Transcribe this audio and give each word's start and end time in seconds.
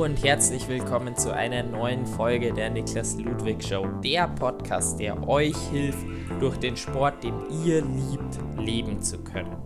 Und 0.00 0.24
herzlich 0.24 0.66
willkommen 0.66 1.14
zu 1.14 1.30
einer 1.30 1.62
neuen 1.62 2.06
Folge 2.06 2.54
der 2.54 2.70
Niklas 2.70 3.18
Ludwig 3.18 3.62
Show, 3.62 3.86
der 4.02 4.28
Podcast, 4.28 4.98
der 4.98 5.28
euch 5.28 5.54
hilft, 5.70 6.06
durch 6.40 6.56
den 6.56 6.74
Sport, 6.74 7.22
den 7.22 7.34
ihr 7.66 7.82
liebt, 7.82 8.38
leben 8.56 9.02
zu 9.02 9.22
können. 9.22 9.58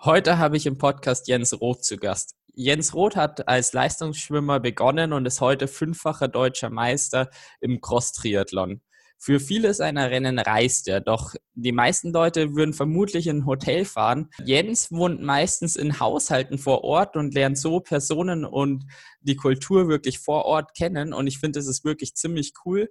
Heute 0.00 0.36
habe 0.36 0.58
ich 0.58 0.66
im 0.66 0.76
Podcast 0.76 1.28
Jens 1.28 1.58
Roth 1.58 1.82
zu 1.82 1.96
Gast. 1.96 2.36
Jens 2.52 2.92
Roth 2.92 3.16
hat 3.16 3.48
als 3.48 3.72
Leistungsschwimmer 3.72 4.60
begonnen 4.60 5.14
und 5.14 5.24
ist 5.24 5.40
heute 5.40 5.66
fünffacher 5.66 6.28
deutscher 6.28 6.68
Meister 6.68 7.30
im 7.62 7.80
Cross-Triathlon. 7.80 8.82
Für 9.20 9.40
viele 9.40 9.74
seiner 9.74 10.10
Rennen 10.10 10.38
reist 10.38 10.86
er, 10.86 11.00
doch 11.00 11.34
die 11.54 11.72
meisten 11.72 12.12
Leute 12.12 12.54
würden 12.54 12.72
vermutlich 12.72 13.26
in 13.26 13.38
ein 13.38 13.46
Hotel 13.46 13.84
fahren. 13.84 14.30
Jens 14.44 14.92
wohnt 14.92 15.20
meistens 15.20 15.74
in 15.74 15.98
Haushalten 15.98 16.56
vor 16.56 16.84
Ort 16.84 17.16
und 17.16 17.34
lernt 17.34 17.58
so 17.58 17.80
Personen 17.80 18.44
und 18.44 18.84
die 19.20 19.34
Kultur 19.34 19.88
wirklich 19.88 20.20
vor 20.20 20.44
Ort 20.44 20.72
kennen. 20.76 21.12
Und 21.12 21.26
ich 21.26 21.40
finde, 21.40 21.58
das 21.58 21.66
ist 21.66 21.84
wirklich 21.84 22.14
ziemlich 22.14 22.52
cool 22.64 22.88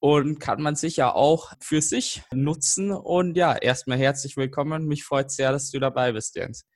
und 0.00 0.40
kann 0.40 0.60
man 0.60 0.74
sicher 0.74 1.14
auch 1.14 1.52
für 1.60 1.80
sich 1.80 2.22
nutzen. 2.32 2.90
Und 2.90 3.36
ja, 3.36 3.54
erstmal 3.54 3.98
herzlich 3.98 4.36
willkommen. 4.36 4.86
Mich 4.86 5.04
freut 5.04 5.30
sehr, 5.30 5.52
dass 5.52 5.70
du 5.70 5.78
dabei 5.78 6.12
bist, 6.12 6.34
Jens. 6.34 6.66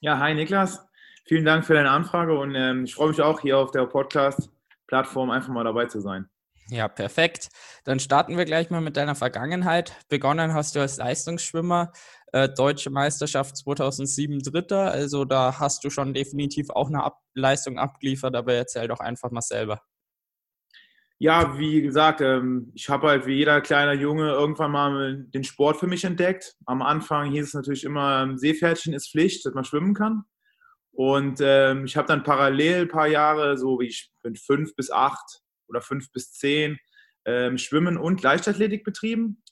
Ja, 0.00 0.18
hi 0.18 0.34
Niklas. 0.34 0.86
Vielen 1.24 1.44
Dank 1.44 1.66
für 1.66 1.74
deine 1.74 1.90
Anfrage 1.90 2.38
und 2.38 2.54
ähm, 2.54 2.84
ich 2.84 2.94
freue 2.94 3.08
mich 3.08 3.20
auch 3.20 3.40
hier 3.40 3.58
auf 3.58 3.72
der 3.72 3.84
Podcast-Plattform 3.84 5.30
einfach 5.30 5.52
mal 5.52 5.64
dabei 5.64 5.86
zu 5.86 6.00
sein. 6.00 6.30
Ja, 6.70 6.86
perfekt. 6.86 7.48
Dann 7.84 7.98
starten 7.98 8.36
wir 8.36 8.44
gleich 8.44 8.68
mal 8.68 8.82
mit 8.82 8.98
deiner 8.98 9.14
Vergangenheit. 9.14 9.96
Begonnen 10.10 10.52
hast 10.52 10.76
du 10.76 10.80
als 10.80 10.98
Leistungsschwimmer, 10.98 11.92
äh, 12.32 12.48
Deutsche 12.48 12.90
Meisterschaft 12.90 13.56
2007 13.56 14.40
Dritter. 14.40 14.90
Also 14.90 15.24
da 15.24 15.58
hast 15.58 15.82
du 15.84 15.90
schon 15.90 16.12
definitiv 16.12 16.68
auch 16.68 16.88
eine 16.88 17.02
Ab 17.02 17.22
Leistung 17.34 17.78
abgeliefert, 17.78 18.36
aber 18.36 18.52
erzähl 18.52 18.86
doch 18.86 19.00
einfach 19.00 19.30
mal 19.30 19.40
selber. 19.40 19.80
Ja, 21.20 21.58
wie 21.58 21.82
gesagt, 21.82 22.20
ähm, 22.20 22.70
ich 22.74 22.88
habe 22.88 23.08
halt 23.08 23.26
wie 23.26 23.34
jeder 23.34 23.60
kleine 23.60 23.94
Junge 23.94 24.30
irgendwann 24.30 24.70
mal 24.70 25.24
den 25.24 25.44
Sport 25.44 25.78
für 25.78 25.88
mich 25.88 26.04
entdeckt. 26.04 26.54
Am 26.66 26.82
Anfang 26.82 27.30
hieß 27.32 27.46
es 27.46 27.54
natürlich 27.54 27.84
immer, 27.84 28.22
ähm, 28.22 28.38
Seepferdchen 28.38 28.92
ist 28.92 29.10
Pflicht, 29.10 29.44
dass 29.44 29.54
man 29.54 29.64
schwimmen 29.64 29.94
kann. 29.94 30.24
Und 30.92 31.40
ähm, 31.42 31.86
ich 31.86 31.96
habe 31.96 32.06
dann 32.08 32.22
parallel 32.22 32.82
ein 32.82 32.88
paar 32.88 33.08
Jahre, 33.08 33.56
so 33.56 33.80
wie 33.80 33.86
ich 33.86 34.12
bin 34.22 34.36
fünf 34.36 34.76
bis 34.76 34.90
acht, 34.92 35.42
oder 35.68 35.80
fünf 35.80 36.10
bis 36.12 36.32
zehn 36.32 36.78
ähm, 37.24 37.58
Schwimmen 37.58 37.96
und 37.96 38.22
Leichtathletik 38.22 38.84
betrieben. 38.84 39.42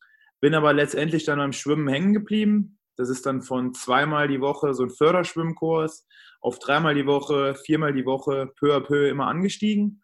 Bin 0.41 0.55
aber 0.55 0.72
letztendlich 0.72 1.25
dann 1.25 1.39
beim 1.39 1.53
Schwimmen 1.53 1.89
hängen 1.89 2.12
geblieben. 2.12 2.78
Das 2.97 3.09
ist 3.09 3.27
dann 3.27 3.42
von 3.42 3.75
zweimal 3.75 4.28
die 4.28 4.41
Woche 4.41 4.75
so 4.75 4.84
ein 4.84 4.91
Förderschwimmkurs 4.91 6.06
auf 6.41 6.59
dreimal 6.59 6.94
die 6.94 7.06
Woche, 7.06 7.55
viermal 7.55 7.92
die 7.92 8.06
Woche, 8.06 8.53
peu 8.59 8.75
à 8.75 8.81
peu 8.81 9.09
immer 9.09 9.27
angestiegen. 9.27 10.03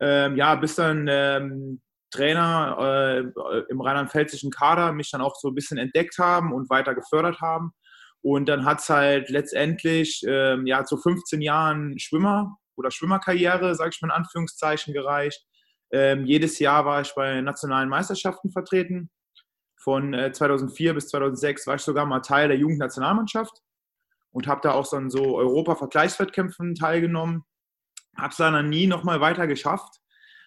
Ähm, 0.00 0.36
ja, 0.36 0.54
bis 0.54 0.76
dann 0.76 1.06
ähm, 1.08 1.80
Trainer 2.10 3.24
äh, 3.26 3.62
im 3.70 3.80
rheinland-pfälzischen 3.80 4.50
Kader 4.50 4.92
mich 4.92 5.10
dann 5.10 5.20
auch 5.20 5.34
so 5.36 5.48
ein 5.48 5.54
bisschen 5.54 5.78
entdeckt 5.78 6.18
haben 6.18 6.52
und 6.52 6.70
weiter 6.70 6.94
gefördert 6.94 7.40
haben. 7.40 7.72
Und 8.20 8.48
dann 8.48 8.64
hat 8.64 8.80
es 8.80 8.88
halt 8.88 9.30
letztendlich 9.30 10.22
ähm, 10.26 10.66
ja, 10.66 10.84
zu 10.84 10.96
15 10.96 11.40
Jahren 11.40 11.98
Schwimmer 11.98 12.56
oder 12.76 12.90
Schwimmerkarriere, 12.90 13.74
sage 13.74 13.90
ich 13.94 14.00
mal 14.00 14.08
in 14.08 14.22
Anführungszeichen, 14.22 14.94
gereicht. 14.94 15.44
Ähm, 15.90 16.26
jedes 16.26 16.58
Jahr 16.58 16.84
war 16.84 17.00
ich 17.00 17.14
bei 17.14 17.40
nationalen 17.40 17.88
Meisterschaften 17.88 18.50
vertreten. 18.50 19.10
Von 19.76 20.12
äh, 20.12 20.32
2004 20.32 20.94
bis 20.94 21.08
2006 21.08 21.66
war 21.66 21.76
ich 21.76 21.82
sogar 21.82 22.04
mal 22.06 22.20
Teil 22.20 22.48
der 22.48 22.58
Jugendnationalmannschaft 22.58 23.62
und 24.30 24.46
habe 24.46 24.60
da 24.62 24.72
auch 24.72 24.84
so 24.84 24.96
an 24.96 25.10
so 25.10 25.36
Europa-Vergleichswettkämpfen 25.36 26.74
teilgenommen. 26.74 27.44
Habe 28.16 28.30
es 28.30 28.36
dann 28.36 28.68
nie 28.68 28.86
nochmal 28.86 29.20
weiter 29.20 29.46
geschafft, 29.46 30.00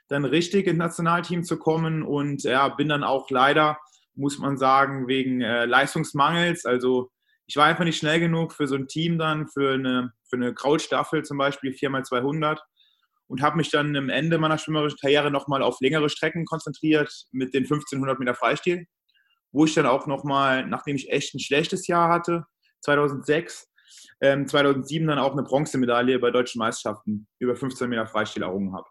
dann 0.10 0.26
richtig 0.26 0.68
ins 0.68 0.78
Nationalteam 0.78 1.44
zu 1.44 1.58
kommen 1.58 2.04
und 2.04 2.44
ja, 2.44 2.68
bin 2.68 2.90
dann 2.90 3.04
auch 3.04 3.30
leider, 3.30 3.80
muss 4.14 4.38
man 4.38 4.58
sagen, 4.58 5.08
wegen 5.08 5.42
äh, 5.42 5.66
Leistungsmangels, 5.66 6.66
also 6.66 7.10
ich 7.48 7.58
war 7.58 7.66
einfach 7.66 7.84
nicht 7.84 7.98
schnell 7.98 8.22
genug 8.22 8.54
für 8.54 8.66
so 8.66 8.76
ein 8.76 8.88
Team 8.88 9.18
dann, 9.18 9.48
für 9.48 9.74
eine, 9.74 10.14
für 10.30 10.38
eine 10.38 10.54
Krautstaffel 10.54 11.24
zum 11.24 11.38
Beispiel, 11.38 11.72
4x200 11.72 12.60
und 13.32 13.42
habe 13.42 13.56
mich 13.56 13.72
dann 13.72 13.96
am 13.96 14.10
Ende 14.10 14.38
meiner 14.38 14.58
schwimmerischen 14.58 15.00
Karriere 15.00 15.32
nochmal 15.32 15.64
auf 15.64 15.80
längere 15.80 16.10
Strecken 16.10 16.44
konzentriert 16.44 17.10
mit 17.32 17.54
den 17.54 17.64
1500 17.64 18.20
Meter 18.20 18.36
Freistil, 18.36 18.88
wo 19.54 19.64
ich 19.64 19.74
dann 19.74 19.86
auch 19.86 20.06
nochmal, 20.06 20.68
nachdem 20.68 20.98
ich 20.98 21.10
echt 21.10 21.34
ein 21.34 21.40
schlechtes 21.40 21.88
Jahr 21.88 22.10
hatte, 22.10 22.44
2006, 22.82 23.70
ähm, 24.20 24.50
2007 24.50 25.08
dann 25.08 25.18
auch 25.18 25.32
eine 25.32 25.44
Bronzemedaille 25.44 26.20
bei 26.20 26.30
deutschen 26.30 26.60
Meisterschaften 26.60 27.26
über 27.40 27.56
15 27.56 27.90
Meter 27.90 28.06
Freistil 28.06 28.44
errungen 28.44 28.76
habe. 28.76 28.88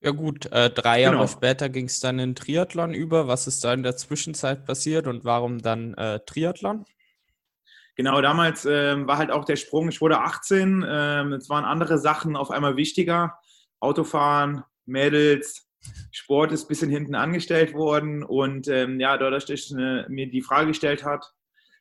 Ja 0.00 0.12
gut, 0.12 0.46
äh, 0.46 0.70
drei 0.70 1.02
Jahre 1.02 1.16
genau. 1.16 1.26
später 1.26 1.68
ging 1.68 1.84
es 1.84 2.00
dann 2.00 2.18
in 2.18 2.34
Triathlon 2.34 2.94
über. 2.94 3.28
Was 3.28 3.46
ist 3.46 3.62
da 3.62 3.74
in 3.74 3.82
der 3.82 3.96
Zwischenzeit 3.98 4.64
passiert 4.64 5.06
und 5.06 5.26
warum 5.26 5.60
dann 5.60 5.92
äh, 5.94 6.20
Triathlon? 6.20 6.86
Genau, 7.98 8.22
damals 8.22 8.64
ähm, 8.64 9.08
war 9.08 9.18
halt 9.18 9.32
auch 9.32 9.44
der 9.44 9.56
Sprung, 9.56 9.88
ich 9.88 10.00
wurde 10.00 10.20
18, 10.20 10.86
ähm, 10.88 11.32
es 11.32 11.50
waren 11.50 11.64
andere 11.64 11.98
Sachen 11.98 12.36
auf 12.36 12.52
einmal 12.52 12.76
wichtiger. 12.76 13.36
Autofahren, 13.80 14.62
Mädels, 14.86 15.68
Sport 16.12 16.52
ist 16.52 16.64
ein 16.64 16.68
bisschen 16.68 16.90
hinten 16.90 17.16
angestellt 17.16 17.74
worden 17.74 18.22
und 18.22 18.68
ähm, 18.68 19.00
ja, 19.00 19.18
dadurch, 19.18 19.46
dass 19.46 19.72
ich 19.72 19.76
äh, 19.76 20.08
mir 20.08 20.30
die 20.30 20.42
Frage 20.42 20.68
gestellt 20.68 21.04
hat, 21.04 21.32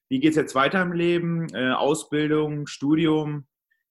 wie 0.10 0.20
geht 0.20 0.32
es 0.32 0.38
jetzt 0.38 0.56
weiter 0.56 0.82
im 0.82 0.92
Leben, 0.92 1.54
äh, 1.54 1.70
Ausbildung, 1.74 2.66
Studium 2.66 3.46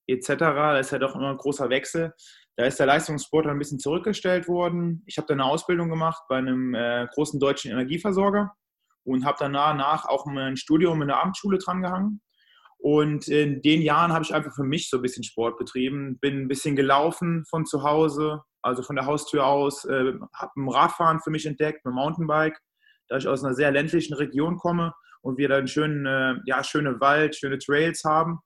etc., 0.09 0.34
da 0.36 0.78
ist 0.81 0.91
ja 0.91 0.98
doch 0.98 1.15
immer 1.15 1.31
ein 1.31 1.36
großer 1.36 1.70
Wechsel. 1.70 2.12
Da 2.56 2.65
ist 2.65 2.81
der 2.81 2.86
Leistungssport 2.86 3.47
ein 3.47 3.59
bisschen 3.59 3.78
zurückgestellt 3.78 4.48
worden. 4.48 5.04
Ich 5.06 5.16
habe 5.19 5.28
dann 5.28 5.41
eine 5.41 5.48
Ausbildung 5.48 5.91
gemacht 5.91 6.25
bei 6.28 6.38
einem 6.38 6.75
äh, 6.75 7.06
großen 7.12 7.38
deutschen 7.38 7.70
Energieversorger 7.70 8.56
und 9.06 9.24
habe 9.24 9.36
danach 9.38 10.04
auch 10.04 10.26
mein 10.26 10.56
Studium 10.56 11.00
in 11.00 11.08
der 11.08 11.20
Abendschule 11.20 11.58
drangehangen. 11.58 12.20
Und 12.78 13.28
in 13.28 13.62
den 13.62 13.80
Jahren 13.80 14.12
habe 14.12 14.24
ich 14.24 14.34
einfach 14.34 14.54
für 14.54 14.64
mich 14.64 14.90
so 14.90 14.98
ein 14.98 15.02
bisschen 15.02 15.24
Sport 15.24 15.58
betrieben, 15.58 16.18
bin 16.18 16.42
ein 16.42 16.48
bisschen 16.48 16.76
gelaufen 16.76 17.44
von 17.48 17.64
zu 17.64 17.84
Hause, 17.84 18.42
also 18.62 18.82
von 18.82 18.96
der 18.96 19.06
Haustür 19.06 19.46
aus, 19.46 19.84
äh, 19.84 20.12
habe 20.34 20.52
ein 20.56 20.68
Radfahren 20.68 21.20
für 21.20 21.30
mich 21.30 21.46
entdeckt, 21.46 21.86
ein 21.86 21.94
Mountainbike, 21.94 22.58
da 23.08 23.16
ich 23.16 23.28
aus 23.28 23.44
einer 23.44 23.54
sehr 23.54 23.70
ländlichen 23.70 24.14
Region 24.14 24.56
komme 24.56 24.92
und 25.22 25.38
wir 25.38 25.48
dann 25.48 25.68
schön, 25.68 26.04
äh, 26.04 26.34
ja, 26.44 26.62
schöne 26.64 27.00
Wald, 27.00 27.36
schöne 27.36 27.58
Trails 27.58 28.02
haben 28.04 28.40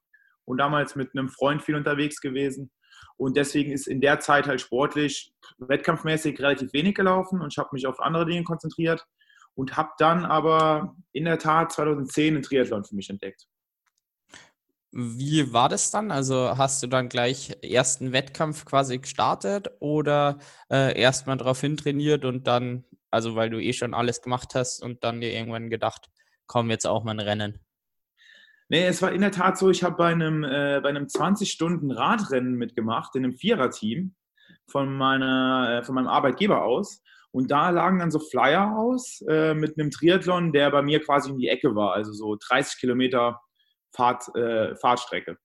und 0.44 0.58
damals 0.58 0.94
mit 0.94 1.10
einem 1.14 1.28
Freund 1.28 1.62
viel 1.62 1.74
unterwegs 1.74 2.20
gewesen. 2.20 2.70
Und 3.16 3.36
deswegen 3.36 3.72
ist 3.72 3.88
in 3.88 4.00
der 4.00 4.20
Zeit 4.20 4.46
halt 4.46 4.60
sportlich, 4.60 5.32
wettkampfmäßig 5.58 6.38
relativ 6.38 6.72
wenig 6.72 6.94
gelaufen 6.94 7.40
und 7.40 7.52
ich 7.52 7.58
habe 7.58 7.70
mich 7.72 7.86
auf 7.86 7.98
andere 8.00 8.26
Dinge 8.26 8.44
konzentriert 8.44 9.06
und 9.60 9.76
habe 9.76 9.90
dann 9.98 10.24
aber 10.24 10.96
in 11.12 11.26
der 11.26 11.38
Tat 11.38 11.70
2010 11.70 12.34
einen 12.34 12.42
Triathlon 12.42 12.82
für 12.82 12.94
mich 12.94 13.10
entdeckt. 13.10 13.46
Wie 14.90 15.52
war 15.52 15.68
das 15.68 15.90
dann? 15.90 16.10
Also 16.10 16.56
hast 16.56 16.82
du 16.82 16.86
dann 16.86 17.10
gleich 17.10 17.54
ersten 17.62 18.12
Wettkampf 18.12 18.64
quasi 18.64 18.98
gestartet 18.98 19.68
oder 19.78 20.38
äh, 20.72 20.98
erstmal 20.98 21.36
darauf 21.36 21.60
hintrainiert 21.60 22.24
und 22.24 22.46
dann, 22.46 22.84
also 23.10 23.36
weil 23.36 23.50
du 23.50 23.60
eh 23.60 23.74
schon 23.74 23.92
alles 23.92 24.22
gemacht 24.22 24.54
hast 24.54 24.82
und 24.82 25.04
dann 25.04 25.20
dir 25.20 25.30
irgendwann 25.30 25.68
gedacht, 25.68 26.08
komm 26.46 26.70
jetzt 26.70 26.86
auch 26.86 27.04
mal 27.04 27.12
ein 27.12 27.20
Rennen? 27.20 27.60
Nee, 28.70 28.86
es 28.86 29.02
war 29.02 29.12
in 29.12 29.20
der 29.20 29.30
Tat 29.30 29.58
so, 29.58 29.68
ich 29.68 29.84
habe 29.84 29.96
bei 29.96 30.10
einem, 30.10 30.42
äh, 30.42 30.80
einem 30.82 31.04
20-Stunden-Radrennen 31.04 32.54
mitgemacht, 32.54 33.14
in 33.14 33.24
einem 33.24 33.34
Viererteam 33.34 34.14
von, 34.66 34.96
meiner, 34.96 35.80
äh, 35.80 35.84
von 35.84 35.96
meinem 35.96 36.08
Arbeitgeber 36.08 36.64
aus. 36.64 37.02
Und 37.32 37.50
da 37.50 37.70
lagen 37.70 38.00
dann 38.00 38.10
so 38.10 38.18
Flyer 38.18 38.76
aus 38.76 39.22
äh, 39.28 39.54
mit 39.54 39.78
einem 39.78 39.90
Triathlon, 39.90 40.52
der 40.52 40.70
bei 40.70 40.82
mir 40.82 41.00
quasi 41.02 41.30
in 41.30 41.38
die 41.38 41.48
Ecke 41.48 41.74
war, 41.74 41.92
also 41.92 42.12
so 42.12 42.36
30 42.36 42.80
Kilometer 42.80 43.40
Fahrt, 43.94 44.34
äh, 44.34 44.74
Fahrtstrecke. 44.76 45.38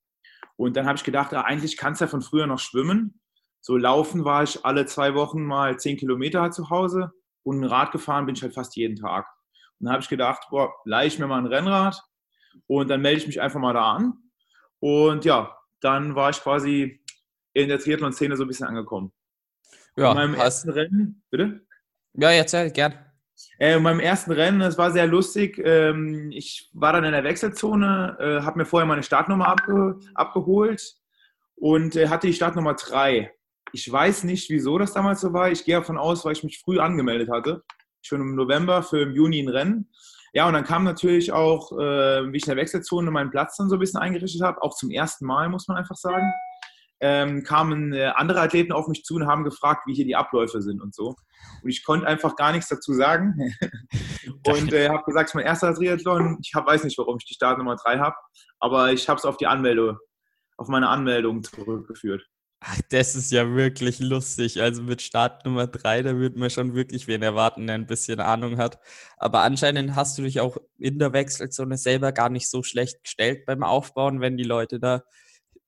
Und 0.58 0.78
dann 0.78 0.86
habe 0.86 0.98
ich 0.98 1.04
gedacht, 1.04 1.32
ja, 1.32 1.42
eigentlich 1.42 1.78
kannst 1.78 2.02
du 2.02 2.06
ja 2.06 2.10
von 2.10 2.22
früher 2.22 2.48
noch 2.48 2.60
schwimmen. 2.60 3.20
So 3.62 3.78
laufen 3.78 4.26
war 4.26 4.44
ich 4.44 4.64
alle 4.66 4.86
zwei 4.86 5.16
Wochen 5.16 5.44
mal 5.44 5.78
10 5.78 5.98
Kilometer 5.98 6.52
zu 6.52 6.70
Hause 6.70 7.12
und 7.44 7.60
ein 7.60 7.66
Rad 7.66 7.92
gefahren 7.92 8.26
bin 8.26 8.36
ich 8.36 8.42
halt 8.42 8.54
fast 8.54 8.76
jeden 8.76 8.96
Tag. 8.96 9.28
Und 9.80 9.86
dann 9.86 9.94
habe 9.94 10.04
ich 10.04 10.10
gedacht, 10.10 10.44
boah, 10.50 10.74
leih 10.86 11.08
ich 11.08 11.20
mir 11.20 11.28
mal 11.28 11.40
ein 11.40 11.48
Rennrad 11.48 12.02
und 12.68 12.90
dann 12.90 13.02
melde 13.02 13.20
ich 13.20 13.28
mich 13.28 13.42
einfach 13.42 13.60
mal 13.60 13.74
da 13.74 13.94
an. 13.94 14.14
Und 14.80 15.26
ja, 15.26 15.58
dann 15.82 16.16
war 16.16 16.30
ich 16.30 16.42
quasi 16.42 17.04
in 17.54 17.70
der 17.70 17.80
Triathlon-Szene 17.80 18.38
so 18.38 18.44
ein 18.44 18.48
bisschen 18.48 18.68
angekommen. 18.68 19.12
Ja, 19.98 20.12
in 20.12 20.18
meinem 20.18 20.34
ersten 20.36 20.70
Rennen, 20.70 21.24
bitte? 21.30 21.66
Ja, 22.18 22.32
erzähl, 22.32 22.72
gern. 22.72 22.94
Äh, 23.60 23.76
in 23.76 24.00
ersten 24.00 24.32
Rennen, 24.32 24.62
es 24.62 24.78
war 24.78 24.92
sehr 24.92 25.08
lustig. 25.08 25.62
Ähm, 25.64 26.32
ich 26.32 26.70
war 26.74 26.94
dann 26.94 27.04
in 27.04 27.12
der 27.12 27.24
Wechselzone, 27.24 28.18
äh, 28.20 28.42
habe 28.44 28.60
mir 28.60 28.66
vorher 28.66 28.88
meine 28.88 29.04
Startnummer 29.04 29.48
abge 29.48 30.00
abgeholt 30.14 30.96
und 31.56 31.96
äh, 31.96 32.08
hatte 32.08 32.28
die 32.28 32.34
Startnummer 32.34 32.76
3. 32.76 33.32
Ich 33.74 33.92
weiß 33.92 34.24
nicht, 34.24 34.50
wieso 34.50 34.78
das 34.78 34.94
damals 34.94 35.22
so 35.22 35.34
war. 35.34 35.52
Ich 35.52 35.66
gehe 35.66 35.76
davon 35.76 35.98
aus, 35.98 36.24
weil 36.24 36.34
ich 36.34 36.44
mich 36.44 36.60
früh 36.60 36.80
angemeldet 36.80 37.30
hatte. 37.30 37.64
Schon 38.02 38.22
im 38.22 38.36
November 38.36 38.84
für 38.84 39.02
im 39.02 39.14
Juni 39.14 39.42
ein 39.42 39.50
Rennen. 39.50 39.90
Ja, 40.34 40.48
und 40.48 40.54
dann 40.54 40.66
kam 40.66 40.84
natürlich 40.84 41.32
auch, 41.32 41.72
äh, 41.74 42.32
wie 42.32 42.38
ich 42.38 42.44
in 42.44 42.50
der 42.50 42.58
Wechselzone 42.58 43.10
meinen 43.10 43.32
Platz 43.32 43.58
dann 43.58 43.70
so 43.70 43.76
ein 43.78 43.80
bisschen 43.80 44.02
eingerichtet 44.02 44.42
habe, 44.42 44.62
auch 44.62 44.76
zum 44.76 44.92
ersten 44.92 45.26
Mal, 45.26 45.50
muss 45.50 45.68
man 45.68 45.78
einfach 45.78 45.96
sagen. 45.96 46.30
Ähm, 47.00 47.44
kamen 47.44 47.94
äh, 47.94 48.12
andere 48.16 48.42
Athleten 48.42 48.72
auf 48.72 48.88
mich 48.88 49.04
zu 49.04 49.16
und 49.16 49.28
haben 49.28 49.44
gefragt, 49.44 49.84
wie 49.86 49.94
hier 49.94 50.06
die 50.06 50.16
Abläufe 50.16 50.62
sind 50.62 50.82
und 50.82 50.96
so. 50.96 51.16
Und 51.62 51.70
ich 51.70 51.84
konnte 51.84 52.08
einfach 52.08 52.36
gar 52.36 52.52
nichts 52.52 52.70
dazu 52.70 52.94
sagen. 52.94 53.36
und 54.48 54.74
äh, 54.74 54.90
habe 54.90 55.04
gesagt, 55.04 55.28
es 55.28 55.32
ist 55.32 55.36
mein 55.36 55.46
erster 55.46 55.74
Triathlon. 55.74 56.38
Ich 56.42 56.54
hab, 56.54 56.66
weiß 56.68 56.84
nicht, 56.84 56.98
warum 56.98 57.18
ich 57.18 57.26
die 57.26 57.34
Startnummer 57.34 57.76
3 57.76 58.00
habe, 58.00 58.16
aber 58.60 58.94
ich 58.94 59.10
habe 59.10 59.18
es 59.18 59.26
auf 59.26 59.38
die 59.38 59.48
Anmeldung, 59.48 59.98
auf 60.58 60.68
meine 60.68 60.90
Anmeldung 60.90 61.44
zurückgeführt. 61.44 62.26
Ach, 62.68 62.80
das 62.90 63.16
ist 63.16 63.32
ja 63.32 63.54
wirklich 63.54 64.00
lustig. 64.00 64.62
Also 64.62 64.82
mit 64.82 65.02
Startnummer 65.02 65.68
3, 65.68 66.02
da 66.02 66.16
würde 66.16 66.40
man 66.40 66.50
schon 66.50 66.74
wirklich 66.74 67.08
wen 67.08 67.22
erwarten, 67.22 67.68
der 67.68 67.76
ein 67.76 67.86
bisschen 67.86 68.20
Ahnung 68.20 68.58
hat. 68.58 68.80
Aber 69.18 69.42
anscheinend 69.42 69.96
hast 69.96 70.18
du 70.18 70.24
dich 70.24 70.40
auch 70.40 70.58
in 70.80 70.98
der 70.98 71.14
Wechselzone 71.14 71.78
selber 71.78 72.12
gar 72.12 72.30
nicht 72.30 72.50
so 72.50 72.64
schlecht 72.64 73.04
gestellt 73.04 73.46
beim 73.46 73.62
Aufbauen, 73.64 74.20
wenn 74.20 74.38
die 74.38 74.44
Leute 74.44 74.80
da 74.80 75.04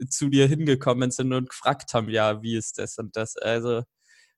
zu 0.10 0.30
dir 0.30 0.48
hingekommen 0.48 1.12
sind 1.12 1.34
und 1.34 1.50
gefragt 1.50 1.94
haben, 1.94 2.10
ja, 2.10 2.42
wie 2.42 2.56
ist 2.56 2.78
das 2.80 2.98
und 2.98 3.16
das. 3.16 3.36
Also 3.38 3.84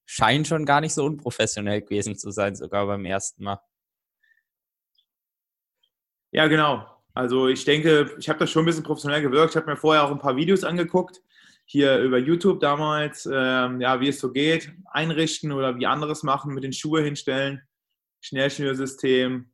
scheint 0.05 0.47
schon 0.47 0.65
gar 0.65 0.81
nicht 0.81 0.93
so 0.93 1.05
unprofessionell 1.05 1.81
gewesen 1.81 2.17
zu 2.17 2.31
sein, 2.31 2.55
sogar 2.55 2.87
beim 2.87 3.05
ersten 3.05 3.43
Mal. 3.43 3.59
Ja, 6.31 6.47
genau. 6.47 6.85
Also 7.13 7.47
ich 7.47 7.65
denke, 7.65 8.15
ich 8.17 8.29
habe 8.29 8.39
das 8.39 8.51
schon 8.51 8.63
ein 8.63 8.65
bisschen 8.65 8.83
professionell 8.83 9.21
gewirkt. 9.21 9.51
Ich 9.51 9.55
habe 9.55 9.69
mir 9.69 9.77
vorher 9.77 10.03
auch 10.03 10.11
ein 10.11 10.19
paar 10.19 10.35
Videos 10.35 10.63
angeguckt, 10.63 11.21
hier 11.65 11.99
über 11.99 12.17
YouTube 12.17 12.59
damals, 12.59 13.29
ähm, 13.31 13.81
ja, 13.81 13.99
wie 13.99 14.09
es 14.09 14.19
so 14.19 14.31
geht, 14.31 14.71
einrichten 14.85 15.51
oder 15.51 15.77
wie 15.77 15.85
anderes 15.85 16.23
machen, 16.23 16.53
mit 16.53 16.63
den 16.63 16.73
Schuhe 16.73 17.01
hinstellen, 17.01 17.61
Schnellschnürsystem. 18.21 19.51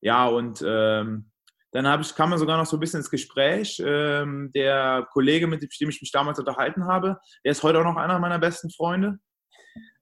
Ja, 0.00 0.26
und 0.26 0.62
ähm, 0.66 1.30
dann 1.72 2.00
ich, 2.00 2.14
kam 2.14 2.30
man 2.30 2.38
sogar 2.38 2.56
noch 2.56 2.66
so 2.66 2.76
ein 2.76 2.80
bisschen 2.80 3.00
ins 3.00 3.10
Gespräch. 3.10 3.82
Ähm, 3.84 4.50
der 4.54 5.06
Kollege, 5.12 5.46
mit 5.46 5.62
dem 5.62 5.88
ich 5.90 6.00
mich 6.00 6.12
damals 6.12 6.38
unterhalten 6.38 6.86
habe, 6.86 7.18
der 7.44 7.52
ist 7.52 7.62
heute 7.62 7.80
auch 7.80 7.84
noch 7.84 7.96
einer 7.96 8.18
meiner 8.18 8.38
besten 8.38 8.70
Freunde. 8.70 9.18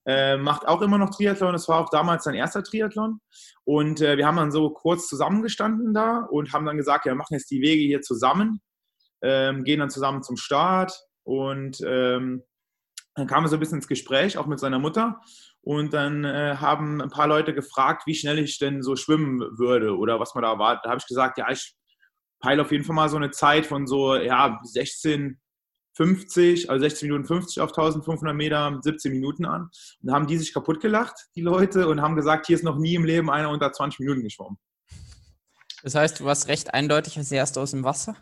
Äh, 0.06 0.36
macht 0.36 0.68
auch 0.68 0.82
immer 0.82 0.98
noch 0.98 1.10
Triathlon. 1.10 1.52
Das 1.52 1.68
war 1.68 1.80
auch 1.80 1.88
damals 1.88 2.24
sein 2.24 2.34
erster 2.34 2.62
Triathlon. 2.62 3.20
Und 3.64 4.00
äh, 4.02 4.18
wir 4.18 4.26
haben 4.26 4.36
dann 4.36 4.52
so 4.52 4.70
kurz 4.70 5.08
zusammengestanden 5.08 5.94
da 5.94 6.18
und 6.30 6.52
haben 6.52 6.66
dann 6.66 6.76
gesagt, 6.76 7.06
ja, 7.06 7.12
wir 7.12 7.16
machen 7.16 7.34
jetzt 7.34 7.50
die 7.50 7.62
Wege 7.62 7.82
hier 7.82 8.02
zusammen, 8.02 8.60
ähm, 9.22 9.64
gehen 9.64 9.80
dann 9.80 9.90
zusammen 9.90 10.22
zum 10.22 10.36
Start. 10.36 10.92
Und 11.22 11.80
ähm, 11.86 12.42
dann 13.14 13.26
kam 13.26 13.44
er 13.44 13.48
so 13.48 13.56
ein 13.56 13.60
bisschen 13.60 13.78
ins 13.78 13.88
Gespräch, 13.88 14.38
auch 14.38 14.46
mit 14.46 14.58
seiner 14.58 14.78
Mutter. 14.78 15.20
Und 15.62 15.92
dann 15.92 16.24
äh, 16.24 16.56
haben 16.58 17.00
ein 17.00 17.10
paar 17.10 17.28
Leute 17.28 17.54
gefragt, 17.54 18.06
wie 18.06 18.14
schnell 18.14 18.38
ich 18.38 18.58
denn 18.58 18.82
so 18.82 18.96
schwimmen 18.96 19.40
würde 19.56 19.96
oder 19.96 20.20
was 20.20 20.34
man 20.34 20.42
da 20.42 20.50
erwartet. 20.50 20.84
Da 20.84 20.90
habe 20.90 20.98
ich 20.98 21.06
gesagt, 21.06 21.38
ja, 21.38 21.50
ich 21.50 21.74
peile 22.40 22.62
auf 22.62 22.72
jeden 22.72 22.84
Fall 22.84 22.96
mal 22.96 23.08
so 23.08 23.16
eine 23.16 23.30
Zeit 23.30 23.66
von 23.66 23.86
so 23.86 24.16
ja, 24.16 24.60
16, 24.64 25.40
50, 25.96 26.70
also 26.70 26.82
16 26.82 27.08
Minuten 27.08 27.26
50 27.26 27.60
auf 27.60 27.70
1500 27.70 28.34
Meter, 28.34 28.78
17 28.82 29.12
Minuten 29.12 29.46
an. 29.46 29.70
Und 30.02 30.12
haben 30.12 30.26
die 30.26 30.36
sich 30.36 30.52
kaputt 30.52 30.80
gelacht, 30.80 31.14
die 31.36 31.42
Leute, 31.42 31.88
und 31.88 32.02
haben 32.02 32.16
gesagt, 32.16 32.46
hier 32.46 32.56
ist 32.56 32.64
noch 32.64 32.76
nie 32.76 32.96
im 32.96 33.04
Leben 33.04 33.30
einer 33.30 33.50
unter 33.50 33.72
20 33.72 34.00
Minuten 34.00 34.22
geschwommen. 34.22 34.58
Das 35.82 35.94
heißt, 35.94 36.20
du 36.20 36.24
warst 36.24 36.48
recht 36.48 36.74
eindeutig 36.74 37.16
als 37.16 37.30
erster 37.30 37.60
aus 37.60 37.70
dem 37.70 37.84
Wasser? 37.84 38.16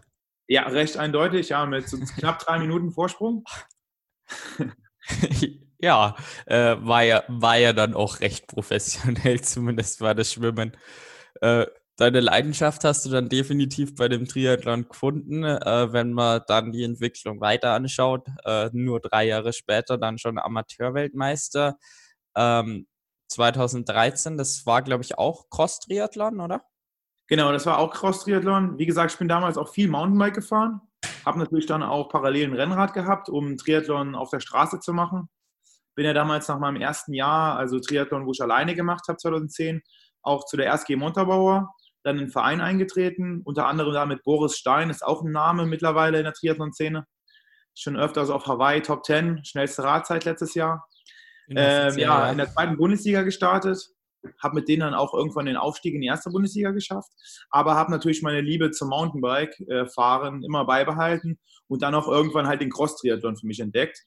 Ja, 0.48 0.64
recht 0.64 0.96
eindeutig, 0.96 1.48
ja, 1.48 1.64
mit 1.64 1.88
so 1.88 1.98
knapp 2.18 2.40
drei 2.40 2.58
Minuten 2.58 2.92
Vorsprung. 2.92 3.44
Ja, 5.84 6.14
äh, 6.46 6.76
war 6.78 7.02
ja, 7.02 7.25
war 7.26 7.56
ja 7.56 7.72
dann 7.72 7.94
auch 7.94 8.20
recht 8.20 8.46
professionell, 8.46 9.40
zumindest 9.43 10.00
war 10.00 10.14
das 10.14 10.32
Schwimmen. 10.32 10.76
Äh, 11.40 11.66
deine 11.96 12.20
Leidenschaft 12.20 12.84
hast 12.84 13.04
du 13.04 13.10
dann 13.10 13.28
definitiv 13.28 13.96
bei 13.96 14.08
dem 14.08 14.26
Triathlon 14.26 14.87
gefunden, 14.87 15.43
äh, 15.43 15.93
wenn 15.93 16.12
man 16.12 16.43
dann 16.46 16.70
die 16.70 16.84
Entwicklung 16.84 17.40
weiter 17.40 17.72
anschaut. 17.72 18.28
Äh, 18.44 18.70
nur 18.72 19.00
drei 19.00 19.25
Jahre 19.26 19.52
später 19.52 19.99
dann 19.99 20.19
schon 20.19 20.38
Amateurweltmeister. 20.38 21.76
Ähm, 22.37 22.87
2013, 23.28 24.37
das 24.38 24.64
war, 24.66 24.82
glaube 24.82 25.02
ich, 25.02 25.19
auch 25.19 25.50
Cross-Triathlon, 25.50 26.40
oder? 26.40 26.62
Genau, 27.26 27.50
das 27.50 27.66
war 27.66 27.78
auch 27.78 27.93
Cross-Triathlon. 27.93 28.78
Wie 28.78 28.87
gesagt, 28.87 29.12
ich 29.12 29.19
bin 29.19 29.26
damals 29.26 29.58
auch 29.58 29.72
viel 29.72 29.88
Mountainbike 29.88 30.34
gefahren. 30.34 30.81
Habe 31.25 31.38
natürlich 31.38 31.66
dann 31.66 31.82
auch 31.82 32.08
parallel 32.08 32.50
ein 32.50 32.54
Rennrad 32.54 32.94
gehabt, 32.94 33.28
um 33.28 33.56
Triathlon 33.56 34.14
auf 34.14 34.31
der 34.31 34.40
Straße 34.40 34.81
zu 34.81 34.93
machen. 34.93 35.28
Bin 35.94 36.06
ja 36.06 36.12
damals 36.12 36.49
nach 36.49 36.58
meinem 36.58 36.81
ersten 36.81 37.12
Jahr, 37.12 37.56
also 37.56 37.78
Triathlon, 37.78 38.26
wo 38.26 38.32
ich 38.32 38.43
alleine 38.43 38.75
gemacht 38.75 39.04
habe, 39.08 39.19
2010, 39.19 39.82
auch 40.22 40.44
zu 40.46 40.56
der 40.56 40.72
RSG 40.72 40.96
Montabaur, 40.96 41.75
dann 42.02 42.19
in 42.19 42.26
den 42.26 42.31
Verein 42.31 42.60
eingetreten, 42.60 43.43
unter 43.44 43.66
anderem 43.66 43.93
da 43.93 44.06
mit 44.06 44.22
Boris 44.25 44.56
Stein, 44.56 44.90
ist 44.90 45.04
auch 45.04 45.22
ein 45.22 45.32
Name 45.32 45.66
mittlerweile 45.66 46.19
in 46.19 46.25
der 46.25 46.32
Triathlon-Szene. 46.32 47.06
Schon 47.75 47.96
öfters 47.96 48.31
auf 48.31 48.46
Hawaii 48.46 48.82
Top 48.82 49.04
10, 49.04 49.44
schnellste 49.44 49.84
Radzeit 49.84 50.25
letztes 50.25 50.54
Jahr. 50.54 50.87
Ähm, 51.49 51.99
ja, 51.99 52.31
in 52.31 52.38
der 52.38 52.50
zweiten 52.50 52.76
Bundesliga 52.76 53.22
gestartet, 53.22 53.90
habe 54.42 54.54
mit 54.54 54.69
denen 54.69 54.80
dann 54.80 54.94
auch 54.94 55.14
irgendwann 55.14 55.46
den 55.46 55.56
Aufstieg 55.56 55.94
in 55.94 56.00
die 56.00 56.06
erste 56.06 56.30
Bundesliga 56.30 56.70
geschafft, 56.70 57.10
aber 57.50 57.74
habe 57.74 57.90
natürlich 57.90 58.22
meine 58.22 58.40
Liebe 58.40 58.70
zum 58.70 58.88
Mountainbike-Fahren 58.88 60.42
äh, 60.42 60.46
immer 60.46 60.64
beibehalten 60.64 61.38
und 61.69 61.82
dann 61.82 61.94
auch 61.94 62.08
irgendwann 62.08 62.46
halt 62.46 62.60
den 62.60 62.70
Cross-Triathlon 62.70 63.36
für 63.36 63.46
mich 63.46 63.60
entdeckt 63.60 64.04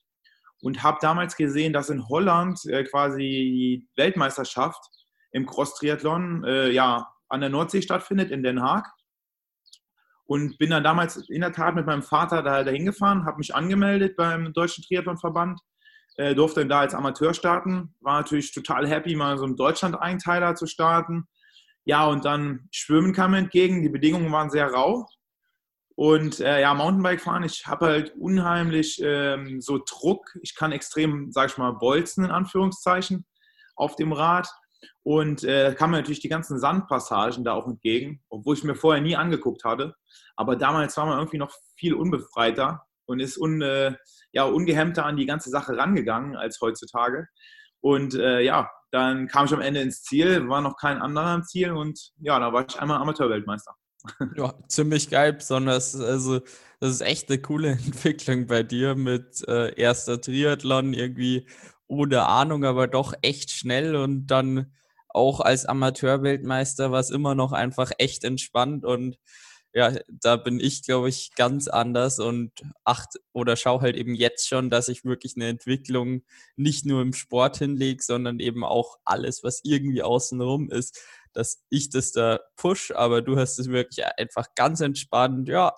und 0.61 0.83
habe 0.83 0.97
damals 1.01 1.35
gesehen, 1.35 1.73
dass 1.73 1.89
in 1.89 2.07
Holland 2.07 2.65
äh, 2.65 2.83
quasi 2.83 3.19
die 3.19 3.87
Weltmeisterschaft 3.95 4.83
im 5.31 5.45
Cross-Triathlon 5.45 6.43
äh, 6.43 6.69
ja, 6.71 7.07
an 7.29 7.41
der 7.41 7.49
Nordsee 7.49 7.81
stattfindet, 7.81 8.31
in 8.31 8.43
Den 8.43 8.61
Haag. 8.61 8.87
Und 10.27 10.57
bin 10.57 10.71
dann 10.71 10.83
damals 10.83 11.17
in 11.29 11.41
der 11.41 11.51
Tat 11.51 11.75
mit 11.75 11.85
meinem 11.85 12.01
Vater 12.01 12.41
da 12.41 12.63
dahin 12.63 12.85
gefahren, 12.85 13.25
habe 13.25 13.37
mich 13.37 13.53
angemeldet 13.53 14.15
beim 14.15 14.53
Deutschen 14.53 14.83
Triathlonverband, 14.83 15.59
äh, 16.17 16.35
durfte 16.35 16.61
dann 16.61 16.69
da 16.69 16.79
als 16.81 16.93
Amateur 16.93 17.33
starten, 17.33 17.93
war 18.01 18.17
natürlich 18.17 18.53
total 18.53 18.87
happy, 18.87 19.15
mal 19.15 19.37
so 19.37 19.45
einen 19.45 19.55
Deutschland-Einteiler 19.55 20.55
zu 20.55 20.67
starten. 20.67 21.27
Ja, 21.83 22.07
und 22.07 22.25
dann 22.25 22.67
Schwimmen 22.71 23.13
kam 23.13 23.31
mir 23.31 23.37
entgegen, 23.37 23.81
die 23.81 23.89
Bedingungen 23.89 24.31
waren 24.31 24.49
sehr 24.49 24.71
rau, 24.71 25.07
und 25.95 26.41
äh, 26.41 26.61
ja, 26.61 26.73
Mountainbike 26.73 27.21
fahren, 27.21 27.43
ich 27.43 27.65
habe 27.67 27.85
halt 27.85 28.13
unheimlich 28.17 29.01
ähm, 29.01 29.61
so 29.61 29.79
Druck. 29.83 30.37
Ich 30.41 30.53
kann 30.53 30.73
extrem, 30.73 31.31
sag 31.31 31.49
ich 31.49 31.57
mal, 31.57 31.71
bolzen 31.71 32.25
in 32.25 32.31
Anführungszeichen 32.31 33.25
auf 33.75 33.95
dem 33.95 34.11
Rad. 34.11 34.49
Und 35.03 35.43
äh, 35.43 35.73
kam 35.73 35.91
mir 35.91 35.97
natürlich 35.97 36.19
die 36.19 36.29
ganzen 36.29 36.59
Sandpassagen 36.59 37.43
da 37.43 37.53
auch 37.53 37.67
entgegen, 37.67 38.21
obwohl 38.29 38.55
ich 38.55 38.63
mir 38.63 38.75
vorher 38.75 39.01
nie 39.01 39.15
angeguckt 39.15 39.63
hatte. 39.63 39.95
Aber 40.35 40.57
damals 40.57 40.97
war 40.97 41.05
man 41.05 41.17
irgendwie 41.17 41.37
noch 41.37 41.53
viel 41.77 41.93
unbefreiter 41.93 42.84
und 43.05 43.19
ist 43.19 43.37
un, 43.37 43.61
äh, 43.61 43.95
ja, 44.31 44.43
ungehemmter 44.43 45.05
an 45.05 45.17
die 45.17 45.25
ganze 45.25 45.49
Sache 45.49 45.77
rangegangen 45.77 46.35
als 46.35 46.59
heutzutage. 46.61 47.27
Und 47.81 48.15
äh, 48.15 48.41
ja, 48.41 48.69
dann 48.91 49.27
kam 49.27 49.45
ich 49.45 49.53
am 49.53 49.61
Ende 49.61 49.81
ins 49.81 50.01
Ziel, 50.03 50.47
war 50.47 50.61
noch 50.61 50.77
kein 50.77 50.97
anderer 50.99 51.27
am 51.27 51.43
Ziel 51.43 51.71
und 51.71 52.11
ja, 52.17 52.39
da 52.39 52.53
war 52.53 52.65
ich 52.67 52.79
einmal 52.79 52.97
Amateurweltmeister. 53.01 53.75
Ja, 54.35 54.53
ziemlich 54.67 55.09
geil, 55.09 55.33
besonders, 55.33 55.99
also 55.99 56.39
das 56.79 56.91
ist 56.91 57.01
echt 57.01 57.29
eine 57.29 57.41
coole 57.41 57.69
Entwicklung 57.85 58.45
bei 58.47 58.63
dir 58.63 58.95
mit 58.95 59.43
äh, 59.47 59.73
erster 59.79 60.21
Triathlon 60.21 60.93
irgendwie 60.93 61.47
ohne 61.87 62.25
Ahnung, 62.27 62.65
aber 62.65 62.87
doch 62.87 63.13
echt 63.21 63.51
schnell 63.51 63.95
und 63.95 64.27
dann 64.27 64.71
auch 65.09 65.39
als 65.39 65.65
Amateurweltmeister 65.65 66.91
war 66.91 66.99
es 66.99 67.09
immer 67.09 67.35
noch 67.35 67.51
einfach 67.51 67.91
echt 67.97 68.23
entspannt 68.23 68.85
und 68.85 69.17
ja, 69.75 69.91
da 70.07 70.37
bin 70.37 70.61
ich, 70.61 70.83
glaube 70.83 71.09
ich, 71.09 71.35
ganz 71.35 71.67
anders 71.67 72.19
und 72.19 72.51
acht 72.85 73.19
oder 73.33 73.57
schau 73.57 73.81
halt 73.81 73.97
eben 73.97 74.15
jetzt 74.15 74.47
schon, 74.47 74.69
dass 74.69 74.87
ich 74.87 75.03
wirklich 75.03 75.35
eine 75.35 75.49
Entwicklung 75.49 76.23
nicht 76.55 76.85
nur 76.85 77.01
im 77.01 77.11
Sport 77.11 77.57
hinlege, 77.57 78.01
sondern 78.01 78.39
eben 78.39 78.63
auch 78.63 78.97
alles, 79.03 79.43
was 79.43 79.59
irgendwie 79.65 80.01
außenrum 80.01 80.71
ist, 80.71 80.97
dass 81.33 81.61
ich 81.69 81.89
das 81.89 82.13
da 82.13 82.39
push, 82.55 82.91
aber 82.91 83.21
du 83.21 83.37
hast 83.37 83.59
es 83.59 83.67
wirklich 83.69 84.05
einfach 84.17 84.47
ganz 84.55 84.79
entspannt, 84.79 85.49
ja, 85.49 85.75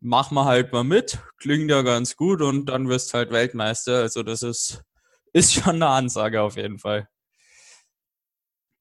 mach 0.00 0.32
mal 0.32 0.46
halt 0.46 0.72
mal 0.72 0.82
mit, 0.82 1.18
klingt 1.38 1.70
ja 1.70 1.82
ganz 1.82 2.16
gut 2.16 2.42
und 2.42 2.66
dann 2.66 2.88
wirst 2.88 3.14
halt 3.14 3.30
Weltmeister. 3.30 4.00
Also 4.00 4.24
das 4.24 4.42
ist, 4.42 4.82
ist 5.32 5.54
schon 5.54 5.76
eine 5.76 5.86
Ansage 5.86 6.42
auf 6.42 6.56
jeden 6.56 6.80
Fall. 6.80 7.08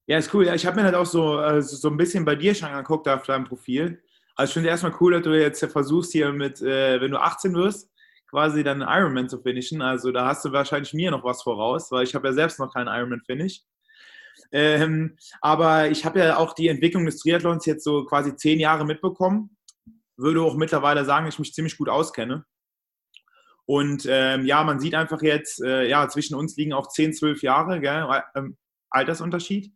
Ja, 0.08 0.18
ist 0.18 0.34
cool. 0.34 0.48
Ich 0.56 0.66
habe 0.66 0.78
mir 0.78 0.84
halt 0.84 0.96
auch 0.96 1.06
so, 1.06 1.34
also 1.34 1.76
so 1.76 1.90
ein 1.90 1.98
bisschen 1.98 2.24
bei 2.24 2.36
dir 2.36 2.56
schon 2.56 2.70
angeguckt 2.70 3.10
auf 3.10 3.24
deinem 3.24 3.44
Profil. 3.44 4.02
Also 4.38 4.52
ich 4.52 4.54
finde 4.54 4.70
erstmal 4.70 4.96
cool, 5.02 5.14
dass 5.14 5.24
du 5.24 5.32
jetzt 5.32 5.66
versuchst 5.66 6.12
hier 6.12 6.32
mit, 6.32 6.62
äh, 6.62 7.02
wenn 7.02 7.12
du 7.12 7.20
18 7.20 7.56
wirst, 7.56 7.90
quasi 8.30 8.64
dann 8.64 8.84
einen 8.84 9.02
Ironman 9.02 9.30
zu 9.30 9.42
finishen. 9.42 9.82
Also 9.82 10.12
da 10.12 10.28
hast 10.28 10.46
du 10.46 10.52
wahrscheinlich 10.52 10.94
mir 10.94 11.10
noch 11.10 11.24
was 11.24 11.42
voraus, 11.42 11.92
weil 11.92 12.04
ich 12.04 12.14
habe 12.14 12.28
ja 12.28 12.34
selbst 12.34 12.60
noch 12.60 12.72
keinen 12.72 12.88
Ironman-Finish. 12.88 13.64
Ähm, 14.52 15.18
aber 15.42 15.90
ich 15.90 16.06
habe 16.06 16.20
ja 16.20 16.38
auch 16.38 16.54
die 16.54 16.68
Entwicklung 16.68 17.06
des 17.06 17.18
Triathlons 17.18 17.66
jetzt 17.66 17.84
so 17.84 18.06
quasi 18.06 18.36
zehn 18.36 18.60
Jahre 18.60 18.86
mitbekommen. 18.86 19.58
Würde 20.18 20.42
auch 20.42 20.56
mittlerweile 20.56 21.04
sagen, 21.04 21.28
ich 21.28 21.40
mich 21.40 21.54
ziemlich 21.54 21.78
gut 21.78 21.90
auskenne. 21.90 22.46
Und 23.66 24.06
ähm, 24.08 24.46
ja, 24.46 24.64
man 24.64 24.80
sieht 24.80 24.94
einfach 24.94 25.22
jetzt, 25.24 25.62
äh, 25.62 25.88
ja, 25.88 26.08
zwischen 26.10 26.36
uns 26.36 26.56
liegen 26.56 26.74
auch 26.74 26.88
10, 26.88 27.14
12 27.14 27.42
Jahre 27.42 27.82
gell, 27.82 28.08
ähm, 28.36 28.56
Altersunterschied. 28.92 29.74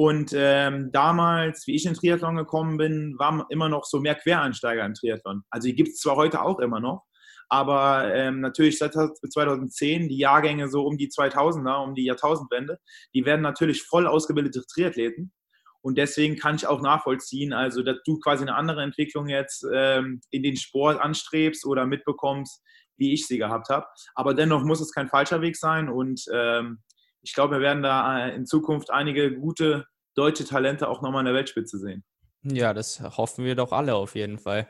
Und 0.00 0.32
ähm, 0.34 0.90
damals, 0.92 1.66
wie 1.66 1.74
ich 1.74 1.84
in 1.84 1.92
Triathlon 1.92 2.34
gekommen 2.34 2.78
bin, 2.78 3.18
waren 3.18 3.44
immer 3.50 3.68
noch 3.68 3.84
so 3.84 4.00
mehr 4.00 4.14
Quereinsteiger 4.14 4.82
im 4.82 4.94
Triathlon. 4.94 5.42
Also 5.50 5.68
die 5.68 5.74
gibt 5.74 5.90
es 5.90 5.98
zwar 5.98 6.16
heute 6.16 6.40
auch 6.40 6.58
immer 6.58 6.80
noch, 6.80 7.04
Aber 7.50 8.10
ähm, 8.14 8.40
natürlich 8.40 8.78
seit 8.78 8.94
2010 8.94 10.08
die 10.08 10.16
Jahrgänge 10.16 10.70
so 10.70 10.86
um 10.86 10.96
die 10.96 11.10
2000er, 11.10 11.84
um 11.84 11.94
die 11.94 12.06
Jahrtausendwende, 12.06 12.78
die 13.14 13.26
werden 13.26 13.42
natürlich 13.42 13.82
voll 13.82 14.06
ausgebildete 14.06 14.64
Triathleten. 14.72 15.34
Und 15.82 15.98
deswegen 15.98 16.38
kann 16.38 16.56
ich 16.56 16.66
auch 16.66 16.80
nachvollziehen, 16.80 17.52
also 17.52 17.82
dass 17.82 17.98
du 18.06 18.18
quasi 18.20 18.40
eine 18.40 18.54
andere 18.54 18.82
Entwicklung 18.82 19.28
jetzt 19.28 19.66
ähm, 19.70 20.22
in 20.30 20.42
den 20.42 20.56
Sport 20.56 20.98
anstrebst 20.98 21.66
oder 21.66 21.84
mitbekommst, 21.84 22.62
wie 22.96 23.12
ich 23.12 23.26
sie 23.26 23.36
gehabt 23.36 23.68
habe. 23.68 23.84
Aber 24.14 24.32
dennoch 24.32 24.64
muss 24.64 24.80
es 24.80 24.94
kein 24.94 25.08
falscher 25.08 25.42
Weg 25.42 25.58
sein. 25.58 25.90
Und 25.90 26.24
ähm, 26.32 26.78
ich 27.22 27.34
glaube, 27.34 27.56
wir 27.56 27.60
werden 27.60 27.82
da 27.82 28.26
äh, 28.26 28.34
in 28.34 28.46
Zukunft 28.46 28.90
einige 28.90 29.34
gute 29.36 29.86
deutsche 30.14 30.44
Talente 30.44 30.88
auch 30.88 31.02
nochmal 31.02 31.20
in 31.20 31.26
der 31.26 31.34
Weltspitze 31.34 31.78
sehen. 31.78 32.04
Ja, 32.42 32.72
das 32.72 33.00
hoffen 33.00 33.44
wir 33.44 33.54
doch 33.54 33.72
alle 33.72 33.94
auf 33.94 34.14
jeden 34.14 34.38
Fall. 34.38 34.68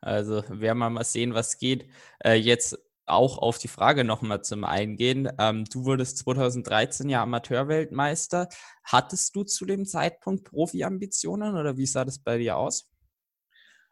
Also 0.00 0.42
werden 0.48 0.78
wir 0.78 0.90
mal 0.90 1.04
sehen, 1.04 1.34
was 1.34 1.58
geht. 1.58 1.90
Äh, 2.24 2.34
jetzt 2.34 2.78
auch 3.06 3.38
auf 3.38 3.58
die 3.58 3.68
Frage 3.68 4.04
nochmal 4.04 4.42
zum 4.42 4.64
Eingehen. 4.64 5.28
Ähm, 5.38 5.64
du 5.64 5.84
wurdest 5.84 6.18
2013 6.18 7.08
ja 7.08 7.22
Amateurweltmeister. 7.22 8.48
Hattest 8.84 9.34
du 9.36 9.42
zu 9.42 9.66
dem 9.66 9.84
Zeitpunkt 9.84 10.44
Profi-Ambitionen 10.44 11.56
oder 11.56 11.76
wie 11.76 11.86
sah 11.86 12.04
das 12.04 12.18
bei 12.18 12.38
dir 12.38 12.56
aus? 12.56 12.88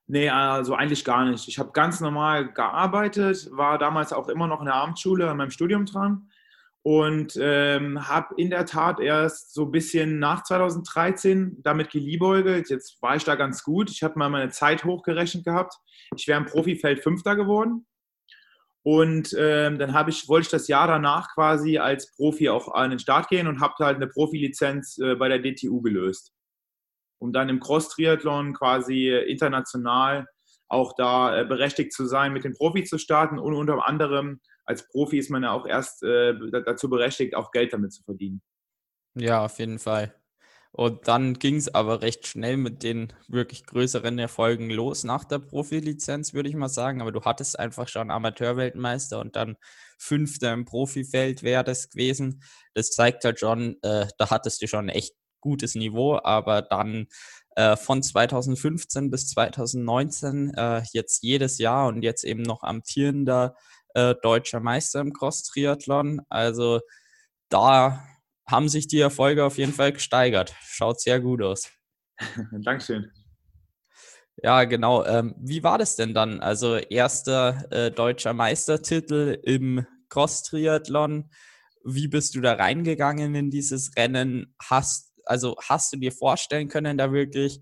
Nee, 0.06 0.30
also 0.30 0.74
eigentlich 0.74 1.04
gar 1.04 1.26
nicht. 1.26 1.48
Ich 1.48 1.58
habe 1.58 1.72
ganz 1.72 2.00
normal 2.00 2.50
gearbeitet, 2.54 3.50
war 3.52 3.76
damals 3.76 4.14
auch 4.14 4.28
immer 4.28 4.46
noch 4.46 4.60
in 4.60 4.66
der 4.66 4.74
Abendschule 4.74 5.28
an 5.28 5.36
meinem 5.36 5.50
Studium 5.50 5.84
dran 5.84 6.30
und 6.88 7.38
ähm, 7.38 8.08
habe 8.08 8.34
in 8.38 8.48
der 8.48 8.64
Tat 8.64 8.98
erst 8.98 9.52
so 9.52 9.66
ein 9.66 9.70
bisschen 9.70 10.18
nach 10.18 10.42
2013 10.42 11.58
damit 11.62 11.90
geliebäugelt. 11.90 12.70
Jetzt 12.70 12.96
war 13.02 13.14
ich 13.14 13.24
da 13.24 13.34
ganz 13.34 13.62
gut. 13.62 13.90
Ich 13.90 14.02
habe 14.02 14.18
mal 14.18 14.30
meine 14.30 14.48
Zeit 14.48 14.84
hochgerechnet 14.84 15.44
gehabt. 15.44 15.74
Ich 16.16 16.26
wäre 16.26 16.40
im 16.40 16.46
Profifeld 16.46 17.02
Fünfter 17.02 17.36
geworden. 17.36 17.86
Und 18.82 19.36
ähm, 19.38 19.78
dann 19.78 20.08
ich, 20.08 20.30
wollte 20.30 20.46
ich 20.46 20.50
das 20.50 20.66
Jahr 20.66 20.86
danach 20.86 21.34
quasi 21.34 21.76
als 21.76 22.16
Profi 22.16 22.48
auch 22.48 22.72
an 22.72 22.88
den 22.88 22.98
Start 22.98 23.28
gehen 23.28 23.48
und 23.48 23.60
habe 23.60 23.74
halt 23.80 23.96
eine 23.96 24.06
Profilizenz 24.06 24.96
äh, 24.96 25.14
bei 25.14 25.28
der 25.28 25.40
DTU 25.40 25.82
gelöst. 25.82 26.32
Um 27.20 27.34
dann 27.34 27.50
im 27.50 27.60
Cross-Triathlon 27.60 28.54
quasi 28.54 29.10
international 29.10 30.26
auch 30.70 30.94
da 30.96 31.38
äh, 31.38 31.44
berechtigt 31.44 31.92
zu 31.92 32.06
sein, 32.06 32.32
mit 32.32 32.44
den 32.44 32.54
Profis 32.54 32.88
zu 32.88 32.96
starten 32.96 33.38
und 33.38 33.52
unter 33.52 33.86
anderem 33.86 34.40
als 34.68 34.86
Profi 34.86 35.18
ist 35.18 35.30
man 35.30 35.42
ja 35.42 35.52
auch 35.52 35.66
erst 35.66 36.02
äh, 36.02 36.34
dazu 36.64 36.90
berechtigt, 36.90 37.34
auch 37.34 37.50
Geld 37.52 37.72
damit 37.72 37.92
zu 37.92 38.02
verdienen. 38.02 38.42
Ja, 39.14 39.44
auf 39.44 39.58
jeden 39.58 39.78
Fall. 39.78 40.14
Und 40.72 41.08
dann 41.08 41.38
ging 41.38 41.56
es 41.56 41.74
aber 41.74 42.02
recht 42.02 42.26
schnell 42.26 42.58
mit 42.58 42.82
den 42.82 43.14
wirklich 43.28 43.64
größeren 43.64 44.18
Erfolgen 44.18 44.68
los 44.68 45.04
nach 45.04 45.24
der 45.24 45.38
Profilizenz, 45.38 46.34
würde 46.34 46.50
ich 46.50 46.54
mal 46.54 46.68
sagen. 46.68 47.00
Aber 47.00 47.12
du 47.12 47.22
hattest 47.22 47.58
einfach 47.58 47.88
schon 47.88 48.10
Amateurweltmeister 48.10 49.18
und 49.18 49.36
dann 49.36 49.56
Fünfter 49.96 50.52
im 50.52 50.66
Profifeld 50.66 51.42
wäre 51.42 51.64
das 51.64 51.88
gewesen. 51.88 52.42
Das 52.74 52.90
zeigt 52.90 53.24
halt 53.24 53.40
schon, 53.40 53.78
äh, 53.82 54.06
da 54.18 54.28
hattest 54.28 54.60
du 54.60 54.68
schon 54.68 54.90
echt 54.90 55.14
gutes 55.40 55.74
Niveau. 55.76 56.20
Aber 56.22 56.60
dann 56.60 57.06
äh, 57.56 57.74
von 57.76 58.02
2015 58.02 59.10
bis 59.10 59.30
2019 59.30 60.52
äh, 60.54 60.82
jetzt 60.92 61.22
jedes 61.22 61.56
Jahr 61.56 61.88
und 61.88 62.02
jetzt 62.02 62.24
eben 62.24 62.42
noch 62.42 62.62
amtierender 62.62 63.56
äh, 63.98 64.14
deutscher 64.22 64.60
Meister 64.60 65.00
im 65.00 65.12
Cross-Triathlon. 65.12 66.22
Also 66.28 66.80
da 67.48 68.04
haben 68.46 68.68
sich 68.68 68.86
die 68.86 69.00
Erfolge 69.00 69.44
auf 69.44 69.58
jeden 69.58 69.72
Fall 69.72 69.92
gesteigert. 69.92 70.54
Schaut 70.62 71.00
sehr 71.00 71.20
gut 71.20 71.42
aus. 71.42 71.70
Dankeschön. 72.52 73.10
Ja, 74.42 74.64
genau. 74.64 75.04
Ähm, 75.04 75.34
wie 75.38 75.62
war 75.62 75.78
das 75.78 75.96
denn 75.96 76.14
dann? 76.14 76.40
Also 76.40 76.76
erster 76.76 77.66
äh, 77.72 77.90
deutscher 77.90 78.34
Meistertitel 78.34 79.38
im 79.42 79.84
Cross-Triathlon. 80.10 81.30
Wie 81.84 82.08
bist 82.08 82.34
du 82.34 82.40
da 82.40 82.54
reingegangen 82.54 83.34
in 83.34 83.50
dieses 83.50 83.96
Rennen? 83.96 84.54
Hast, 84.62 85.12
also 85.24 85.56
hast 85.60 85.92
du 85.92 85.96
dir 85.96 86.12
vorstellen 86.12 86.68
können, 86.68 86.98
da 86.98 87.12
wirklich 87.12 87.60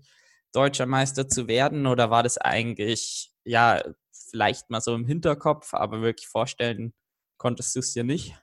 deutscher 0.53 0.85
Meister 0.85 1.27
zu 1.27 1.47
werden? 1.47 1.87
Oder 1.87 2.11
war 2.11 2.21
das 2.21 2.37
eigentlich 2.37 3.31
ja 3.43 3.81
vielleicht 4.29 4.69
mal 4.69 4.81
so 4.81 4.93
im 4.95 5.05
Hinterkopf, 5.05 5.73
aber 5.73 6.01
wirklich 6.01 6.27
vorstellen 6.27 6.93
konntest 7.37 7.75
du 7.75 7.79
es 7.79 7.93
dir 7.93 8.03
nicht? 8.03 8.35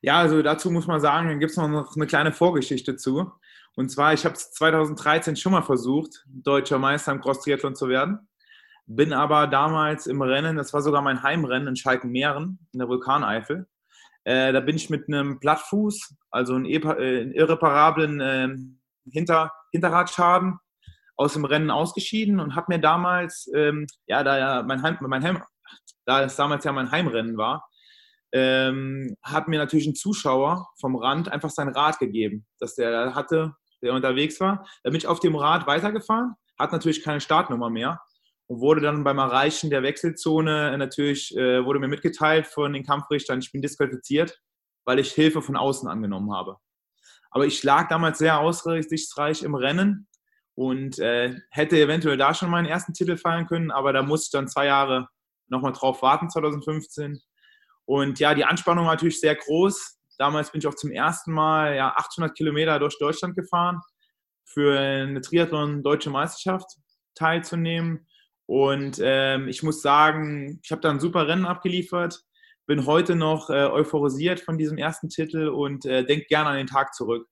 Ja, 0.00 0.18
also 0.18 0.42
dazu 0.42 0.70
muss 0.70 0.86
man 0.86 1.00
sagen, 1.00 1.28
dann 1.28 1.40
gibt 1.40 1.50
es 1.50 1.56
noch 1.56 1.96
eine 1.96 2.06
kleine 2.06 2.32
Vorgeschichte 2.32 2.96
zu. 2.96 3.32
Und 3.74 3.90
zwar, 3.90 4.12
ich 4.12 4.24
habe 4.24 4.34
es 4.34 4.52
2013 4.52 5.36
schon 5.36 5.52
mal 5.52 5.62
versucht, 5.62 6.24
deutscher 6.26 6.78
Meister 6.78 7.12
im 7.12 7.20
Cross-Triathlon 7.20 7.74
zu 7.74 7.88
werden. 7.88 8.28
Bin 8.86 9.12
aber 9.12 9.46
damals 9.46 10.06
im 10.06 10.22
Rennen, 10.22 10.56
das 10.56 10.72
war 10.72 10.82
sogar 10.82 11.02
mein 11.02 11.22
Heimrennen 11.22 11.68
in 11.68 11.76
Schalkenmeeren, 11.76 12.58
in 12.72 12.78
der 12.78 12.88
Vulkaneifel. 12.88 13.68
Äh, 14.24 14.52
da 14.52 14.60
bin 14.60 14.76
ich 14.76 14.90
mit 14.90 15.08
einem 15.08 15.40
Plattfuß, 15.40 16.14
also 16.30 16.54
einen, 16.54 16.66
äh, 16.66 17.22
irreparablen 17.32 18.20
äh, 18.20 18.48
Hinter 19.10 19.52
Hinterradschaden, 19.72 20.58
aus 21.18 21.32
dem 21.32 21.44
Rennen 21.44 21.70
ausgeschieden 21.70 22.38
und 22.40 22.54
habe 22.54 22.72
mir 22.72 22.78
damals, 22.78 23.50
ähm, 23.54 23.86
ja, 24.06 24.22
da 24.22 24.38
ja 24.38 24.62
mein, 24.62 24.82
Heim, 24.82 24.96
mein 25.00 25.22
Heim, 25.24 25.42
da 26.06 26.22
es 26.22 26.36
damals 26.36 26.64
ja 26.64 26.72
mein 26.72 26.90
Heimrennen 26.90 27.36
war, 27.36 27.68
ähm, 28.32 29.16
hat 29.22 29.48
mir 29.48 29.58
natürlich 29.58 29.86
ein 29.86 29.96
Zuschauer 29.96 30.68
vom 30.80 30.96
Rand 30.96 31.30
einfach 31.30 31.50
sein 31.50 31.68
Rad 31.68 31.98
gegeben, 31.98 32.46
dass 32.60 32.76
der 32.76 33.14
hatte, 33.14 33.54
der 33.82 33.94
unterwegs 33.94 34.38
war. 34.40 34.64
Da 34.84 34.90
bin 34.90 34.98
ich 34.98 35.08
auf 35.08 35.18
dem 35.18 35.34
Rad 35.34 35.66
weitergefahren, 35.66 36.34
hat 36.58 36.72
natürlich 36.72 37.02
keine 37.02 37.20
Startnummer 37.20 37.68
mehr 37.68 38.00
und 38.46 38.60
wurde 38.60 38.80
dann 38.80 39.02
beim 39.02 39.18
Erreichen 39.18 39.70
der 39.70 39.82
Wechselzone 39.82 40.76
natürlich, 40.78 41.36
äh, 41.36 41.64
wurde 41.64 41.80
mir 41.80 41.88
mitgeteilt 41.88 42.46
von 42.46 42.72
den 42.72 42.84
Kampfrichtern, 42.84 43.40
ich 43.40 43.50
bin 43.50 43.60
disqualifiziert, 43.60 44.38
weil 44.84 45.00
ich 45.00 45.12
Hilfe 45.12 45.42
von 45.42 45.56
außen 45.56 45.88
angenommen 45.88 46.32
habe. 46.32 46.58
Aber 47.30 47.44
ich 47.44 47.62
lag 47.64 47.88
damals 47.88 48.18
sehr 48.18 48.38
aussichtsreich 48.38 49.42
im 49.42 49.54
Rennen 49.54 50.07
und 50.58 50.98
äh, 50.98 51.36
hätte 51.50 51.78
eventuell 51.78 52.16
da 52.16 52.34
schon 52.34 52.50
meinen 52.50 52.66
ersten 52.66 52.92
Titel 52.92 53.16
feiern 53.16 53.46
können, 53.46 53.70
aber 53.70 53.92
da 53.92 54.02
musste 54.02 54.24
ich 54.26 54.30
dann 54.32 54.48
zwei 54.48 54.66
Jahre 54.66 55.06
nochmal 55.46 55.72
drauf 55.72 56.02
warten, 56.02 56.28
2015. 56.28 57.20
Und 57.84 58.18
ja, 58.18 58.34
die 58.34 58.44
Anspannung 58.44 58.86
war 58.86 58.94
natürlich 58.94 59.20
sehr 59.20 59.36
groß. 59.36 60.00
Damals 60.18 60.50
bin 60.50 60.58
ich 60.58 60.66
auch 60.66 60.74
zum 60.74 60.90
ersten 60.90 61.30
Mal 61.30 61.76
ja, 61.76 61.94
800 61.94 62.36
Kilometer 62.36 62.80
durch 62.80 62.98
Deutschland 62.98 63.36
gefahren, 63.36 63.80
für 64.44 64.76
eine 64.76 65.20
Triathlon-Deutsche 65.20 66.10
Meisterschaft 66.10 66.66
teilzunehmen. 67.14 68.08
Und 68.46 68.98
ähm, 69.00 69.46
ich 69.46 69.62
muss 69.62 69.80
sagen, 69.80 70.58
ich 70.64 70.72
habe 70.72 70.80
da 70.80 70.90
ein 70.90 70.98
super 70.98 71.28
Rennen 71.28 71.46
abgeliefert, 71.46 72.24
bin 72.66 72.84
heute 72.84 73.14
noch 73.14 73.48
äh, 73.48 73.66
euphorisiert 73.66 74.40
von 74.40 74.58
diesem 74.58 74.76
ersten 74.76 75.08
Titel 75.08 75.50
und 75.50 75.86
äh, 75.86 76.04
denke 76.04 76.26
gerne 76.26 76.50
an 76.50 76.56
den 76.56 76.66
Tag 76.66 76.94
zurück 76.94 77.28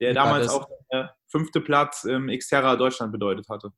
der 0.00 0.08
ja, 0.08 0.14
damals 0.14 0.48
auch 0.48 0.68
der 0.92 1.14
fünfte 1.26 1.60
Platz 1.60 2.04
im 2.04 2.28
Xterra 2.28 2.76
Deutschland 2.76 3.12
bedeutet 3.12 3.48
hatte. 3.48 3.72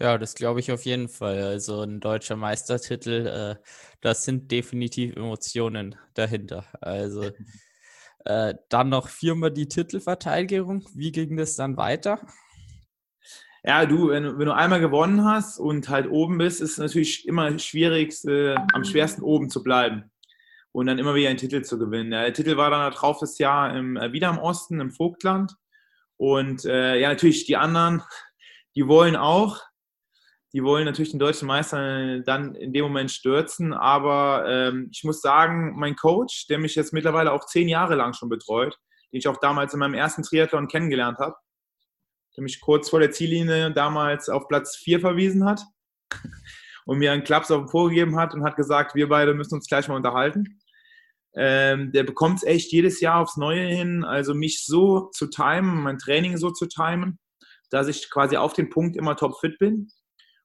Ja, 0.00 0.16
das 0.16 0.34
glaube 0.34 0.60
ich 0.60 0.70
auf 0.70 0.84
jeden 0.84 1.08
Fall. 1.08 1.42
Also 1.42 1.82
ein 1.82 2.00
deutscher 2.00 2.36
Meistertitel, 2.36 3.26
äh, 3.26 3.62
das 4.00 4.24
sind 4.24 4.50
definitiv 4.50 5.16
Emotionen 5.16 5.96
dahinter. 6.14 6.64
Also 6.80 7.30
äh, 8.24 8.54
dann 8.68 8.90
noch 8.90 9.08
viermal 9.08 9.50
die 9.50 9.66
Titelverteidigung. 9.66 10.86
Wie 10.94 11.10
ging 11.10 11.36
das 11.36 11.56
dann 11.56 11.76
weiter? 11.76 12.20
Ja, 13.64 13.86
du, 13.86 14.10
wenn, 14.10 14.38
wenn, 14.38 14.46
du 14.46 14.54
einmal 14.54 14.80
gewonnen 14.80 15.24
hast 15.24 15.58
und 15.58 15.88
halt 15.88 16.08
oben 16.08 16.38
bist, 16.38 16.60
ist 16.60 16.72
es 16.72 16.78
natürlich 16.78 17.26
immer 17.26 17.58
schwierig, 17.58 18.24
äh, 18.24 18.54
am 18.72 18.84
schwersten 18.84 19.22
oben 19.22 19.50
zu 19.50 19.64
bleiben 19.64 20.10
und 20.72 20.86
dann 20.86 20.98
immer 20.98 21.14
wieder 21.14 21.28
einen 21.28 21.38
Titel 21.38 21.62
zu 21.62 21.78
gewinnen. 21.78 22.10
Der 22.10 22.32
Titel 22.32 22.56
war 22.56 22.70
dann 22.70 22.92
drauf 22.92 23.18
das 23.20 23.38
Jahr 23.38 23.74
im, 23.74 23.96
äh, 23.96 24.12
wieder 24.12 24.28
im 24.28 24.38
Osten, 24.38 24.80
im 24.80 24.90
Vogtland. 24.90 25.54
Und 26.16 26.64
äh, 26.64 26.98
ja, 26.98 27.08
natürlich 27.08 27.46
die 27.46 27.56
anderen, 27.56 28.02
die 28.76 28.86
wollen 28.86 29.16
auch, 29.16 29.60
die 30.52 30.62
wollen 30.62 30.86
natürlich 30.86 31.10
den 31.10 31.20
deutschen 31.20 31.46
Meister 31.46 32.20
dann 32.20 32.54
in 32.54 32.72
dem 32.72 32.84
Moment 32.84 33.10
stürzen. 33.10 33.72
Aber 33.72 34.44
ähm, 34.48 34.88
ich 34.92 35.04
muss 35.04 35.20
sagen, 35.20 35.74
mein 35.76 35.96
Coach, 35.96 36.46
der 36.46 36.58
mich 36.58 36.74
jetzt 36.74 36.92
mittlerweile 36.92 37.32
auch 37.32 37.44
zehn 37.46 37.68
Jahre 37.68 37.96
lang 37.96 38.14
schon 38.14 38.28
betreut, 38.28 38.78
den 39.12 39.18
ich 39.18 39.28
auch 39.28 39.38
damals 39.38 39.74
in 39.74 39.80
meinem 39.80 39.94
ersten 39.94 40.22
Triathlon 40.22 40.68
kennengelernt 40.68 41.18
habe, 41.18 41.36
der 42.36 42.42
mich 42.42 42.60
kurz 42.60 42.88
vor 42.88 43.00
der 43.00 43.10
Ziellinie 43.10 43.72
damals 43.72 44.28
auf 44.28 44.48
Platz 44.48 44.76
4 44.76 45.00
verwiesen 45.00 45.44
hat 45.44 45.62
und 46.88 46.98
mir 46.98 47.12
einen 47.12 47.22
Klaps 47.22 47.50
auf 47.50 47.60
den 47.60 47.70
Po 47.70 47.84
gegeben 47.84 48.16
hat 48.16 48.32
und 48.32 48.44
hat 48.44 48.56
gesagt, 48.56 48.94
wir 48.94 49.10
beide 49.10 49.34
müssen 49.34 49.56
uns 49.56 49.68
gleich 49.68 49.88
mal 49.88 49.96
unterhalten. 49.96 50.58
Ähm, 51.36 51.92
der 51.92 52.02
bekommt 52.02 52.38
es 52.38 52.44
echt 52.44 52.72
jedes 52.72 53.02
Jahr 53.02 53.20
aufs 53.20 53.36
Neue 53.36 53.66
hin, 53.66 54.04
also 54.04 54.32
mich 54.32 54.64
so 54.64 55.10
zu 55.10 55.26
timen, 55.26 55.82
mein 55.82 55.98
Training 55.98 56.38
so 56.38 56.50
zu 56.50 56.64
timen, 56.64 57.18
dass 57.68 57.88
ich 57.88 58.08
quasi 58.10 58.38
auf 58.38 58.54
den 58.54 58.70
Punkt 58.70 58.96
immer 58.96 59.16
topfit 59.16 59.58
bin. 59.58 59.90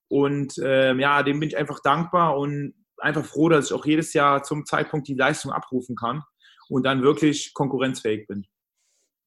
Und 0.09 0.55
ähm, 0.61 0.99
ja, 0.99 1.23
dem 1.23 1.39
bin 1.39 1.47
ich 1.47 1.55
einfach 1.55 1.79
dankbar 1.79 2.37
und 2.37 2.73
einfach 2.97 3.23
froh, 3.23 3.47
dass 3.47 3.67
ich 3.67 3.73
auch 3.73 3.85
jedes 3.85 4.11
Jahr 4.11 4.43
zum 4.43 4.65
Zeitpunkt 4.65 5.07
die 5.07 5.15
Leistung 5.15 5.53
abrufen 5.53 5.95
kann 5.95 6.23
und 6.67 6.85
dann 6.85 7.03
wirklich 7.03 7.53
konkurrenzfähig 7.53 8.27
bin. 8.27 8.45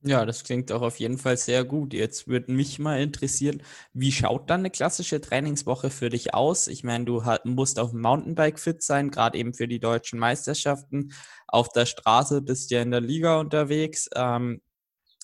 Ja, 0.07 0.25
das 0.25 0.45
klingt 0.45 0.71
auch 0.71 0.83
auf 0.83 1.01
jeden 1.01 1.19
Fall 1.19 1.37
sehr 1.37 1.65
gut. 1.65 1.93
Jetzt 1.93 2.29
würde 2.29 2.53
mich 2.53 2.79
mal 2.79 3.01
interessieren, 3.01 3.63
wie 3.93 4.13
schaut 4.13 4.49
dann 4.51 4.61
eine 4.61 4.71
klassische 4.71 5.21
Trainingswoche 5.21 5.91
für 5.91 6.11
dich 6.11 6.33
aus? 6.33 6.69
Ich 6.69 6.85
meine, 6.85 7.05
du 7.07 7.23
musst 7.45 7.81
auf 7.81 7.91
dem 7.91 8.03
Mountainbike 8.03 8.61
fit 8.61 8.83
sein, 8.85 9.11
gerade 9.11 9.37
eben 9.37 9.53
für 9.53 9.67
die 9.67 9.81
deutschen 9.81 10.21
Meisterschaften. 10.21 11.13
Auf 11.49 11.71
der 11.71 11.87
Straße 11.87 12.41
bist 12.43 12.71
du 12.71 12.77
ja 12.77 12.83
in 12.83 12.93
der 12.93 13.01
Liga 13.01 13.41
unterwegs. 13.41 14.09
Ähm, 14.15 14.61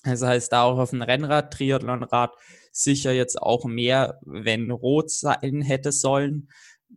das 0.03 0.21
heißt, 0.23 0.51
da 0.53 0.63
auch 0.63 0.79
auf 0.79 0.91
dem 0.91 1.01
Rennrad, 1.03 1.53
Triathlonrad 1.53 2.33
sicher 2.71 3.13
jetzt 3.13 3.41
auch 3.41 3.65
mehr, 3.65 4.19
wenn 4.23 4.71
rot 4.71 5.11
sein 5.11 5.61
hätte 5.63 5.91
sollen. 5.93 6.49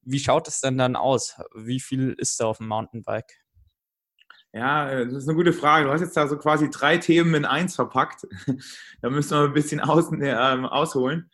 Wie 0.05 0.21
schaut 0.21 0.49
es 0.49 0.61
denn 0.61 0.78
dann 0.78 0.97
aus? 0.97 1.37
Wie 1.57 1.81
viel 1.81 2.14
ist 2.19 2.40
da 2.40 2.47
auf 2.47 2.59
dem 2.59 2.69
Mountainbike? 2.69 3.46
Ja, 4.57 4.89
äh, 4.89 5.05
das 5.05 5.25
ist 5.25 5.29
eine 5.29 5.37
gute 5.37 5.53
Frage. 5.53 5.85
Du 5.85 5.93
hast 5.93 6.01
jetzt 6.01 6.17
da 6.17 6.27
so 6.27 6.39
quasi 6.39 6.71
drei 6.71 6.97
Themen 6.97 7.35
in 7.35 7.45
eins 7.45 7.75
verpackt. 7.75 8.27
da 9.03 9.11
müssen 9.11 9.39
wir 9.39 9.45
ein 9.45 9.53
bisschen 9.53 9.81
aus, 9.81 10.11
äh, 10.13 10.33
ausholen. 10.33 11.31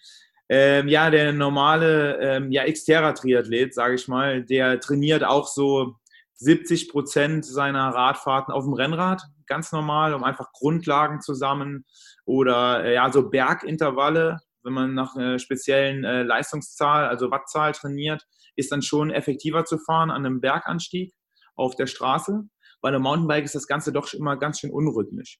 Ähm, 0.49 0.88
ja, 0.88 1.09
der 1.09 1.33
normale 1.33 2.19
ähm, 2.19 2.50
ja, 2.50 2.64
Xterra-Triathlet, 2.64 3.75
sage 3.75 3.95
ich 3.95 4.09
mal, 4.09 4.43
der 4.43 4.81
trainiert 4.81 5.23
auch 5.23 5.47
so 5.47 5.95
70 6.35 6.88
Prozent 6.88 7.45
seiner 7.45 7.91
Radfahrten 7.91 8.52
auf 8.52 8.64
dem 8.64 8.73
Rennrad, 8.73 9.23
ganz 9.47 9.71
normal, 9.71 10.14
um 10.14 10.25
einfach 10.25 10.50
Grundlagen 10.52 11.21
zusammen 11.21 11.85
oder 12.25 12.85
äh, 12.85 12.95
ja, 12.95 13.12
so 13.12 13.31
Bergintervalle, 13.31 14.41
wenn 14.64 14.73
man 14.73 14.95
nach 14.95 15.14
einer 15.14 15.38
speziellen 15.38 16.02
äh, 16.02 16.25
Leistungszahl, 16.25 17.07
also 17.07 17.31
Wattzahl 17.31 17.71
trainiert, 17.71 18.26
ist 18.57 18.73
dann 18.73 18.83
schon 18.83 19.12
effektiver 19.12 19.64
zu 19.64 19.79
fahren 19.79 20.11
an 20.11 20.26
einem 20.26 20.41
Berganstieg 20.41 21.14
auf 21.55 21.76
der 21.76 21.87
Straße. 21.87 22.49
Bei 22.82 22.88
einem 22.88 23.02
Mountainbike 23.02 23.44
ist 23.44 23.54
das 23.54 23.66
Ganze 23.66 23.92
doch 23.92 24.12
immer 24.12 24.36
ganz 24.36 24.60
schön 24.60 24.70
unrhythmisch. 24.70 25.38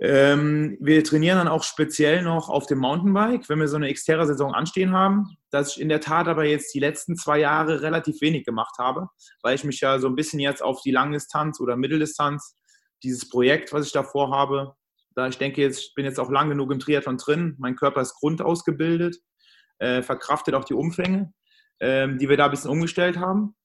Ähm, 0.00 0.76
wir 0.80 1.02
trainieren 1.02 1.38
dann 1.38 1.48
auch 1.48 1.64
speziell 1.64 2.22
noch 2.22 2.48
auf 2.48 2.66
dem 2.66 2.78
Mountainbike, 2.78 3.48
wenn 3.48 3.58
wir 3.58 3.66
so 3.66 3.76
eine 3.76 3.92
Xterra-Saison 3.92 4.54
anstehen 4.54 4.92
haben, 4.92 5.36
dass 5.50 5.72
ich 5.72 5.80
in 5.80 5.88
der 5.88 6.00
Tat 6.00 6.28
aber 6.28 6.44
jetzt 6.44 6.72
die 6.72 6.78
letzten 6.78 7.16
zwei 7.16 7.40
Jahre 7.40 7.82
relativ 7.82 8.20
wenig 8.20 8.44
gemacht 8.44 8.76
habe, 8.78 9.08
weil 9.42 9.56
ich 9.56 9.64
mich 9.64 9.80
ja 9.80 9.98
so 9.98 10.06
ein 10.06 10.14
bisschen 10.14 10.38
jetzt 10.38 10.62
auf 10.62 10.82
die 10.82 10.92
Langdistanz 10.92 11.60
oder 11.60 11.76
Mitteldistanz, 11.76 12.56
dieses 13.02 13.28
Projekt, 13.28 13.72
was 13.72 13.86
ich 13.86 13.92
da 13.92 14.04
vorhabe, 14.04 14.74
da 15.16 15.26
ich 15.26 15.38
denke, 15.38 15.62
jetzt, 15.62 15.80
ich 15.80 15.94
bin 15.94 16.04
jetzt 16.04 16.20
auch 16.20 16.30
lang 16.30 16.48
genug 16.48 16.70
im 16.70 16.78
Triathlon 16.78 17.16
drin, 17.16 17.56
mein 17.58 17.74
Körper 17.74 18.00
ist 18.00 18.14
grundausgebildet, 18.14 19.16
äh, 19.78 20.02
verkraftet 20.02 20.54
auch 20.54 20.64
die 20.64 20.74
Umfänge, 20.74 21.32
äh, 21.80 22.08
die 22.16 22.28
wir 22.28 22.36
da 22.36 22.44
ein 22.44 22.52
bisschen 22.52 22.70
umgestellt 22.70 23.18
haben. 23.18 23.56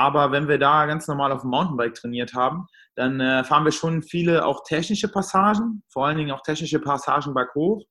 Aber 0.00 0.32
wenn 0.32 0.48
wir 0.48 0.56
da 0.56 0.86
ganz 0.86 1.06
normal 1.08 1.30
auf 1.30 1.42
dem 1.42 1.50
Mountainbike 1.50 1.92
trainiert 1.92 2.32
haben, 2.32 2.66
dann 2.94 3.20
äh, 3.20 3.44
fahren 3.44 3.66
wir 3.66 3.70
schon 3.70 4.02
viele 4.02 4.46
auch 4.46 4.64
technische 4.64 5.08
Passagen, 5.08 5.82
vor 5.92 6.06
allen 6.06 6.16
Dingen 6.16 6.30
auch 6.30 6.40
technische 6.40 6.78
Passagen 6.78 7.34
berghoch 7.34 7.84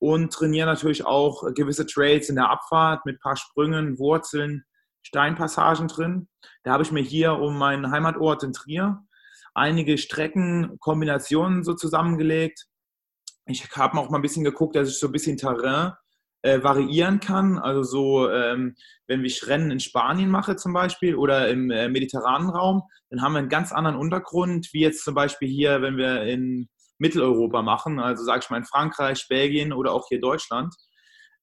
und 0.00 0.32
trainieren 0.32 0.66
natürlich 0.66 1.06
auch 1.06 1.44
gewisse 1.54 1.86
Trails 1.86 2.28
in 2.28 2.34
der 2.34 2.50
Abfahrt 2.50 3.06
mit 3.06 3.14
ein 3.14 3.20
paar 3.20 3.36
Sprüngen, 3.36 3.96
Wurzeln, 4.00 4.64
Steinpassagen 5.02 5.86
drin. 5.86 6.28
Da 6.64 6.72
habe 6.72 6.82
ich 6.82 6.90
mir 6.90 7.02
hier 7.02 7.34
um 7.34 7.56
meinen 7.56 7.92
Heimatort 7.92 8.42
in 8.42 8.52
Trier 8.52 8.98
einige 9.54 9.98
Streckenkombinationen 9.98 11.62
so 11.62 11.74
zusammengelegt. 11.74 12.66
Ich 13.46 13.70
habe 13.76 14.00
auch 14.00 14.10
mal 14.10 14.18
ein 14.18 14.22
bisschen 14.22 14.42
geguckt, 14.42 14.74
dass 14.74 14.88
ich 14.88 14.98
so 14.98 15.06
ein 15.06 15.12
bisschen 15.12 15.36
Terrain 15.36 15.92
äh, 16.42 16.62
variieren 16.62 17.20
kann. 17.20 17.58
Also 17.58 17.82
so, 17.82 18.30
ähm, 18.30 18.74
wenn 19.06 19.24
ich 19.24 19.46
Rennen 19.46 19.70
in 19.70 19.80
Spanien 19.80 20.30
mache 20.30 20.56
zum 20.56 20.72
Beispiel 20.72 21.14
oder 21.14 21.48
im 21.48 21.70
äh, 21.70 21.88
mediterranen 21.88 22.50
Raum, 22.50 22.82
dann 23.10 23.22
haben 23.22 23.32
wir 23.32 23.38
einen 23.38 23.48
ganz 23.48 23.72
anderen 23.72 23.96
Untergrund, 23.96 24.68
wie 24.72 24.80
jetzt 24.80 25.04
zum 25.04 25.14
Beispiel 25.14 25.48
hier, 25.48 25.82
wenn 25.82 25.96
wir 25.96 26.22
in 26.22 26.68
Mitteleuropa 26.98 27.62
machen, 27.62 27.98
also 27.98 28.24
sage 28.24 28.40
ich 28.44 28.50
mal 28.50 28.58
in 28.58 28.64
Frankreich, 28.64 29.26
Belgien 29.28 29.72
oder 29.72 29.92
auch 29.92 30.06
hier 30.08 30.20
Deutschland. 30.20 30.74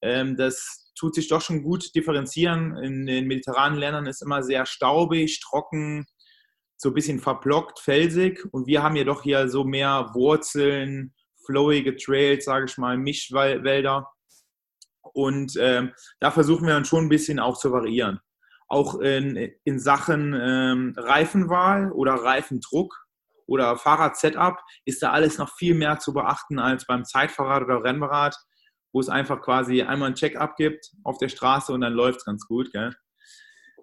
Ähm, 0.02 0.38
das 0.38 0.92
tut 0.98 1.16
sich 1.16 1.28
doch 1.28 1.42
schon 1.42 1.64
gut 1.64 1.94
differenzieren. 1.96 2.78
In 2.78 3.06
den 3.06 3.28
mediterranen 3.28 3.80
Ländern 3.80 4.06
ist 4.06 4.22
immer 4.22 4.44
sehr 4.44 4.66
staubig, 4.66 5.40
trocken, 5.42 6.06
so 6.78 6.90
ein 6.90 6.94
bisschen 6.94 7.20
verblockt, 7.20 7.80
felsig. 7.80 8.46
Und 8.52 8.68
wir 8.68 8.84
haben 8.84 8.96
jedoch 8.96 9.24
hier 9.24 9.50
so 9.50 9.64
mehr 9.64 10.12
Wurzeln, 10.14 11.14
flowige 11.46 11.96
Trails, 11.96 12.46
sage 12.46 12.66
ich 12.66 12.78
mal, 12.78 12.98
Mischwälder. 12.98 14.08
Und 15.02 15.54
ähm, 15.60 15.94
da 16.20 16.32
versuchen 16.32 16.68
wir 16.68 16.74
dann 16.74 16.86
schon 16.86 17.06
ein 17.06 17.10
bisschen 17.10 17.40
auch 17.40 17.58
zu 17.58 17.72
variieren. 17.72 18.20
Auch 18.68 19.00
in, 19.00 19.52
in 19.64 19.80
Sachen 19.80 20.38
ähm, 20.40 20.94
Reifenwahl 20.96 21.92
oder 21.92 22.14
Reifendruck 22.14 22.96
oder 23.48 23.78
Fahrrad-Setup 23.78 24.60
ist 24.86 25.02
da 25.02 25.12
alles 25.12 25.40
noch 25.40 25.56
viel 25.56 25.74
mehr 25.74 26.00
zu 26.00 26.14
beachten 26.14 26.60
als 26.60 26.86
beim 26.86 27.04
Zeitfahrrad 27.04 27.64
oder 27.64 27.84
Rennrad, 27.84 28.36
wo 28.94 29.00
es 29.00 29.10
einfach 29.10 29.42
quasi 29.42 29.82
einmal 29.82 30.10
ein 30.10 30.16
Check-up 30.16 30.56
gibt 30.56 30.92
auf 31.04 31.18
der 31.18 31.30
Straße 31.30 31.74
und 31.74 31.82
dann 31.82 31.94
läuft 31.94 32.20
es 32.20 32.26
ganz 32.26 32.46
gut. 32.46 32.70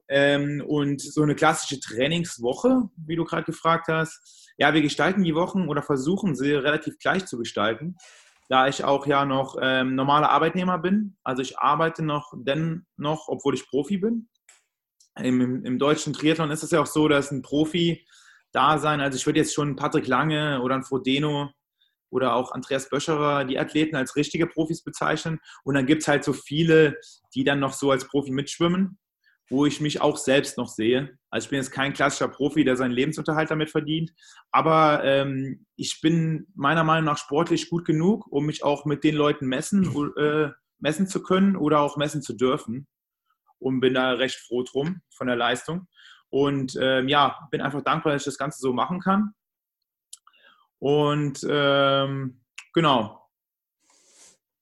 Ähm, 0.09 0.63
und 0.65 1.01
so 1.01 1.23
eine 1.23 1.35
klassische 1.35 1.81
Trainingswoche, 1.81 2.89
wie 2.97 3.17
du 3.17 3.25
gerade 3.25 3.45
gefragt 3.45 3.89
hast, 3.89 4.53
ja, 4.57 4.73
wir 4.73 4.83
gestalten 4.83 5.25
die 5.25 5.35
Wochen 5.35 5.69
oder 5.69 5.83
versuchen 5.83 6.37
sie 6.37 6.53
relativ 6.53 6.99
gleich 6.99 7.27
zu 7.27 7.37
gestalten 7.37 7.97
da 8.49 8.69
ich 8.69 8.85
auch 8.85 9.07
ja 9.07 9.25
noch 9.25 9.57
ähm, 9.61 9.95
normaler 9.95 10.31
Arbeitnehmer 10.31 10.79
bin. 10.79 11.17
Also 11.25 11.43
ich 11.43 11.59
arbeite 11.59 12.05
noch 12.05 12.33
dennoch, 12.37 13.29
obwohl 13.29 13.55
ich 13.55 13.69
Profi 13.69 13.99
bin. 13.99 14.29
Im, 15.19 15.41
im, 15.41 15.65
Im, 15.65 15.79
deutschen 15.79 16.13
Triathlon 16.13 16.51
ist 16.51 16.63
es 16.63 16.71
ja 16.71 16.81
auch 16.81 16.87
so, 16.87 17.09
dass 17.09 17.31
ein 17.31 17.43
Profi 17.43 18.07
da 18.53 18.79
sein, 18.79 19.01
also 19.01 19.17
ich 19.17 19.27
würde 19.27 19.41
jetzt 19.41 19.55
schon 19.55 19.77
Patrick 19.77 20.07
Lange 20.07 20.61
oder 20.63 20.75
ein 20.75 20.85
Frodeno 20.85 21.51
oder 22.11 22.35
auch 22.35 22.53
Andreas 22.53 22.89
Böscherer, 22.89 23.45
die 23.45 23.59
Athleten 23.59 23.97
als 23.97 24.15
richtige 24.17 24.47
Profis 24.47 24.85
bezeichnen. 24.85 25.41
Und 25.65 25.75
dann 25.75 25.87
gibt 25.87 26.03
es 26.03 26.09
halt 26.09 26.23
so 26.23 26.33
viele, 26.33 26.97
die 27.35 27.45
dann 27.45 27.61
noch 27.61 27.73
so 27.73 27.91
als 27.91 28.07
Profi 28.07 28.31
mitschwimmen 28.31 28.99
wo 29.49 29.67
ich 29.67 29.81
mich 29.81 30.01
auch 30.01 30.17
selbst 30.17 30.59
noch 30.59 30.69
sehe. 30.69 31.17
Also 31.31 31.47
ich 31.47 31.51
bin 31.51 31.59
jetzt 31.59 31.71
kein 31.71 31.93
klassischer 31.93 32.29
Profi, 32.29 32.65
der 32.65 32.77
seinen 32.77 32.93
Lebensunterhalt 32.93 33.51
damit 33.51 33.71
verdient, 33.71 34.13
aber 34.51 35.05
ähm, 35.05 35.67
ich 35.77 36.01
bin 36.01 36.47
meiner 36.55 36.85
Meinung 36.85 37.05
nach 37.05 37.19
sportlich 37.19 37.71
gut 37.71 37.85
genug, 37.85 38.27
um 38.31 38.47
mich 38.47 38.65
auch 38.65 38.85
mit 38.85 39.05
den 39.05 39.15
Leuten 39.15 39.47
messen, 39.47 39.85
äh, 40.17 40.51
messen 40.79 41.07
zu 41.07 41.23
können 41.23 41.57
oder 41.57 41.81
auch 41.81 41.97
messen 41.97 42.23
zu 42.23 42.35
dürfen. 42.35 42.87
Und 43.59 43.81
bin 43.81 43.95
da 43.95 44.13
recht 44.13 44.37
froh 44.37 44.65
drum 44.65 45.01
von 45.17 45.29
der 45.29 45.37
Leistung. 45.37 45.89
Und 46.29 46.77
ähm, 46.79 47.09
ja, 47.09 47.49
bin 47.51 47.63
einfach 47.63 47.83
dankbar, 47.83 48.13
dass 48.13 48.23
ich 48.23 48.27
das 48.27 48.37
Ganze 48.37 48.61
so 48.61 48.75
machen 48.75 49.01
kann. 49.01 49.33
Und 50.79 51.41
ähm, 51.49 52.43
genau, 52.75 53.26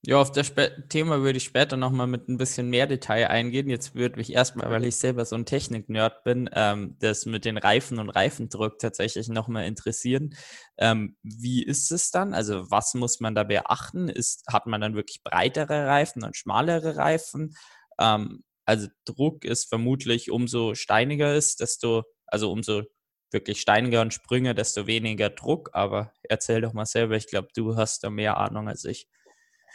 ja, 0.07 0.21
auf 0.21 0.33
das 0.33 0.49
Sp 0.53 0.69
Thema 0.89 1.23
würde 1.23 1.39
ich 1.39 1.45
später 1.45 1.77
nochmal 1.77 2.07
mit 2.07 2.29
ein 2.29 2.37
bisschen 2.37 2.69
mehr 2.69 2.87
Detail 2.87 3.29
eingehen. 3.29 3.71
Jetzt 3.71 3.95
würde 3.95 4.17
mich 4.17 4.33
erstmal, 4.33 4.71
weil 4.71 4.85
ich 4.85 4.97
selber 4.97 5.25
so 5.25 5.37
ein 5.37 5.47
Technik-Nerd 5.47 6.25
bin, 6.25 6.51
ähm, 6.53 6.97
das 7.01 7.25
mit 7.25 7.45
den 7.45 7.57
Reifen 7.57 7.99
und 7.99 8.11
Reifendruck 8.11 8.79
tatsächlich 8.79 9.29
nochmal 9.29 9.65
interessieren. 9.67 10.35
Ähm, 10.77 11.17
wie 11.23 11.63
ist 11.65 11.91
es 11.91 12.11
dann? 12.11 12.35
Also 12.35 12.71
was 12.71 12.95
muss 12.95 13.21
man 13.21 13.35
da 13.35 13.45
beachten? 13.45 14.09
Ist, 14.09 14.45
hat 14.47 14.67
man 14.67 14.81
dann 14.81 14.95
wirklich 14.95 15.23
breitere 15.25 15.87
Reifen 15.87 16.23
und 16.23 16.37
schmalere 16.37 16.97
Reifen? 16.97 17.57
Ähm, 17.99 18.45
also 18.67 18.89
Druck 19.07 19.45
ist 19.45 19.69
vermutlich, 19.69 20.31
umso 20.31 20.75
steiniger 20.75 21.35
ist, 21.35 21.61
desto, 21.61 22.05
also 22.27 22.51
umso 22.53 22.83
wirklich 23.31 23.61
steiniger 23.61 24.03
und 24.03 24.15
Sprünge, 24.15 24.55
desto 24.55 24.87
weniger 24.87 25.31
Druck. 25.31 25.71
Aber 25.73 26.13
erzähl 26.23 26.61
doch 26.61 26.73
mal 26.75 26.87
selber, 26.87 27.17
ich 27.17 27.27
glaube, 27.27 27.49
du 27.55 27.77
hast 27.77 28.05
da 28.05 28.11
mehr 28.11 28.37
Ahnung 28.37 28.69
als 28.69 28.85
ich. 28.85 29.09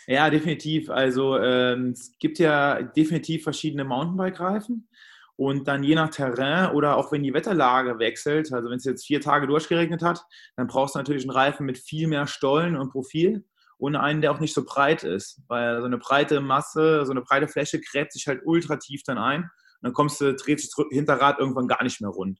Ja, 0.09 0.31
definitiv. 0.31 0.89
Also 0.89 1.37
ähm, 1.37 1.91
es 1.91 2.17
gibt 2.17 2.39
ja 2.39 2.81
definitiv 2.81 3.43
verschiedene 3.43 3.83
Mountainbike-Reifen. 3.83 4.89
Und 5.35 5.67
dann 5.67 5.83
je 5.83 5.93
nach 5.93 6.09
Terrain 6.09 6.71
oder 6.71 6.97
auch 6.97 7.11
wenn 7.11 7.21
die 7.21 7.33
Wetterlage 7.33 7.99
wechselt, 7.99 8.51
also 8.51 8.71
wenn 8.71 8.77
es 8.77 8.85
jetzt 8.85 9.05
vier 9.05 9.21
Tage 9.21 9.45
durchgeregnet 9.45 10.01
hat, 10.01 10.25
dann 10.55 10.65
brauchst 10.65 10.95
du 10.95 10.99
natürlich 10.99 11.23
einen 11.23 11.29
Reifen 11.29 11.67
mit 11.67 11.77
viel 11.77 12.07
mehr 12.07 12.25
Stollen 12.25 12.75
und 12.75 12.89
Profil 12.89 13.45
und 13.77 13.95
einen, 13.95 14.21
der 14.21 14.31
auch 14.31 14.39
nicht 14.39 14.55
so 14.55 14.65
breit 14.65 15.03
ist. 15.03 15.43
Weil 15.47 15.79
so 15.79 15.85
eine 15.85 15.99
breite 15.99 16.41
Masse, 16.41 17.05
so 17.05 17.11
eine 17.11 17.21
breite 17.21 17.47
Fläche 17.47 17.79
gräbt 17.79 18.11
sich 18.11 18.27
halt 18.27 18.41
ultra 18.45 18.77
tief 18.77 19.03
dann 19.03 19.19
ein. 19.19 19.43
Und 19.43 19.51
dann 19.83 19.93
kommst 19.93 20.19
du, 20.21 20.33
dreht 20.33 20.59
sich 20.59 20.71
Hinterrad 20.89 21.37
irgendwann 21.37 21.67
gar 21.67 21.83
nicht 21.83 22.01
mehr 22.01 22.09
rund. 22.09 22.39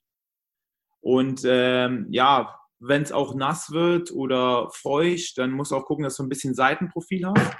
Und 1.02 1.44
ähm, 1.46 2.08
ja, 2.10 2.60
wenn 2.80 3.02
es 3.02 3.12
auch 3.12 3.36
nass 3.36 3.72
wird 3.72 4.12
oder 4.12 4.70
feucht, 4.72 5.38
dann 5.38 5.52
musst 5.52 5.72
du 5.72 5.76
auch 5.76 5.86
gucken, 5.86 6.04
dass 6.04 6.16
du 6.16 6.24
ein 6.24 6.30
bisschen 6.30 6.54
Seitenprofil 6.54 7.26
hast. 7.28 7.58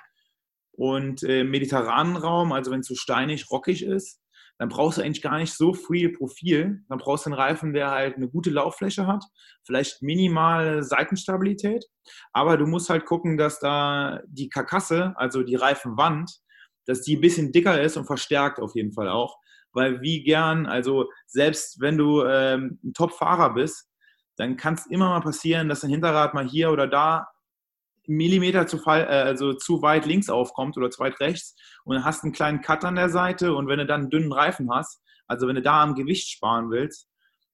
Und 0.72 1.24
äh, 1.24 1.42
im 1.42 1.52
mediterranen 1.52 2.16
Raum, 2.16 2.54
also 2.54 2.72
wenn 2.72 2.80
es 2.80 2.88
so 2.88 2.96
steinig, 2.96 3.52
rockig 3.52 3.84
ist, 3.84 4.22
dann 4.60 4.70
brauchst 4.70 4.98
du 4.98 5.02
eigentlich 5.02 5.22
gar 5.22 5.38
nicht 5.38 5.54
so 5.54 5.74
viel 5.74 6.12
Profil. 6.12 6.84
Dann 6.90 7.00
brauchst 7.00 7.26
du 7.26 7.30
einen 7.30 7.40
Reifen, 7.40 7.74
der 7.74 7.92
halt 7.92 8.18
eine 8.18 8.30
gute 8.30 8.50
Lauffläche 8.50 9.08
hat, 9.08 9.24
vielleicht 9.66 10.02
minimale 10.02 10.84
Seitenstabilität. 10.84 11.86
Aber 12.34 12.58
du 12.58 12.66
musst 12.66 12.90
halt 12.90 13.06
gucken, 13.06 13.38
dass 13.38 13.60
da 13.60 14.22
die 14.28 14.50
Karkasse, 14.50 15.14
also 15.16 15.44
die 15.44 15.56
Reifenwand, 15.56 16.32
dass 16.86 17.02
die 17.02 17.16
ein 17.16 17.22
bisschen 17.22 17.54
dicker 17.54 17.82
ist 17.82 17.96
und 17.96 18.06
verstärkt 18.06 18.60
auf 18.60 18.76
jeden 18.76 18.92
Fall 18.92 19.08
auch. 19.08 19.38
Weil 19.72 20.02
wie 20.02 20.24
gern, 20.24 20.66
also 20.66 21.10
selbst 21.26 21.80
wenn 21.80 21.98
du 21.98 22.24
ähm, 22.24 22.80
ein 22.84 22.94
Top-Fahrer 22.94 23.54
bist, 23.54 23.89
dann 24.40 24.56
kann 24.56 24.76
es 24.76 24.86
immer 24.86 25.10
mal 25.10 25.20
passieren, 25.20 25.68
dass 25.68 25.82
dein 25.82 25.92
Hinterrad 25.92 26.34
mal 26.34 26.48
hier 26.48 26.72
oder 26.72 26.88
da 26.88 27.28
Millimeter 28.08 28.66
zu, 28.68 28.78
fall, 28.78 29.02
äh, 29.02 29.22
also 29.28 29.54
zu 29.54 29.82
weit 29.82 30.06
links 30.06 30.30
aufkommt 30.30 30.78
oder 30.78 30.90
zu 30.90 31.00
weit 31.02 31.20
rechts 31.20 31.56
und 31.84 31.96
dann 31.96 32.06
hast 32.06 32.24
einen 32.24 32.32
kleinen 32.32 32.62
Cut 32.62 32.86
an 32.86 32.96
der 32.96 33.10
Seite 33.10 33.54
und 33.54 33.68
wenn 33.68 33.80
du 33.80 33.86
dann 33.86 34.02
einen 34.02 34.10
dünnen 34.10 34.32
Reifen 34.32 34.72
hast, 34.72 35.02
also 35.28 35.46
wenn 35.48 35.56
du 35.56 35.62
da 35.62 35.84
am 35.84 35.94
Gewicht 35.94 36.30
sparen 36.30 36.72
willst, 36.72 37.10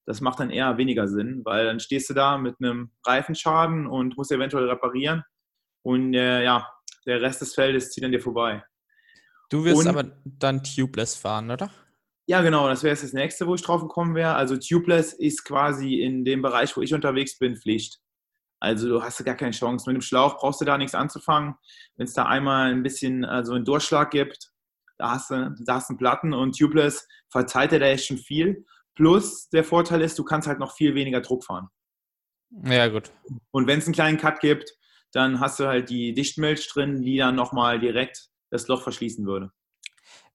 das 0.06 0.20
macht 0.20 0.38
dann 0.38 0.50
eher 0.50 0.78
weniger 0.78 1.08
Sinn, 1.08 1.42
weil 1.44 1.66
dann 1.66 1.80
stehst 1.80 2.08
du 2.08 2.14
da 2.14 2.38
mit 2.38 2.54
einem 2.60 2.92
Reifenschaden 3.04 3.88
und 3.88 4.16
musst 4.16 4.30
eventuell 4.30 4.70
reparieren 4.70 5.24
und 5.82 6.14
äh, 6.14 6.44
ja, 6.44 6.72
der 7.04 7.20
Rest 7.20 7.40
des 7.40 7.54
Feldes 7.54 7.90
zieht 7.90 8.04
an 8.04 8.12
dir 8.12 8.20
vorbei. 8.20 8.64
Du 9.50 9.64
wirst 9.64 9.80
und, 9.80 9.88
aber 9.88 10.04
dann 10.24 10.62
tubeless 10.62 11.16
fahren, 11.16 11.50
oder? 11.50 11.68
Ja, 12.28 12.42
genau, 12.42 12.68
das 12.68 12.82
wäre 12.82 12.92
jetzt 12.92 13.04
das 13.04 13.12
nächste, 13.12 13.46
wo 13.46 13.54
ich 13.54 13.62
drauf 13.62 13.82
gekommen 13.82 14.14
wäre. 14.14 14.34
Also 14.34 14.56
tubeless 14.56 15.12
ist 15.12 15.44
quasi 15.44 16.00
in 16.00 16.24
dem 16.24 16.42
Bereich, 16.42 16.76
wo 16.76 16.82
ich 16.82 16.92
unterwegs 16.92 17.38
bin, 17.38 17.56
Pflicht. 17.56 18.00
Also 18.58 18.88
du 18.88 19.02
hast 19.02 19.24
gar 19.24 19.36
keine 19.36 19.52
Chance. 19.52 19.88
Mit 19.88 19.96
dem 19.96 20.02
Schlauch 20.02 20.38
brauchst 20.38 20.60
du 20.60 20.64
da 20.64 20.76
nichts 20.76 20.94
anzufangen. 20.94 21.54
Wenn 21.96 22.06
es 22.06 22.14
da 22.14 22.26
einmal 22.26 22.72
ein 22.72 22.82
bisschen 22.82 23.24
also 23.24 23.52
einen 23.52 23.64
Durchschlag 23.64 24.10
gibt, 24.10 24.50
da 24.98 25.10
hast 25.10 25.30
du, 25.30 25.54
da 25.64 25.74
hast 25.74 25.88
du 25.88 25.92
einen 25.92 25.98
Platten 25.98 26.32
und 26.32 26.58
tubeless 26.58 27.06
verzeiht 27.28 27.72
er 27.72 27.78
da 27.78 27.86
echt 27.86 28.06
schon 28.06 28.18
viel. 28.18 28.64
Plus 28.94 29.48
der 29.50 29.62
Vorteil 29.62 30.00
ist, 30.00 30.18
du 30.18 30.24
kannst 30.24 30.48
halt 30.48 30.58
noch 30.58 30.74
viel 30.74 30.94
weniger 30.94 31.20
Druck 31.20 31.44
fahren. 31.44 31.68
Ja, 32.64 32.88
gut. 32.88 33.12
Und 33.50 33.66
wenn 33.66 33.78
es 33.78 33.86
einen 33.86 33.94
kleinen 33.94 34.18
Cut 34.18 34.40
gibt, 34.40 34.72
dann 35.12 35.38
hast 35.40 35.60
du 35.60 35.66
halt 35.66 35.90
die 35.90 36.14
Dichtmilch 36.14 36.68
drin, 36.72 37.02
die 37.02 37.18
dann 37.18 37.34
nochmal 37.34 37.78
direkt 37.78 38.30
das 38.50 38.68
Loch 38.68 38.82
verschließen 38.82 39.26
würde. 39.26 39.52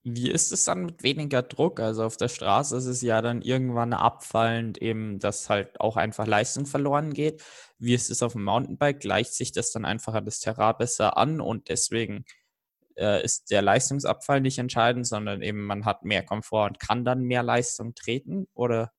Wie 0.04 0.30
ist 0.30 0.50
es 0.50 0.64
dann 0.64 0.84
mit 0.86 1.04
weniger 1.04 1.42
Druck? 1.42 1.78
Also 1.78 2.02
auf 2.04 2.16
der 2.16 2.28
Straße 2.28 2.76
ist 2.76 2.86
es 2.86 3.02
ja 3.02 3.22
dann 3.22 3.40
irgendwann 3.40 3.92
abfallend, 3.92 4.78
eben, 4.78 5.20
dass 5.20 5.48
halt 5.48 5.80
auch 5.80 5.96
einfach 5.96 6.26
Leistung 6.26 6.66
verloren 6.66 7.14
geht. 7.14 7.42
Wie 7.78 7.94
ist 7.94 8.10
es 8.10 8.22
auf 8.22 8.32
dem 8.32 8.42
Mountainbike? 8.42 8.98
Gleicht 8.98 9.32
sich 9.34 9.52
das 9.52 9.70
dann 9.70 9.84
einfach 9.84 10.20
das 10.24 10.40
Terrain 10.40 10.74
besser 10.76 11.16
an 11.16 11.40
und 11.40 11.68
deswegen 11.68 12.24
äh, 12.96 13.24
ist 13.24 13.50
der 13.50 13.62
Leistungsabfall 13.62 14.40
nicht 14.40 14.58
entscheidend, 14.58 15.06
sondern 15.06 15.40
eben 15.40 15.64
man 15.64 15.84
hat 15.84 16.04
mehr 16.04 16.24
Komfort 16.24 16.66
und 16.66 16.80
kann 16.80 17.04
dann 17.04 17.22
mehr 17.22 17.44
Leistung 17.44 17.94
treten? 17.94 18.48
Oder 18.54 18.92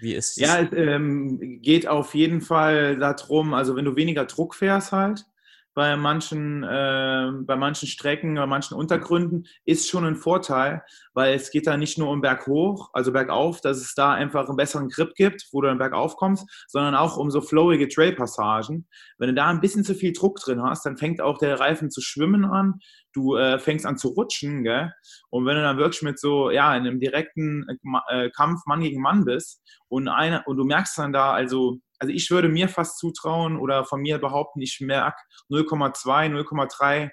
wie 0.00 0.14
ist 0.14 0.36
es? 0.36 0.36
Ja, 0.36 0.60
es 0.60 0.72
ähm, 0.72 1.60
geht 1.62 1.86
auf 1.86 2.14
jeden 2.14 2.40
Fall 2.40 2.98
darum, 2.98 3.54
also 3.54 3.76
wenn 3.76 3.84
du 3.84 3.96
weniger 3.96 4.26
Druck 4.26 4.54
fährst 4.54 4.92
halt, 4.92 5.26
bei 5.74 5.96
manchen, 5.96 6.62
äh, 6.62 7.30
bei 7.42 7.56
manchen 7.56 7.88
Strecken, 7.88 8.34
bei 8.34 8.46
manchen 8.46 8.74
Untergründen, 8.74 9.46
ist 9.64 9.88
schon 9.88 10.04
ein 10.04 10.16
Vorteil, 10.16 10.82
weil 11.14 11.34
es 11.34 11.50
geht 11.50 11.66
da 11.66 11.76
nicht 11.76 11.98
nur 11.98 12.10
um 12.10 12.20
Berghoch, 12.20 12.90
also 12.92 13.12
bergauf, 13.12 13.60
dass 13.60 13.78
es 13.78 13.94
da 13.94 14.12
einfach 14.12 14.48
einen 14.48 14.56
besseren 14.56 14.88
Grip 14.88 15.14
gibt, 15.14 15.48
wo 15.52 15.60
du 15.60 15.68
dann 15.68 15.78
bergauf 15.78 16.16
kommst, 16.16 16.46
sondern 16.68 16.94
auch 16.94 17.16
um 17.16 17.30
so 17.30 17.40
flowige 17.40 17.88
Trailpassagen. 17.88 18.86
Wenn 19.18 19.28
du 19.28 19.34
da 19.34 19.48
ein 19.48 19.60
bisschen 19.60 19.84
zu 19.84 19.94
viel 19.94 20.12
Druck 20.12 20.40
drin 20.40 20.62
hast, 20.62 20.84
dann 20.84 20.98
fängt 20.98 21.20
auch 21.20 21.38
der 21.38 21.58
Reifen 21.58 21.90
zu 21.90 22.00
schwimmen 22.00 22.44
an, 22.44 22.80
du 23.12 23.36
äh, 23.36 23.58
fängst 23.58 23.86
an 23.86 23.96
zu 23.96 24.08
rutschen, 24.08 24.64
gell? 24.64 24.92
Und 25.30 25.46
wenn 25.46 25.56
du 25.56 25.62
dann 25.62 25.78
wirklich 25.78 26.02
mit 26.02 26.18
so, 26.18 26.50
ja, 26.50 26.74
in 26.76 26.86
einem 26.86 27.00
direkten 27.00 27.66
äh, 28.08 28.30
Kampf 28.30 28.62
Mann 28.66 28.80
gegen 28.80 29.00
Mann 29.00 29.24
bist 29.24 29.62
und, 29.88 30.08
eine, 30.08 30.42
und 30.44 30.56
du 30.56 30.64
merkst 30.64 30.98
dann 30.98 31.12
da, 31.12 31.32
also 31.32 31.78
also 32.02 32.12
ich 32.12 32.32
würde 32.32 32.48
mir 32.48 32.68
fast 32.68 32.98
zutrauen 32.98 33.56
oder 33.56 33.84
von 33.84 34.00
mir 34.00 34.18
behaupten, 34.18 34.60
ich 34.60 34.80
merke 34.80 35.18
0,2, 35.52 36.32
0,3 36.32 37.10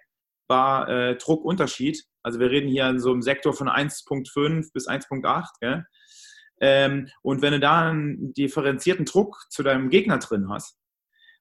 Bar 0.47 0.89
äh, 0.89 1.15
Druckunterschied. 1.15 2.03
Also 2.23 2.39
wir 2.39 2.49
reden 2.49 2.69
hier 2.69 2.89
in 2.89 2.99
so 2.99 3.11
einem 3.11 3.21
Sektor 3.21 3.53
von 3.53 3.69
1,5 3.69 4.73
bis 4.73 4.89
1,8. 4.89 5.83
Ähm, 6.59 7.07
und 7.21 7.43
wenn 7.43 7.53
du 7.53 7.59
da 7.59 7.91
einen 7.91 8.33
differenzierten 8.33 9.05
Druck 9.05 9.37
zu 9.51 9.61
deinem 9.61 9.91
Gegner 9.91 10.17
drin 10.17 10.49
hast 10.49 10.79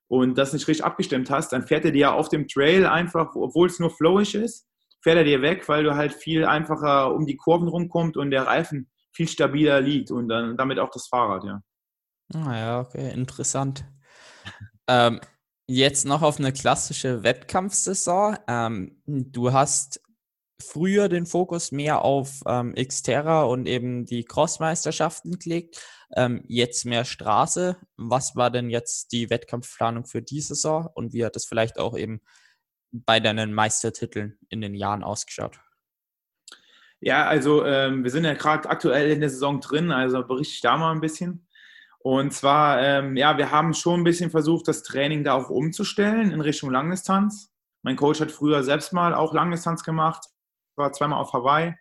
und 0.08 0.37
das 0.37 0.52
nicht 0.52 0.68
richtig 0.68 0.84
abgestimmt 0.84 1.30
hast, 1.30 1.50
dann 1.54 1.66
fährt 1.66 1.87
er 1.87 1.92
dir 1.92 2.12
auf 2.12 2.28
dem 2.28 2.48
Trail 2.48 2.84
einfach, 2.84 3.34
obwohl 3.34 3.68
es 3.68 3.80
nur 3.80 3.88
flowig 3.88 4.34
ist, 4.34 4.68
fährt 5.02 5.16
er 5.16 5.24
dir 5.24 5.40
weg, 5.40 5.66
weil 5.70 5.84
du 5.84 5.94
halt 5.96 6.12
viel 6.12 6.44
einfacher 6.44 7.14
um 7.14 7.24
die 7.24 7.37
Kurven 7.37 7.68
rumkommst 7.68 8.18
und 8.18 8.30
der 8.30 8.46
Reifen 8.46 8.90
viel 9.11 9.26
stabiler 9.26 9.80
liegt 9.80 10.11
und 10.11 10.28
dann 10.28 10.58
damit 10.58 10.78
auch 10.78 10.90
das 10.90 11.08
Fahrrad, 11.08 11.44
ja. 11.44 11.62
Ah 12.35 12.57
ja, 12.57 12.81
okay, 12.81 13.11
interessant. 13.12 13.85
ähm, 14.87 15.21
jetzt 15.67 16.05
noch 16.05 16.23
auf 16.23 16.38
eine 16.38 16.53
klassische 16.53 17.23
Wettkampfsaison. 17.23 18.38
Ähm, 18.47 19.03
du 19.07 19.53
hast 19.53 20.01
früher 20.61 21.09
den 21.09 21.27
Fokus 21.27 21.73
mehr 21.73 22.03
auf 22.03 22.41
ähm, 22.47 22.75
Xterra 22.75 23.45
und 23.45 23.67
eben 23.67 24.05
die 24.05 24.25
Crossmeisterschaften 24.25 25.38
gelegt, 25.38 25.81
ähm, 26.17 26.43
jetzt 26.49 26.85
mehr 26.85 27.05
Straße. 27.05 27.77
Was 27.97 28.35
war 28.35 28.51
denn 28.51 28.69
jetzt 28.69 29.12
die 29.12 29.31
Wettkampfplanung 29.31 30.05
für 30.05 30.21
die 30.21 30.41
Saison 30.41 30.88
und 30.95 31.12
wie 31.12 31.25
hat 31.25 31.37
es 31.37 31.47
vielleicht 31.47 31.79
auch 31.79 31.97
eben 31.97 32.21
bei 32.91 33.21
deinen 33.21 33.53
Meistertiteln 33.53 34.38
in 34.49 34.61
den 34.61 34.75
Jahren 34.75 35.05
ausgeschaut? 35.05 35.61
Ja, 37.01 37.27
also 37.27 37.64
ähm, 37.64 38.03
wir 38.03 38.11
sind 38.11 38.25
ja 38.25 38.35
gerade 38.35 38.69
aktuell 38.69 39.12
in 39.12 39.21
der 39.21 39.31
Saison 39.31 39.61
drin, 39.61 39.93
also 39.93 40.27
berichte 40.27 40.55
ich 40.55 40.61
da 40.61 40.77
mal 40.77 40.91
ein 40.93 41.01
bisschen. 41.01 41.47
Und 41.98 42.32
zwar, 42.32 42.80
ähm, 42.80 43.16
ja, 43.16 43.37
wir 43.38 43.50
haben 43.50 43.74
schon 43.74 44.00
ein 44.00 44.04
bisschen 44.04 44.30
versucht, 44.30 44.68
das 44.68 44.82
Training 44.82 45.24
da 45.24 45.34
auch 45.34 45.50
umzustellen 45.50 46.30
in 46.30 46.40
Richtung 46.40 46.70
Langdistanz. 46.70 47.52
Mein 47.82 47.96
Coach 47.96 48.20
hat 48.20 48.30
früher 48.30 48.62
selbst 48.62 48.92
mal 48.92 49.14
auch 49.14 49.34
Langdistanz 49.34 49.82
gemacht, 49.82 50.24
war 50.76 50.92
zweimal 50.92 51.20
auf 51.20 51.32
Hawaii, 51.32 51.74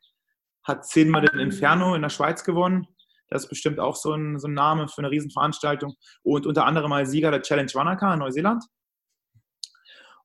hat 0.63 0.85
zehnmal 0.85 1.21
den 1.21 1.39
Inferno 1.39 1.95
in 1.95 2.01
der 2.01 2.09
Schweiz 2.09 2.43
gewonnen. 2.43 2.87
Das 3.29 3.43
ist 3.43 3.49
bestimmt 3.49 3.79
auch 3.79 3.95
so 3.95 4.13
ein, 4.13 4.39
so 4.39 4.47
ein 4.47 4.53
Name 4.53 4.87
für 4.87 4.99
eine 4.99 5.11
Riesenveranstaltung. 5.11 5.95
Und 6.23 6.45
unter 6.45 6.65
anderem 6.65 6.89
mal 6.89 7.05
Sieger 7.05 7.31
der 7.31 7.41
Challenge 7.41 7.71
Wanaka 7.73 8.13
in 8.13 8.19
Neuseeland. 8.19 8.63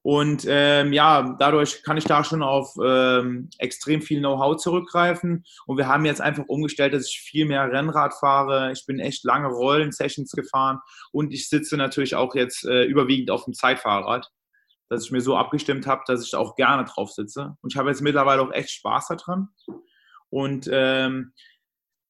Und 0.03 0.45
ähm, 0.49 0.93
ja, 0.93 1.37
dadurch 1.39 1.85
kann 1.85 1.97
ich 1.97 2.05
da 2.05 2.25
schon 2.25 2.43
auf 2.43 2.75
ähm, 2.85 3.49
extrem 3.59 4.03
viel 4.03 4.19
Know-how 4.19 4.57
zurückgreifen. 4.57 5.45
Und 5.67 5.77
wir 5.77 5.87
haben 5.87 6.05
jetzt 6.05 6.21
einfach 6.21 6.45
umgestellt, 6.49 6.93
dass 6.93 7.09
ich 7.09 7.21
viel 7.21 7.47
mehr 7.47 7.71
Rennrad 7.71 8.13
fahre. 8.15 8.73
Ich 8.73 8.85
bin 8.85 8.99
echt 8.99 9.25
lange 9.25 9.47
Rollen-Sessions 9.47 10.33
gefahren 10.33 10.81
und 11.13 11.33
ich 11.33 11.49
sitze 11.49 11.77
natürlich 11.77 12.17
auch 12.17 12.35
jetzt 12.35 12.65
äh, 12.65 12.85
überwiegend 12.85 13.31
auf 13.31 13.45
dem 13.45 13.55
Zeitfahrrad, 13.55 14.29
dass 14.89 15.05
ich 15.05 15.13
mir 15.13 15.21
so 15.21 15.37
abgestimmt 15.37 15.87
habe, 15.87 16.03
dass 16.07 16.27
ich 16.27 16.35
auch 16.35 16.57
gerne 16.57 16.85
drauf 16.85 17.13
sitze. 17.13 17.57
Und 17.61 17.73
ich 17.73 17.79
habe 17.79 17.89
jetzt 17.89 18.03
mittlerweile 18.03 18.43
auch 18.43 18.53
echt 18.53 18.71
Spaß 18.71 19.07
daran. 19.09 19.49
Und 20.31 20.69
ähm, 20.73 21.33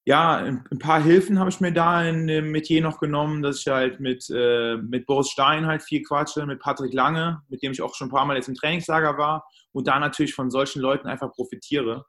ja, 0.05 0.37
ein 0.39 0.79
paar 0.81 1.01
Hilfen 1.01 1.39
habe 1.39 1.51
ich 1.51 1.61
mir 1.61 1.73
da 1.73 2.03
in 2.03 2.27
dem 2.27 2.51
Metier 2.51 2.83
noch 2.83 2.99
genommen, 2.99 3.41
dass 3.41 3.61
ich 3.61 3.69
halt 3.69 4.01
mit, 4.01 4.29
äh, 4.35 4.77
mit 4.77 5.07
Boris 5.07 5.29
Stein 5.29 5.67
halt 5.67 5.83
viel 5.83 6.03
quatsche, 6.03 6.45
mit 6.45 6.59
Patrick 6.59 6.93
Lange, 6.93 7.43
mit 7.49 7.63
dem 7.63 7.71
ich 7.71 7.83
auch 7.83 7.95
schon 7.95 8.09
ein 8.09 8.11
paar 8.11 8.27
Mal 8.27 8.37
jetzt 8.37 8.49
im 8.49 8.57
Trainingslager 8.57 9.17
war 9.17 9.47
und 9.71 9.87
da 9.87 10.01
natürlich 10.01 10.35
von 10.35 10.51
solchen 10.51 10.83
Leuten 10.83 11.07
einfach 11.07 11.31
profitiere 11.31 12.05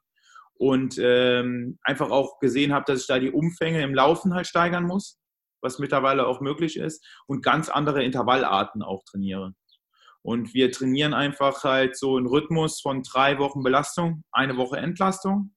und 0.56 0.98
ähm, 1.00 1.78
einfach 1.84 2.10
auch 2.10 2.40
gesehen 2.40 2.74
habe, 2.74 2.86
dass 2.88 3.02
ich 3.02 3.08
da 3.08 3.20
die 3.20 3.32
Umfänge 3.32 3.84
im 3.84 3.94
Laufen 3.94 4.34
halt 4.34 4.48
steigern 4.48 4.86
muss, 4.86 5.20
was 5.62 5.78
mittlerweile 5.78 6.26
auch 6.26 6.42
möglich 6.42 6.78
ist 6.78 7.06
und 7.28 7.44
ganz 7.44 7.70
andere 7.70 8.04
Intervallarten 8.04 8.82
auch 8.82 9.04
trainiere. 9.04 9.54
Und 10.24 10.56
wir 10.56 10.72
trainieren 10.72 11.14
einfach 11.14 11.64
halt 11.64 11.96
so 11.96 12.18
einen 12.18 12.28
Rhythmus 12.28 12.82
von 12.82 13.04
drei 13.04 13.38
Wochen 13.38 13.62
Belastung, 13.62 14.24
eine 14.32 14.58
Woche 14.58 14.78
Entlastung 14.78 15.54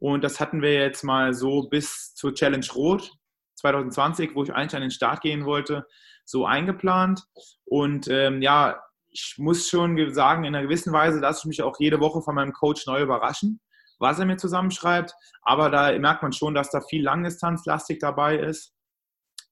und 0.00 0.24
das 0.24 0.40
hatten 0.40 0.62
wir 0.62 0.72
jetzt 0.74 1.04
mal 1.04 1.34
so 1.34 1.68
bis 1.68 2.14
zur 2.14 2.34
Challenge 2.34 2.66
Rot 2.74 3.12
2020, 3.56 4.34
wo 4.34 4.42
ich 4.42 4.52
eigentlich 4.52 4.74
an 4.74 4.82
den 4.82 4.90
Start 4.90 5.20
gehen 5.20 5.44
wollte, 5.44 5.86
so 6.24 6.46
eingeplant. 6.46 7.22
Und 7.66 8.08
ähm, 8.08 8.40
ja, 8.40 8.82
ich 9.10 9.34
muss 9.36 9.68
schon 9.68 10.12
sagen, 10.14 10.44
in 10.44 10.54
einer 10.54 10.64
gewissen 10.64 10.92
Weise 10.92 11.20
lasse 11.20 11.40
ich 11.40 11.48
mich 11.48 11.62
auch 11.62 11.76
jede 11.78 12.00
Woche 12.00 12.22
von 12.22 12.34
meinem 12.34 12.52
Coach 12.54 12.86
neu 12.86 13.02
überraschen, 13.02 13.60
was 13.98 14.18
er 14.18 14.24
mir 14.24 14.38
zusammenschreibt. 14.38 15.12
Aber 15.42 15.68
da 15.68 15.96
merkt 15.98 16.22
man 16.22 16.32
schon, 16.32 16.54
dass 16.54 16.70
da 16.70 16.80
viel 16.80 17.04
Langdistanzlastig 17.04 17.98
dabei 17.98 18.38
ist 18.38 18.72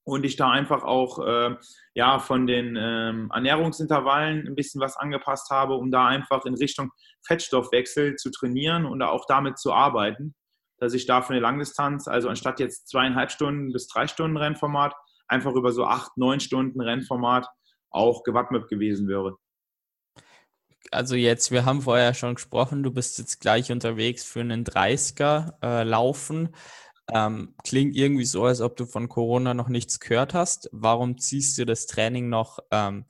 und 0.04 0.24
ich 0.24 0.36
da 0.36 0.50
einfach 0.50 0.82
auch 0.82 1.18
äh, 1.18 1.56
ja, 1.92 2.18
von 2.20 2.46
den 2.46 2.76
ähm, 2.80 3.30
Ernährungsintervallen 3.34 4.46
ein 4.46 4.54
bisschen 4.54 4.80
was 4.80 4.96
angepasst 4.96 5.50
habe, 5.50 5.74
um 5.74 5.90
da 5.90 6.06
einfach 6.06 6.46
in 6.46 6.54
Richtung 6.54 6.90
Fettstoffwechsel 7.26 8.16
zu 8.16 8.30
trainieren 8.30 8.86
und 8.86 9.02
auch 9.02 9.26
damit 9.26 9.58
zu 9.58 9.74
arbeiten, 9.74 10.34
dass 10.78 10.94
ich 10.94 11.06
da 11.06 11.22
für 11.22 11.32
eine 11.32 11.40
Langdistanz, 11.40 12.08
also 12.08 12.28
anstatt 12.28 12.60
jetzt 12.60 12.88
zweieinhalb 12.88 13.30
Stunden 13.30 13.72
bis 13.72 13.88
drei 13.88 14.06
Stunden 14.06 14.36
Rennformat, 14.36 14.94
einfach 15.26 15.52
über 15.54 15.72
so 15.72 15.84
acht, 15.84 16.16
neun 16.16 16.40
Stunden 16.40 16.80
Rennformat 16.80 17.46
auch 17.90 18.22
gewappnet 18.22 18.68
gewesen 18.68 19.08
wäre. 19.08 19.36
Also 20.90 21.16
jetzt, 21.16 21.50
wir 21.50 21.64
haben 21.64 21.82
vorher 21.82 22.14
schon 22.14 22.34
gesprochen, 22.34 22.82
du 22.82 22.90
bist 22.90 23.18
jetzt 23.18 23.40
gleich 23.40 23.70
unterwegs 23.70 24.24
für 24.24 24.40
einen 24.40 24.64
30er 24.64 25.52
äh, 25.62 25.82
Laufen. 25.82 26.54
Ähm, 27.10 27.54
klingt 27.64 27.96
irgendwie 27.96 28.24
so, 28.24 28.44
als 28.44 28.60
ob 28.60 28.76
du 28.76 28.86
von 28.86 29.08
Corona 29.08 29.54
noch 29.54 29.68
nichts 29.68 30.00
gehört 30.00 30.34
hast. 30.34 30.68
Warum 30.72 31.18
ziehst 31.18 31.58
du 31.58 31.66
das 31.66 31.86
Training 31.86 32.28
noch 32.28 32.58
ähm, 32.70 33.04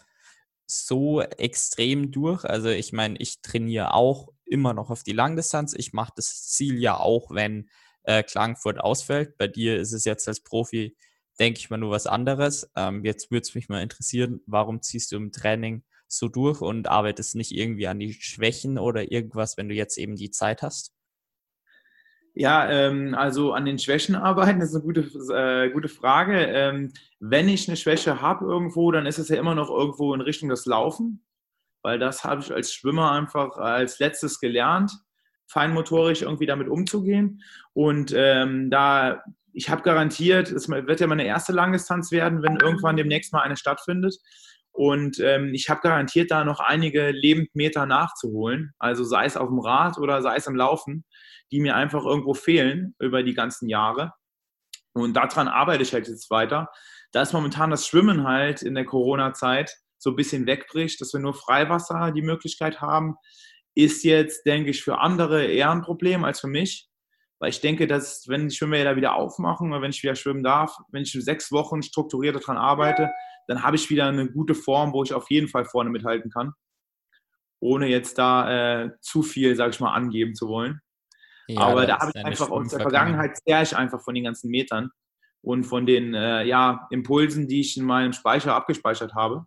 so 0.67 1.21
extrem 1.21 2.11
durch? 2.11 2.45
Also 2.45 2.69
ich 2.69 2.93
meine, 2.93 3.17
ich 3.19 3.43
trainiere 3.43 3.95
auch 3.95 4.29
immer 4.51 4.75
noch 4.75 4.91
auf 4.91 5.03
die 5.03 5.13
Langdistanz. 5.13 5.75
Ich 5.77 5.93
mache 5.93 6.13
das 6.17 6.49
Ziel 6.49 6.79
ja 6.79 6.97
auch, 6.99 7.31
wenn 7.31 7.69
äh, 8.05 8.23
Klagenfurt 8.23 8.81
ausfällt. 8.81 9.37
Bei 9.39 9.49
dir 9.49 9.79
ist 9.79 9.93
es 9.93 10.05
jetzt 10.05 10.27
als 10.29 10.41
Profi, 10.41 10.97
denke 11.39 11.59
ich 11.61 11.71
mal, 11.71 11.77
nur 11.77 11.91
was 11.91 12.07
anderes. 12.07 12.71
Ähm, 12.77 13.05
jetzt 13.05 13.31
würde 13.31 13.43
es 13.43 13.55
mich 13.55 13.69
mal 13.69 13.83
interessieren, 13.83 14.41
warum 14.47 14.83
ziehst 14.83 15.13
du 15.13 15.17
im 15.17 15.33
Training 15.33 15.85
so 16.07 16.29
durch 16.29 16.61
und 16.61 16.89
arbeitest 16.89 17.35
nicht 17.37 17.53
irgendwie 17.53 17.87
an 17.87 17.99
die 17.99 18.15
Schwächen 18.15 18.79
oder 18.79 19.13
irgendwas, 19.13 19.57
wenn 19.57 19.69
du 19.69 19.75
jetzt 19.75 19.99
eben 19.99 20.17
die 20.17 20.31
Zeit 20.31 20.63
hast? 20.63 20.93
Ja, 22.35 22.71
ähm, 22.71 23.15
also 23.15 23.53
an 23.53 23.65
den 23.65 23.79
Schwächen 23.79 24.15
arbeiten 24.15 24.61
ist 24.61 24.75
eine 24.75 24.85
gute, 24.85 25.01
äh, 25.35 25.71
gute 25.71 25.89
Frage. 25.89 26.39
Ähm, 26.39 26.93
wenn 27.19 27.49
ich 27.49 27.69
eine 27.69 27.77
Schwäche 27.77 28.23
habe 28.23 28.45
irgendwo, 28.45 28.93
dann 28.93 29.07
ist 29.07 29.19
es 29.19 29.29
ja 29.29 29.37
immer 29.37 29.57
noch 29.57 29.71
irgendwo 29.71 30.15
in 30.15 30.21
Richtung 30.21 30.49
des 30.49 30.65
Laufen, 30.65 31.25
weil 31.83 31.99
das 31.99 32.25
habe 32.25 32.41
ich 32.41 32.53
als 32.53 32.73
Schwimmer 32.73 33.12
einfach 33.12 33.57
als 33.57 33.99
letztes 33.99 34.41
gelernt, 34.41 34.93
feinmotorisch 35.47 36.23
irgendwie 36.23 36.47
damit 36.47 36.69
umzugehen. 36.69 37.43
Und 37.73 38.12
ähm, 38.14 38.71
da, 38.71 39.23
ich 39.53 39.71
habe 39.71 39.83
garantiert, 39.83 40.51
es 40.51 40.69
wird 40.69 41.01
ja 41.01 41.07
meine 41.07 41.27
erste 41.27 41.53
Langdistanz 41.53 42.12
werden, 42.12 42.43
wenn 42.43 42.57
irgendwann 42.57 42.97
demnächst 42.97 43.33
mal 43.33 43.43
eine 43.43 43.57
stattfindet. 43.57 44.17
Und 44.73 45.19
ähm, 45.19 45.55
ich 45.55 45.71
habe 45.71 45.81
garantiert 45.81 46.31
da 46.31 46.45
noch 46.45 46.61
einige 46.61 47.11
Lebendmeter 47.11 47.87
nachzuholen. 47.87 48.75
Also 48.79 49.03
sei 49.03 49.25
es 49.25 49.37
auf 49.37 49.49
dem 49.49 49.59
Rad 49.59 49.99
oder 49.99 50.23
sei 50.23 50.37
es 50.37 50.47
im 50.47 50.55
Laufen 50.55 51.05
die 51.51 51.61
mir 51.61 51.77
einfach 51.77 52.05
irgendwo 52.05 52.35
fehlen 52.35 52.95
über 52.99 53.23
die 53.23 53.35
ganzen 53.35 53.69
Jahre. 53.69 54.12
Und 54.93 55.14
daran 55.14 55.49
arbeite 55.49 55.83
ich 55.83 55.93
halt 55.93 56.09
jetzt 56.09 56.31
weiter. 56.31 56.71
Da 57.12 57.23
ist 57.23 57.33
momentan 57.33 57.71
das 57.71 57.87
Schwimmen 57.87 58.27
halt 58.27 58.62
in 58.62 58.75
der 58.75 58.85
Corona-Zeit 58.85 59.75
so 59.99 60.11
ein 60.11 60.17
bisschen 60.17 60.47
wegbricht, 60.47 61.01
dass 61.01 61.13
wir 61.13 61.21
nur 61.21 61.35
Freiwasser 61.35 62.13
die 62.13 62.23
Möglichkeit 62.23 62.81
haben, 62.81 63.17
ist 63.75 64.05
jetzt, 64.05 64.47
denke 64.47 64.71
ich, 64.71 64.83
für 64.83 64.99
andere 64.99 65.47
eher 65.47 65.71
ein 65.71 65.83
Problem 65.83 66.25
als 66.25 66.41
für 66.41 66.49
mich. 66.49 66.89
Weil 67.41 67.51
ich 67.51 67.61
denke, 67.61 67.87
dass 67.87 68.27
wenn 68.27 68.49
die 68.49 68.55
Schwimmbäder 68.55 68.97
wieder 68.97 69.15
aufmachen 69.15 69.71
oder 69.71 69.81
wenn 69.81 69.91
ich 69.91 70.03
wieder 70.03 70.17
schwimmen 70.17 70.43
darf, 70.43 70.77
wenn 70.91 71.03
ich 71.03 71.13
sechs 71.13 71.53
Wochen 71.53 71.83
strukturiert 71.83 72.35
daran 72.35 72.57
arbeite, 72.57 73.11
dann 73.47 73.63
habe 73.63 73.77
ich 73.77 73.89
wieder 73.91 74.07
eine 74.07 74.29
gute 74.31 74.55
Form, 74.55 74.93
wo 74.93 75.05
ich 75.05 75.15
auf 75.15 75.31
jeden 75.31 75.49
Fall 75.49 75.65
vorne 75.65 75.91
mithalten 75.91 76.31
kann. 76.31 76.53
Ohne 77.61 77.87
jetzt 77.87 78.19
da 78.19 78.85
äh, 78.85 78.91
zu 79.01 79.23
viel, 79.23 79.55
sage 79.55 79.71
ich 79.71 79.81
mal, 79.81 79.95
angeben 79.95 80.35
zu 80.35 80.49
wollen. 80.49 80.81
Ja, 81.49 81.61
Aber 81.61 81.87
da 81.87 81.99
habe 82.01 82.13
ich 82.15 82.25
einfach 82.25 82.51
aus 82.51 82.69
der 82.69 82.81
Vergangenheit 82.81 83.39
sehr 83.45 83.63
ich 83.63 83.75
einfach 83.75 84.03
von 84.03 84.15
den 84.15 84.25
ganzen 84.25 84.51
Metern 84.51 84.91
und 85.41 85.65
von 85.65 85.87
den 85.87 86.15
äh, 86.15 86.45
ja, 86.45 86.87
Impulsen, 86.91 87.49
die 87.49 87.61
ich 87.61 87.77
in 87.77 87.85
meinem 87.85 88.13
Speicher 88.13 88.55
abgespeichert 88.55 89.15
habe. 89.15 89.47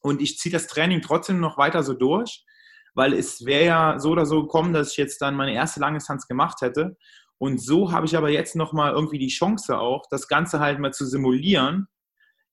Und 0.00 0.22
ich 0.22 0.38
ziehe 0.38 0.52
das 0.52 0.66
Training 0.66 1.02
trotzdem 1.02 1.40
noch 1.40 1.58
weiter 1.58 1.82
so 1.82 1.94
durch, 1.94 2.44
weil 2.94 3.12
es 3.12 3.44
wäre 3.44 3.64
ja 3.64 3.98
so 3.98 4.10
oder 4.10 4.26
so 4.26 4.42
gekommen, 4.42 4.72
dass 4.72 4.92
ich 4.92 4.96
jetzt 4.96 5.20
dann 5.20 5.36
meine 5.36 5.54
erste 5.54 5.80
Langdistanz 5.80 6.26
gemacht 6.26 6.60
hätte. 6.60 6.96
Und 7.38 7.62
so 7.62 7.92
habe 7.92 8.06
ich 8.06 8.16
aber 8.16 8.30
jetzt 8.30 8.56
nochmal 8.56 8.92
irgendwie 8.92 9.18
die 9.18 9.28
Chance 9.28 9.78
auch, 9.78 10.06
das 10.10 10.28
Ganze 10.28 10.60
halt 10.60 10.80
mal 10.80 10.92
zu 10.92 11.06
simulieren, 11.06 11.86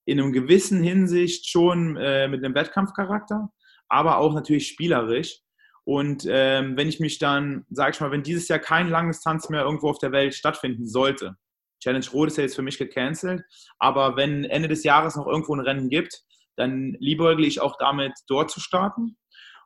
in 0.05 0.19
einem 0.19 0.31
gewissen 0.31 0.83
Hinsicht 0.83 1.49
schon 1.49 1.97
äh, 1.97 2.27
mit 2.27 2.43
einem 2.43 2.53
Wettkampfcharakter, 2.53 3.49
aber 3.89 4.17
auch 4.17 4.33
natürlich 4.33 4.67
spielerisch. 4.67 5.39
Und 5.83 6.25
ähm, 6.27 6.77
wenn 6.77 6.87
ich 6.87 6.99
mich 6.99 7.19
dann, 7.19 7.65
sage 7.69 7.91
ich 7.91 8.01
mal, 8.01 8.11
wenn 8.11 8.23
dieses 8.23 8.47
Jahr 8.47 8.59
kein 8.59 8.89
Langdistanz 8.89 9.49
mehr 9.49 9.63
irgendwo 9.63 9.89
auf 9.89 9.99
der 9.99 10.11
Welt 10.11 10.33
stattfinden 10.33 10.87
sollte, 10.87 11.35
Challenge 11.83 12.05
Rot 12.13 12.29
ist 12.29 12.37
ja 12.37 12.43
jetzt 12.43 12.55
für 12.55 12.63
mich 12.63 12.77
gecancelt, 12.77 13.43
aber 13.77 14.15
wenn 14.15 14.43
Ende 14.45 14.67
des 14.67 14.83
Jahres 14.83 15.15
noch 15.15 15.27
irgendwo 15.27 15.55
ein 15.55 15.59
Rennen 15.59 15.89
gibt, 15.89 16.23
dann 16.55 16.95
liebäugle 16.99 17.45
ich 17.45 17.61
auch 17.61 17.77
damit, 17.77 18.13
dort 18.27 18.51
zu 18.51 18.59
starten. 18.59 19.17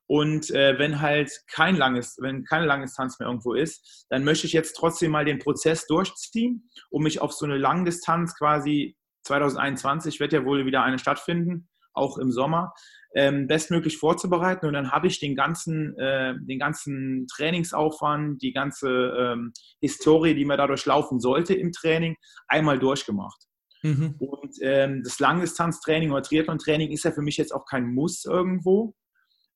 Und 0.08 0.50
äh, 0.50 0.80
wenn 0.80 1.02
halt 1.02 1.32
kein 1.48 1.76
langes, 1.76 2.18
wenn 2.20 2.44
keine 2.44 2.66
Langdistanz 2.66 3.20
mehr 3.20 3.28
irgendwo 3.28 3.54
ist, 3.54 4.08
dann 4.10 4.24
möchte 4.24 4.48
ich 4.48 4.54
jetzt 4.54 4.74
trotzdem 4.74 5.12
mal 5.12 5.24
den 5.24 5.38
Prozess 5.38 5.86
durchziehen, 5.86 6.68
um 6.90 7.04
mich 7.04 7.22
auf 7.22 7.32
so 7.32 7.46
eine 7.46 7.58
Langdistanz 7.58 8.36
quasi 8.36 8.98
2021 9.24 10.20
wird 10.20 10.34
ja 10.34 10.46
wohl 10.46 10.66
wieder 10.66 10.84
eine 10.84 10.98
stattfinden, 10.98 11.70
auch 11.94 12.18
im 12.18 12.32
Sommer, 12.32 12.74
ähm, 13.14 13.48
bestmöglich 13.48 13.98
vorzubereiten. 13.98 14.66
Und 14.66 14.74
dann 14.74 14.92
habe 14.92 15.06
ich 15.06 15.20
den 15.20 15.36
ganzen, 15.36 15.96
äh, 16.00 16.34
den 16.40 16.58
ganzen 16.58 17.28
Trainingsaufwand, 17.28 18.42
die 18.42 18.54
ganze 18.54 18.90
ähm, 18.90 19.54
Historie, 19.80 20.34
die 20.34 20.46
man 20.46 20.58
dadurch 20.58 20.86
laufen 20.86 21.20
sollte 21.20 21.54
im 21.54 21.72
Training, 21.72 22.16
einmal 22.48 22.80
durchgemacht. 22.80 23.49
Mhm. 23.82 24.16
Und 24.20 24.56
ähm, 24.62 25.04
das 25.04 25.20
Langdistanztraining 25.20 26.12
oder 26.12 26.22
Triathlon-Training 26.22 26.92
ist 26.92 27.04
ja 27.04 27.12
für 27.12 27.22
mich 27.22 27.38
jetzt 27.38 27.54
auch 27.54 27.66
kein 27.66 27.94
Muss 27.94 28.26
irgendwo. 28.26 28.96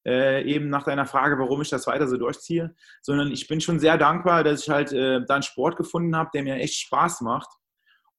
Äh, 0.06 0.44
eben 0.44 0.70
nach 0.70 0.84
deiner 0.84 1.06
Frage, 1.06 1.40
warum 1.40 1.62
ich 1.62 1.70
das 1.70 1.88
weiter 1.88 2.08
so 2.08 2.18
durchziehe, 2.18 2.76
sondern 3.02 3.32
ich 3.32 3.48
bin 3.48 3.62
schon 3.62 3.80
sehr 3.80 3.98
dankbar, 3.98 4.44
dass 4.44 4.64
ich 4.64 4.70
halt 4.70 4.92
äh, 4.92 5.22
da 5.26 5.36
einen 5.36 5.44
Sport 5.44 5.78
gefunden 5.78 6.16
habe, 6.16 6.30
der 6.34 6.44
mir 6.44 6.56
echt 6.56 6.76
Spaß 6.76 7.22
macht 7.22 7.48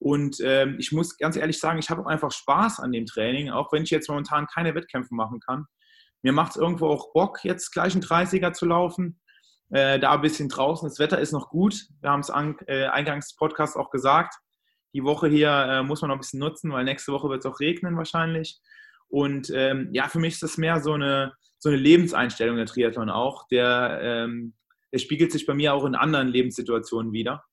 und 0.05 0.37
ähm, 0.43 0.77
ich 0.79 0.93
muss 0.93 1.17
ganz 1.17 1.35
ehrlich 1.35 1.59
sagen, 1.59 1.79
ich 1.79 1.89
habe 1.89 2.07
einfach 2.07 2.31
Spaß 2.31 2.81
an 2.81 2.93
dem 2.93 3.07
Training, 3.07 3.49
auch 3.49 3.73
wenn 3.73 3.85
ich 3.85 3.91
jetzt 3.91 4.11
momentan 4.11 4.47
keine 4.47 4.75
Wettkämpfe 4.75 5.15
machen 5.15 5.41
kann. 5.41 5.65
Mir 6.23 6.33
macht 6.33 6.51
es 6.51 6.57
irgendwo 6.57 6.89
auch 6.89 7.15
Bock, 7.15 7.43
jetzt 7.43 7.73
gleich 7.73 7.95
einen 7.95 8.03
30er 8.03 8.53
zu 8.53 8.67
laufen. 8.67 9.19
Äh, 9.71 9.99
da 9.99 10.13
ein 10.13 10.21
bisschen 10.21 10.51
draußen. 10.51 10.87
Das 10.87 10.99
Wetter 10.99 11.19
ist 11.19 11.33
noch 11.33 11.49
gut. 11.49 11.87
Wir 12.03 12.11
haben 12.11 12.21
es 12.21 12.29
äh, 12.29 12.87
eingangs 12.87 13.29
des 13.29 13.37
Podcasts 13.37 13.77
auch 13.77 13.91
gesagt. 13.91 14.35
Die 14.95 15.05
Woche 15.05 15.29
hier 15.29 15.51
äh, 15.51 15.83
muss 15.83 16.01
man 16.01 16.09
noch 16.09 16.17
ein 16.17 16.21
bisschen 16.21 16.41
nutzen, 16.41 16.73
weil 16.73 16.85
nächste 16.85 17.13
Woche 17.13 17.29
wird 17.29 17.45
es 17.45 17.51
auch 17.51 17.61
regnen 17.61 17.97
wahrscheinlich. 17.97 18.61
Und 19.09 19.51
ähm, 19.55 19.91
ja, 19.93 20.09
für 20.09 20.19
mich 20.19 20.35
ist 20.35 20.43
das 20.43 20.57
mehr 20.57 20.81
so 20.81 20.93
eine, 20.93 21.33
so 21.59 21.69
eine 21.69 21.79
Lebenseinstellung 21.79 22.57
der 22.57 22.67
Triathlon 22.67 23.11
auch. 23.11 23.47
Der, 23.49 24.01
ähm, 24.03 24.55
der 24.93 24.99
spiegelt 24.99 25.33
sich 25.33 25.47
bei 25.47 25.55
mir 25.55 25.75
auch 25.75 25.85
in 25.85 25.95
anderen 25.95 26.29
Lebenssituationen 26.29 27.13
wieder 27.13 27.45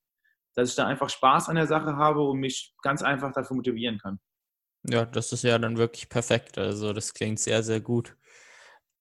dass 0.55 0.69
ich 0.69 0.75
da 0.75 0.87
einfach 0.87 1.09
Spaß 1.09 1.49
an 1.49 1.55
der 1.55 1.67
Sache 1.67 1.95
habe 1.95 2.21
und 2.21 2.39
mich 2.39 2.73
ganz 2.81 3.01
einfach 3.01 3.31
dafür 3.33 3.55
motivieren 3.55 3.97
kann. 3.99 4.19
Ja, 4.87 5.05
das 5.05 5.31
ist 5.31 5.43
ja 5.43 5.57
dann 5.59 5.77
wirklich 5.77 6.09
perfekt. 6.09 6.57
Also 6.57 6.91
das 6.93 7.13
klingt 7.13 7.39
sehr, 7.39 7.63
sehr 7.63 7.81
gut. 7.81 8.17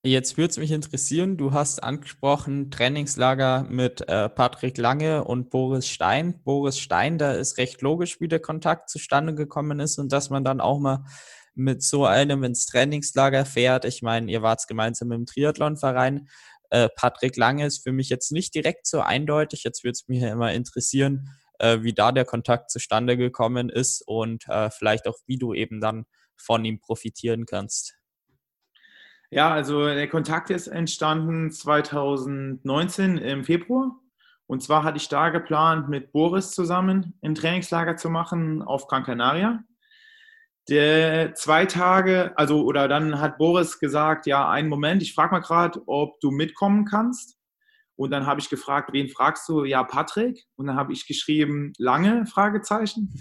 Jetzt 0.03 0.39
würde 0.39 0.51
es 0.51 0.57
mich 0.57 0.71
interessieren, 0.71 1.37
du 1.37 1.53
hast 1.53 1.85
angesprochen 1.85 2.71
Trainingslager 2.71 3.67
mit 3.69 4.09
äh, 4.09 4.31
Patrick 4.31 4.79
Lange 4.79 5.25
und 5.25 5.51
Boris 5.51 5.87
Stein. 5.89 6.43
Boris 6.43 6.79
Stein, 6.79 7.19
da 7.19 7.33
ist 7.33 7.59
recht 7.59 7.83
logisch, 7.83 8.19
wie 8.19 8.29
der 8.29 8.41
Kontakt 8.41 8.89
zustande 8.89 9.35
gekommen 9.35 9.79
ist 9.79 9.99
und 9.99 10.11
dass 10.11 10.31
man 10.31 10.43
dann 10.43 10.63
auch 10.63 10.79
mal 10.79 11.05
mit 11.55 11.83
so 11.83 12.07
einem 12.07 12.45
ins 12.45 12.65
Trainingslager 12.65 13.45
fährt. 13.45 13.85
Ich 13.85 14.01
meine, 14.01 14.33
ihr 14.33 14.41
wart 14.41 14.67
gemeinsam 14.67 15.13
im 15.13 15.27
Triathlonverein. 15.27 16.31
Äh, 16.71 16.89
Patrick 16.97 17.37
Lange 17.37 17.67
ist 17.67 17.83
für 17.83 17.93
mich 17.93 18.09
jetzt 18.09 18.33
nicht 18.33 18.55
direkt 18.55 18.87
so 18.87 19.03
eindeutig. 19.03 19.65
Jetzt 19.65 19.85
würde 19.85 19.93
es 19.93 20.09
mich 20.09 20.23
ja 20.23 20.33
immer 20.33 20.55
interessieren, 20.55 21.29
äh, 21.59 21.83
wie 21.83 21.93
da 21.93 22.11
der 22.11 22.25
Kontakt 22.25 22.71
zustande 22.71 23.19
gekommen 23.19 23.69
ist 23.69 24.03
und 24.07 24.49
äh, 24.49 24.71
vielleicht 24.71 25.07
auch, 25.07 25.19
wie 25.27 25.37
du 25.37 25.53
eben 25.53 25.83
dann 25.83 26.07
von 26.37 26.65
ihm 26.65 26.81
profitieren 26.81 27.45
kannst. 27.45 28.00
Ja, 29.33 29.53
also 29.53 29.87
der 29.87 30.09
Kontakt 30.09 30.51
ist 30.51 30.67
entstanden 30.67 31.53
2019 31.53 33.17
im 33.19 33.45
Februar. 33.45 33.97
Und 34.47 34.61
zwar 34.65 34.83
hatte 34.83 34.97
ich 34.97 35.09
da 35.09 35.29
geplant, 35.29 35.89
mit 35.89 36.11
Boris 36.11 36.51
zusammen 36.51 37.15
ein 37.23 37.37
Trainingslager 37.37 37.97
zu 37.97 38.11
machen 38.11 38.63
auf 38.63 38.89
Gran 38.89 39.05
Canaria. 39.05 39.63
Der 40.69 41.37
zwei 41.37 41.67
Tage, 41.67 42.33
also 42.37 42.65
oder 42.65 42.89
dann 42.89 43.21
hat 43.21 43.39
Boris 43.39 43.79
gesagt, 43.79 44.27
ja, 44.27 44.51
einen 44.51 44.69
Moment, 44.69 45.03
ich 45.03 45.15
frage 45.15 45.31
mal 45.31 45.41
gerade, 45.41 45.81
ob 45.87 46.19
du 46.21 46.33
mitkommen 46.33 46.85
kannst. 46.85 47.37
Und 47.95 48.11
dann 48.11 48.27
habe 48.27 48.41
ich 48.41 48.51
gefragt, 48.51 48.93
wen 48.93 49.09
fragst 49.09 49.49
du? 49.49 49.65
Ja, 49.65 49.85
Patrick. 49.85 50.45
Und 50.57 50.67
dann 50.67 50.77
habe 50.77 50.93
ich 50.93 51.07
geschrieben, 51.07 51.73
lange 51.79 52.27
Fragezeichen. 52.27 53.15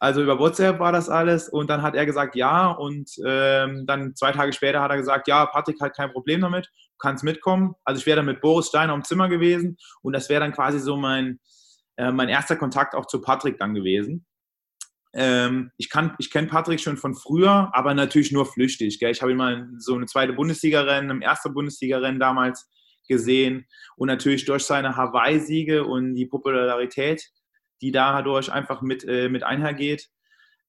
Also 0.00 0.22
über 0.22 0.38
WhatsApp 0.38 0.78
war 0.78 0.92
das 0.92 1.08
alles. 1.08 1.48
Und 1.48 1.68
dann 1.70 1.82
hat 1.82 1.94
er 1.94 2.06
gesagt, 2.06 2.36
ja. 2.36 2.70
Und 2.70 3.10
ähm, 3.26 3.84
dann 3.86 4.14
zwei 4.14 4.32
Tage 4.32 4.52
später 4.52 4.80
hat 4.80 4.90
er 4.90 4.96
gesagt, 4.96 5.28
ja, 5.28 5.46
Patrick 5.46 5.80
hat 5.80 5.96
kein 5.96 6.12
Problem 6.12 6.40
damit, 6.40 6.66
du 6.66 6.98
kannst 6.98 7.24
mitkommen. 7.24 7.74
Also 7.84 8.00
ich 8.00 8.06
wäre 8.06 8.16
dann 8.16 8.26
mit 8.26 8.40
Boris 8.40 8.68
Steiner 8.68 8.94
im 8.94 9.04
Zimmer 9.04 9.28
gewesen. 9.28 9.76
Und 10.02 10.12
das 10.12 10.28
wäre 10.28 10.40
dann 10.40 10.52
quasi 10.52 10.78
so 10.78 10.96
mein, 10.96 11.40
äh, 11.96 12.12
mein 12.12 12.28
erster 12.28 12.56
Kontakt 12.56 12.94
auch 12.94 13.06
zu 13.06 13.20
Patrick 13.20 13.58
dann 13.58 13.74
gewesen. 13.74 14.24
Ähm, 15.14 15.72
ich 15.78 15.88
ich 16.18 16.30
kenne 16.30 16.48
Patrick 16.48 16.80
schon 16.80 16.96
von 16.96 17.14
früher, 17.14 17.70
aber 17.72 17.94
natürlich 17.94 18.30
nur 18.30 18.46
flüchtig. 18.46 19.00
Gell? 19.00 19.10
Ich 19.10 19.22
habe 19.22 19.32
ihn 19.32 19.38
mal 19.38 19.68
so 19.78 19.94
eine 19.94 20.06
zweite 20.06 20.32
Bundesliga-Rennen, 20.32 21.10
im 21.10 21.22
ersten 21.22 21.54
Bundesliga-Rennen 21.54 22.20
damals 22.20 22.68
gesehen 23.08 23.66
und 23.96 24.08
natürlich 24.08 24.44
durch 24.44 24.64
seine 24.64 24.96
Hawaii-Siege 24.96 25.84
und 25.84 26.14
die 26.14 26.26
Popularität, 26.26 27.30
die 27.80 27.92
dadurch 27.92 28.52
einfach 28.52 28.82
mit, 28.82 29.04
äh, 29.04 29.28
mit 29.28 29.42
einhergeht, 29.42 30.08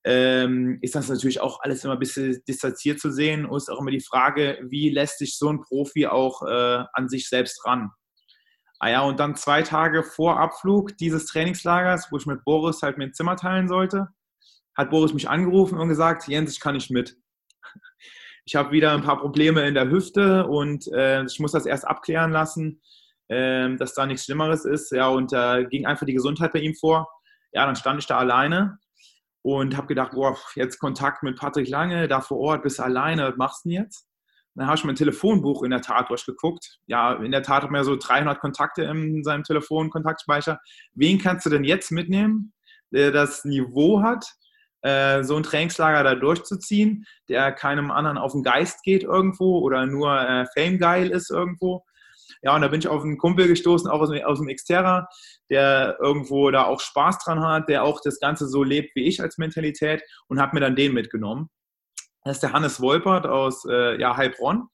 ähm, 0.06 0.80
ist 0.82 0.96
das 0.96 1.10
natürlich 1.10 1.42
auch 1.42 1.60
alles 1.62 1.84
immer 1.84 1.94
ein 1.94 2.00
bisschen 2.00 2.42
distanziert 2.48 3.00
zu 3.00 3.12
sehen. 3.12 3.46
Und 3.46 3.58
ist 3.58 3.70
auch 3.70 3.82
immer 3.82 3.92
die 3.92 4.00
Frage, 4.02 4.60
wie 4.70 4.90
lässt 4.90 5.20
sich 5.20 5.38
so 5.38 5.50
ein 5.50 5.62
Profi 5.62 6.08
auch 6.08 6.42
äh, 6.44 6.84
an 6.94 7.10
sich 7.10 7.28
selbst 7.28 7.66
ran. 7.66 7.92
Ah 8.80 8.90
ja, 8.90 9.02
und 9.02 9.20
dann 9.20 9.36
zwei 9.36 9.62
Tage 9.62 10.04
vor 10.04 10.40
Abflug 10.40 10.98
dieses 10.98 11.26
Trainingslagers, 11.26 12.12
wo 12.12 12.18
ich 12.18 12.26
mit 12.26 12.46
Boris 12.46 12.82
halt 12.82 12.98
mein 12.98 13.14
Zimmer 13.14 13.36
teilen 13.36 13.68
sollte, 13.68 14.08
hat 14.74 14.90
Boris 14.90 15.14
mich 15.14 15.28
angerufen 15.30 15.78
und 15.78 15.90
gesagt, 15.90 16.28
Jens, 16.30 16.54
ich 16.54 16.62
kann 16.62 16.76
nicht 16.76 16.90
mit. 16.90 17.18
Ich 18.46 18.56
habe 18.56 18.72
wieder 18.72 18.94
ein 18.94 19.04
paar 19.04 19.20
Probleme 19.20 19.68
in 19.68 19.76
der 19.76 19.92
Hüfte 19.92 20.48
und 20.48 20.88
äh, 20.94 21.24
ich 21.24 21.40
muss 21.40 21.52
das 21.52 21.68
erst 21.68 21.86
abklären 21.86 22.32
lassen, 22.32 22.82
äh, 23.30 23.76
dass 23.76 23.94
da 23.94 24.06
nichts 24.06 24.26
Schlimmeres 24.26 24.66
ist. 24.66 24.92
Ja, 24.92 25.08
und 25.08 25.32
da 25.32 25.60
äh, 25.60 25.66
ging 25.66 25.86
einfach 25.86 26.06
die 26.06 26.14
Gesundheit 26.14 26.52
bei 26.52 26.60
ihm 26.60 26.76
vor. 26.76 27.08
Ja, 27.54 27.66
dann 27.66 27.76
stand 27.76 28.00
ich 28.00 28.08
da 28.08 28.18
alleine 28.18 28.78
und 29.42 29.78
habe 29.78 29.88
gedacht, 29.88 30.12
boah, 30.12 30.38
jetzt 30.56 30.80
Kontakt 30.80 31.24
mit 31.24 31.40
Patrick 31.40 31.70
Lange, 31.70 32.08
da 32.08 32.22
vor 32.22 32.40
Ort, 32.40 32.64
bist 32.64 32.80
du 32.80 32.84
alleine, 32.84 33.30
was 33.30 33.38
machst 33.38 33.66
du 33.66 33.70
denn 33.70 33.84
jetzt? 33.84 34.06
Dann 34.56 34.68
habe 34.68 34.78
ich 34.78 34.84
mein 34.84 34.96
Telefonbuch 34.96 35.64
in 35.64 35.72
der 35.72 35.82
Tat 35.82 36.10
durchgeguckt. 36.10 36.80
Ja, 36.88 37.14
in 37.14 37.32
der 37.32 37.44
Tat 37.44 37.64
hat 37.64 37.72
man 37.72 37.80
ja 37.80 37.86
so 37.86 37.96
300 37.96 38.40
Kontakte 38.40 38.84
in 38.84 39.24
seinem 39.24 39.44
Telefonkontaktspeicher. 39.44 40.60
Wen 40.96 41.18
kannst 41.18 41.46
du 41.46 41.50
denn 41.50 41.64
jetzt 41.64 41.92
mitnehmen, 41.92 42.54
der 42.92 43.12
das 43.12 43.46
Niveau 43.46 44.02
hat, 44.02 44.26
äh, 44.82 45.24
so 45.24 45.36
ein 45.36 45.44
Trainingslager 45.44 46.04
da 46.04 46.16
durchzuziehen, 46.16 47.06
der 47.30 47.52
keinem 47.52 47.92
anderen 47.92 48.18
auf 48.18 48.34
den 48.34 48.44
Geist 48.44 48.84
geht 48.84 49.04
irgendwo 49.04 49.60
oder 49.60 49.86
nur 49.86 50.20
äh, 50.20 50.46
Fame-geil 50.54 51.10
ist 51.10 51.32
irgendwo. 51.32 51.86
Ja, 52.42 52.56
und 52.56 52.62
da 52.62 52.70
bin 52.70 52.80
ich 52.80 52.88
auf 52.88 53.04
einen 53.04 53.18
Kumpel 53.18 53.48
gestoßen, 53.48 53.90
auch 53.90 54.00
aus, 54.00 54.12
aus 54.24 54.40
dem 54.40 54.48
Xterra, 54.48 55.10
der 55.50 55.98
irgendwo 56.00 56.50
da 56.52 56.66
auch 56.66 56.80
Spaß 56.80 57.20
dran 57.20 57.42
hat, 57.42 57.68
der 57.68 57.84
auch 57.84 58.00
das 58.02 58.20
Ganze 58.20 58.48
so 58.48 58.64
lebt 58.64 58.96
wie 58.96 59.06
ich 59.06 59.22
als 59.22 59.38
Mentalität 59.38 60.02
und 60.28 60.40
habe 60.40 60.54
mir 60.54 60.62
dann 60.62 60.76
den 60.76 60.94
mitgenommen. 60.94 61.50
Das 62.24 62.38
ist 62.38 62.44
der 62.44 62.54
Hannes 62.54 62.82
Wolpert 62.82 63.26
aus 63.26 63.66
äh, 63.70 64.00
ja, 64.00 64.16
Heilbronn, 64.16 64.68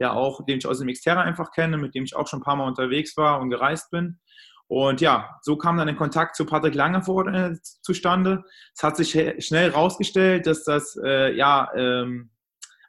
der 0.00 0.14
auch, 0.14 0.44
den 0.44 0.58
ich 0.58 0.66
aus 0.66 0.80
dem 0.80 0.88
Xterra 0.88 1.22
einfach 1.22 1.52
kenne, 1.52 1.76
mit 1.76 1.94
dem 1.94 2.04
ich 2.04 2.16
auch 2.16 2.26
schon 2.26 2.40
ein 2.40 2.44
paar 2.44 2.56
Mal 2.56 2.66
unterwegs 2.66 3.16
war 3.16 3.40
und 3.40 3.50
gereist 3.50 3.90
bin. 3.90 4.18
Und 4.66 5.00
ja, 5.00 5.38
so 5.42 5.56
kam 5.56 5.76
dann 5.76 5.86
der 5.86 5.96
Kontakt 5.96 6.34
zu 6.34 6.46
Patrick 6.46 6.74
Lange 6.74 7.02
vor, 7.02 7.28
äh, 7.28 7.54
zustande. 7.82 8.42
Es 8.74 8.82
hat 8.82 8.96
sich 8.96 9.10
schnell 9.44 9.70
herausgestellt, 9.70 10.46
dass 10.46 10.64
das 10.64 10.98
äh, 11.04 11.36
ja 11.36 11.70
ähm, 11.76 12.30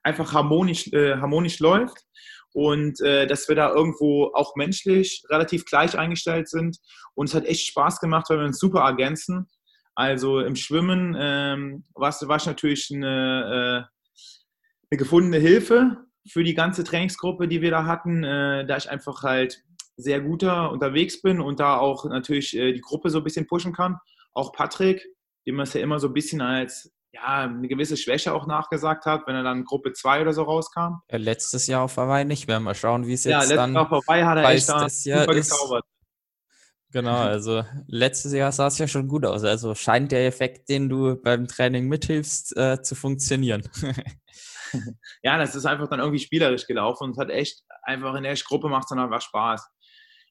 einfach 0.01 0.33
harmonisch, 0.33 0.91
äh, 0.93 1.17
harmonisch 1.17 1.59
läuft 1.59 2.05
und 2.55 3.01
äh, 3.01 3.27
dass 3.27 3.49
wir 3.49 3.55
da 3.55 3.69
irgendwo 3.73 4.31
auch 4.33 4.55
menschlich 4.55 5.25
relativ 5.29 5.65
gleich 5.65 5.97
eingestellt 5.97 6.47
sind. 6.47 6.77
Und 7.13 7.27
es 7.27 7.35
hat 7.35 7.43
echt 7.43 7.67
Spaß 7.67 7.99
gemacht, 7.99 8.27
weil 8.29 8.39
wir 8.39 8.45
uns 8.45 8.59
super 8.59 8.79
ergänzen. 8.79 9.49
Also 9.93 10.39
im 10.39 10.55
Schwimmen 10.55 11.17
ähm, 11.19 11.83
war 11.95 12.07
es 12.09 12.45
natürlich 12.45 12.89
eine, 12.93 13.87
äh, 13.89 14.87
eine 14.89 14.97
gefundene 14.97 15.37
Hilfe 15.37 15.97
für 16.29 16.45
die 16.45 16.53
ganze 16.53 16.85
Trainingsgruppe, 16.85 17.49
die 17.49 17.61
wir 17.61 17.71
da 17.71 17.85
hatten, 17.85 18.23
äh, 18.23 18.65
da 18.65 18.77
ich 18.77 18.89
einfach 18.89 19.23
halt 19.23 19.61
sehr 19.97 20.21
guter 20.21 20.71
unterwegs 20.71 21.21
bin 21.21 21.41
und 21.41 21.59
da 21.59 21.77
auch 21.77 22.05
natürlich 22.05 22.55
äh, 22.55 22.71
die 22.71 22.81
Gruppe 22.81 23.09
so 23.09 23.17
ein 23.17 23.25
bisschen 23.25 23.47
pushen 23.47 23.73
kann. 23.73 23.97
Auch 24.33 24.53
Patrick, 24.53 25.05
dem 25.45 25.55
man 25.55 25.63
es 25.63 25.73
ja 25.73 25.81
immer 25.81 25.99
so 25.99 26.07
ein 26.07 26.13
bisschen 26.13 26.39
als 26.39 26.94
ja, 27.15 27.43
eine 27.43 27.67
gewisse 27.67 27.95
Schwäche 27.95 28.34
auch 28.34 28.45
nachgesagt 28.45 29.06
hat, 29.06 29.25
wenn 29.25 29.36
er 29.36 29.43
dann 29.43 29.63
Gruppe 29.63 29.93
2 29.93 30.21
oder 30.21 30.34
so 30.34 30.43
rauskam. 30.43 30.99
Ja, 31.10 31.17
letztes 31.17 31.67
Jahr 31.67 31.84
auf 31.84 31.95
Hawaii 31.95 32.25
nicht. 32.25 32.47
Wir 32.47 32.60
mal 32.60 32.75
schauen, 32.75 33.08
wie 33.08 33.13
es 33.13 33.23
jetzt 33.23 33.32
ja, 33.32 33.39
letztes 33.39 33.56
dann 33.56 33.73
Jahr 33.73 33.91
auf 33.91 34.06
Hawaii 34.06 34.23
hat 34.23 34.38
er 34.38 34.49
echt 34.49 34.69
da 34.69 34.89
super 34.89 35.34
gezaubert. 35.34 35.86
Genau, 36.91 37.15
also 37.21 37.63
letztes 37.88 38.34
Jahr 38.34 38.51
sah 38.51 38.67
es 38.67 38.78
ja 38.78 38.88
schon 38.88 39.08
gut 39.08 39.25
aus. 39.25 39.43
Also 39.43 39.75
scheint 39.75 40.12
der 40.12 40.28
Effekt, 40.28 40.67
den 40.67 40.89
du 40.89 41.15
beim 41.15 41.47
Training 41.47 41.88
mithilfst, 41.88 42.56
äh, 42.58 42.82
zu 42.82 42.95
funktionieren. 42.95 43.63
ja, 45.23 45.38
das 45.38 45.56
ist 45.56 45.65
einfach 45.65 45.88
dann 45.88 45.99
irgendwie 45.99 46.19
spielerisch 46.19 46.67
gelaufen 46.67 47.06
und 47.06 47.12
es 47.12 47.17
hat 47.17 47.30
echt 47.30 47.63
einfach 47.84 48.13
in 48.15 48.23
der 48.23 48.36
Gruppe 48.36 48.67
macht 48.67 48.86
es 48.86 48.89
dann 48.89 48.99
einfach 48.99 49.21
Spaß. 49.21 49.65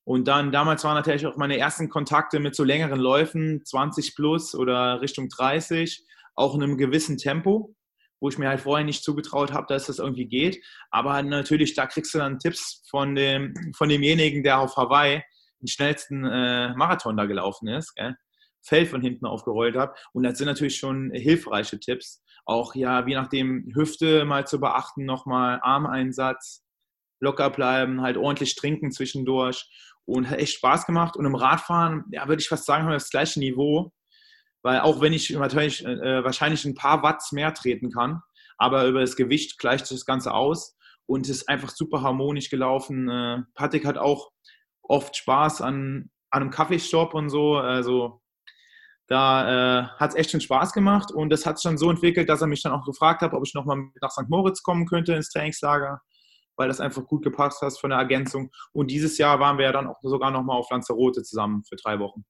Und 0.04 0.28
dann, 0.28 0.52
damals 0.52 0.84
waren 0.84 0.96
natürlich 0.96 1.26
auch 1.26 1.36
meine 1.36 1.56
ersten 1.56 1.88
Kontakte 1.88 2.38
mit 2.38 2.54
so 2.54 2.62
längeren 2.62 3.00
Läufen, 3.00 3.64
20 3.64 4.14
plus 4.14 4.54
oder 4.54 5.00
Richtung 5.00 5.30
30, 5.30 6.04
auch 6.34 6.54
in 6.54 6.62
einem 6.62 6.76
gewissen 6.76 7.18
Tempo, 7.18 7.74
wo 8.20 8.28
ich 8.28 8.38
mir 8.38 8.48
halt 8.48 8.60
vorher 8.60 8.84
nicht 8.84 9.04
zugetraut 9.04 9.52
habe, 9.52 9.66
dass 9.68 9.86
das 9.86 9.98
irgendwie 9.98 10.26
geht. 10.26 10.64
Aber 10.90 11.22
natürlich, 11.22 11.74
da 11.74 11.86
kriegst 11.86 12.14
du 12.14 12.18
dann 12.18 12.38
Tipps 12.38 12.82
von, 12.88 13.14
dem, 13.14 13.54
von 13.76 13.88
demjenigen, 13.88 14.42
der 14.42 14.60
auf 14.60 14.76
Hawaii 14.76 15.22
den 15.60 15.68
schnellsten 15.68 16.24
äh, 16.24 16.74
Marathon 16.74 17.16
da 17.16 17.26
gelaufen 17.26 17.68
ist, 17.68 17.94
gell? 17.94 18.14
Fell 18.66 18.86
von 18.86 19.02
hinten 19.02 19.26
aufgerollt 19.26 19.76
habe. 19.76 19.94
Und 20.14 20.22
das 20.22 20.38
sind 20.38 20.46
natürlich 20.46 20.78
schon 20.78 21.10
hilfreiche 21.12 21.78
Tipps. 21.78 22.22
Auch 22.46 22.74
ja, 22.74 23.06
je 23.06 23.14
nachdem, 23.14 23.70
Hüfte 23.74 24.24
mal 24.24 24.46
zu 24.46 24.58
beachten, 24.58 25.04
nochmal 25.04 25.60
Armeinsatz, 25.62 26.64
locker 27.20 27.50
bleiben, 27.50 28.00
halt 28.00 28.16
ordentlich 28.16 28.54
trinken 28.54 28.90
zwischendurch 28.90 29.68
und 30.06 30.30
hat 30.30 30.38
echt 30.38 30.56
Spaß 30.56 30.86
gemacht. 30.86 31.16
Und 31.16 31.26
im 31.26 31.34
Radfahren, 31.34 32.04
ja, 32.10 32.26
würde 32.26 32.40
ich 32.40 32.48
fast 32.48 32.64
sagen, 32.64 32.84
haben 32.84 32.90
wir 32.90 32.94
das 32.94 33.10
gleiche 33.10 33.38
Niveau, 33.38 33.92
weil 34.64 34.80
auch 34.80 35.00
wenn 35.00 35.12
ich 35.12 35.30
natürlich, 35.30 35.84
äh, 35.84 36.24
wahrscheinlich 36.24 36.64
ein 36.64 36.74
paar 36.74 37.02
Watts 37.02 37.32
mehr 37.32 37.52
treten 37.52 37.90
kann, 37.90 38.22
aber 38.56 38.86
über 38.86 39.00
das 39.00 39.14
Gewicht 39.14 39.58
gleicht 39.58 39.86
sich 39.86 39.98
das 39.98 40.06
Ganze 40.06 40.32
aus 40.32 40.76
und 41.06 41.26
es 41.26 41.36
ist 41.36 41.48
einfach 41.48 41.68
super 41.68 42.02
harmonisch 42.02 42.48
gelaufen. 42.48 43.08
Äh, 43.08 43.42
Patrick 43.54 43.84
hat 43.84 43.98
auch 43.98 44.30
oft 44.82 45.16
Spaß 45.16 45.60
an, 45.60 46.10
an 46.30 46.42
einem 46.42 46.50
Kaffeestopp 46.50 47.14
und 47.14 47.28
so, 47.28 47.56
also 47.56 48.22
da 49.06 49.82
äh, 49.82 49.86
hat 49.98 50.10
es 50.10 50.16
echt 50.16 50.30
schon 50.30 50.40
Spaß 50.40 50.72
gemacht 50.72 51.12
und 51.12 51.28
das 51.28 51.44
hat 51.44 51.58
sich 51.58 51.64
dann 51.64 51.76
so 51.76 51.90
entwickelt, 51.90 52.30
dass 52.30 52.40
er 52.40 52.46
mich 52.46 52.62
dann 52.62 52.72
auch 52.72 52.86
gefragt 52.86 53.20
hat, 53.20 53.34
ob 53.34 53.44
ich 53.46 53.52
nochmal 53.52 53.84
nach 54.00 54.10
St. 54.10 54.30
Moritz 54.30 54.62
kommen 54.62 54.86
könnte 54.86 55.12
ins 55.12 55.28
Trainingslager 55.28 56.00
weil 56.56 56.68
das 56.68 56.80
einfach 56.80 57.04
gut 57.04 57.24
gepasst 57.24 57.60
hat 57.62 57.78
von 57.78 57.90
der 57.90 57.98
Ergänzung. 57.98 58.50
Und 58.72 58.90
dieses 58.90 59.18
Jahr 59.18 59.40
waren 59.40 59.58
wir 59.58 59.66
ja 59.66 59.72
dann 59.72 59.88
auch 59.88 59.98
sogar 60.02 60.30
nochmal 60.30 60.56
auf 60.56 60.70
Lanzarote 60.70 61.22
zusammen 61.22 61.64
für 61.64 61.76
drei 61.76 61.98
Wochen. 61.98 62.24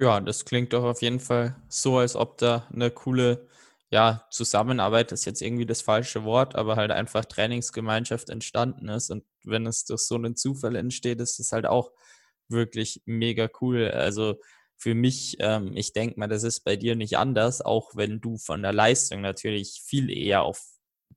Ja, 0.00 0.20
das 0.20 0.44
klingt 0.44 0.72
doch 0.72 0.84
auf 0.84 1.02
jeden 1.02 1.18
Fall 1.20 1.56
so, 1.68 1.98
als 1.98 2.14
ob 2.14 2.38
da 2.38 2.68
eine 2.72 2.90
coole 2.90 3.48
ja, 3.90 4.26
Zusammenarbeit 4.30 5.12
ist 5.12 5.24
jetzt 5.24 5.40
irgendwie 5.42 5.66
das 5.66 5.80
falsche 5.82 6.22
Wort, 6.24 6.54
aber 6.54 6.76
halt 6.76 6.90
einfach 6.90 7.24
Trainingsgemeinschaft 7.24 8.28
entstanden 8.30 8.88
ist. 8.90 9.10
Und 9.10 9.24
wenn 9.44 9.66
es 9.66 9.84
durch 9.86 10.02
so 10.02 10.14
einen 10.14 10.36
Zufall 10.36 10.76
entsteht, 10.76 11.20
ist 11.20 11.38
das 11.40 11.52
halt 11.52 11.66
auch 11.66 11.90
wirklich 12.48 13.02
mega 13.06 13.48
cool. 13.60 13.90
Also 13.90 14.36
für 14.76 14.94
mich, 14.94 15.36
ähm, 15.40 15.72
ich 15.74 15.92
denke 15.94 16.20
mal, 16.20 16.28
das 16.28 16.44
ist 16.44 16.60
bei 16.60 16.76
dir 16.76 16.94
nicht 16.96 17.16
anders, 17.18 17.60
auch 17.62 17.96
wenn 17.96 18.20
du 18.20 18.36
von 18.36 18.62
der 18.62 18.72
Leistung 18.74 19.22
natürlich 19.22 19.82
viel 19.84 20.10
eher 20.10 20.42
auf 20.42 20.62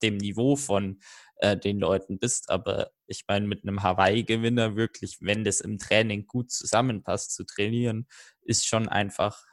dem 0.01 0.17
Niveau 0.17 0.55
von 0.55 1.01
äh, 1.41 1.57
den 1.57 1.79
Leuten 1.79 2.19
bist. 2.19 2.49
Aber 2.49 2.91
ich 3.07 3.25
meine, 3.27 3.47
mit 3.47 3.63
einem 3.63 3.83
Hawaii-Gewinner 3.83 4.75
wirklich, 4.75 5.17
wenn 5.21 5.43
das 5.43 5.59
im 5.59 5.77
Training 5.77 6.27
gut 6.27 6.51
zusammenpasst, 6.51 7.33
zu 7.35 7.43
trainieren, 7.43 8.07
ist 8.43 8.67
schon 8.67 8.87
einfach 8.87 9.43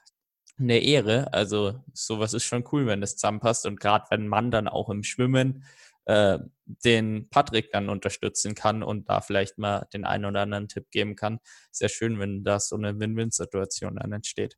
eine 0.58 0.78
Ehre. 0.78 1.32
Also 1.32 1.82
sowas 1.92 2.34
ist 2.34 2.44
schon 2.44 2.64
cool, 2.72 2.86
wenn 2.86 3.00
das 3.00 3.16
zusammenpasst. 3.16 3.66
Und 3.66 3.80
gerade 3.80 4.06
wenn 4.10 4.28
man 4.28 4.50
dann 4.50 4.68
auch 4.68 4.90
im 4.90 5.02
Schwimmen 5.02 5.64
äh, 6.04 6.38
den 6.66 7.28
Patrick 7.30 7.72
dann 7.72 7.88
unterstützen 7.88 8.54
kann 8.54 8.82
und 8.82 9.08
da 9.08 9.20
vielleicht 9.20 9.58
mal 9.58 9.86
den 9.92 10.04
einen 10.04 10.26
oder 10.26 10.42
anderen 10.42 10.68
Tipp 10.68 10.90
geben 10.90 11.16
kann, 11.16 11.40
sehr 11.70 11.88
schön, 11.88 12.18
wenn 12.18 12.44
da 12.44 12.60
so 12.60 12.76
eine 12.76 12.98
Win-Win-Situation 12.98 13.96
dann 13.96 14.12
entsteht. 14.12 14.56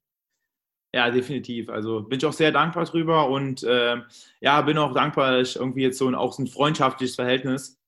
Ja, 0.92 1.10
definitiv. 1.10 1.68
Also 1.68 2.02
bin 2.02 2.18
ich 2.18 2.26
auch 2.26 2.32
sehr 2.32 2.50
dankbar 2.50 2.84
drüber 2.84 3.28
und 3.28 3.62
äh, 3.62 3.96
ja, 4.40 4.60
bin 4.62 4.76
auch 4.76 4.92
dankbar, 4.92 5.38
dass 5.38 5.50
ich 5.50 5.56
irgendwie 5.56 5.82
jetzt 5.82 5.98
so 5.98 6.08
ein, 6.08 6.16
auch 6.16 6.32
so 6.32 6.42
ein 6.42 6.48
freundschaftliches 6.48 7.14
Verhältnis 7.14 7.80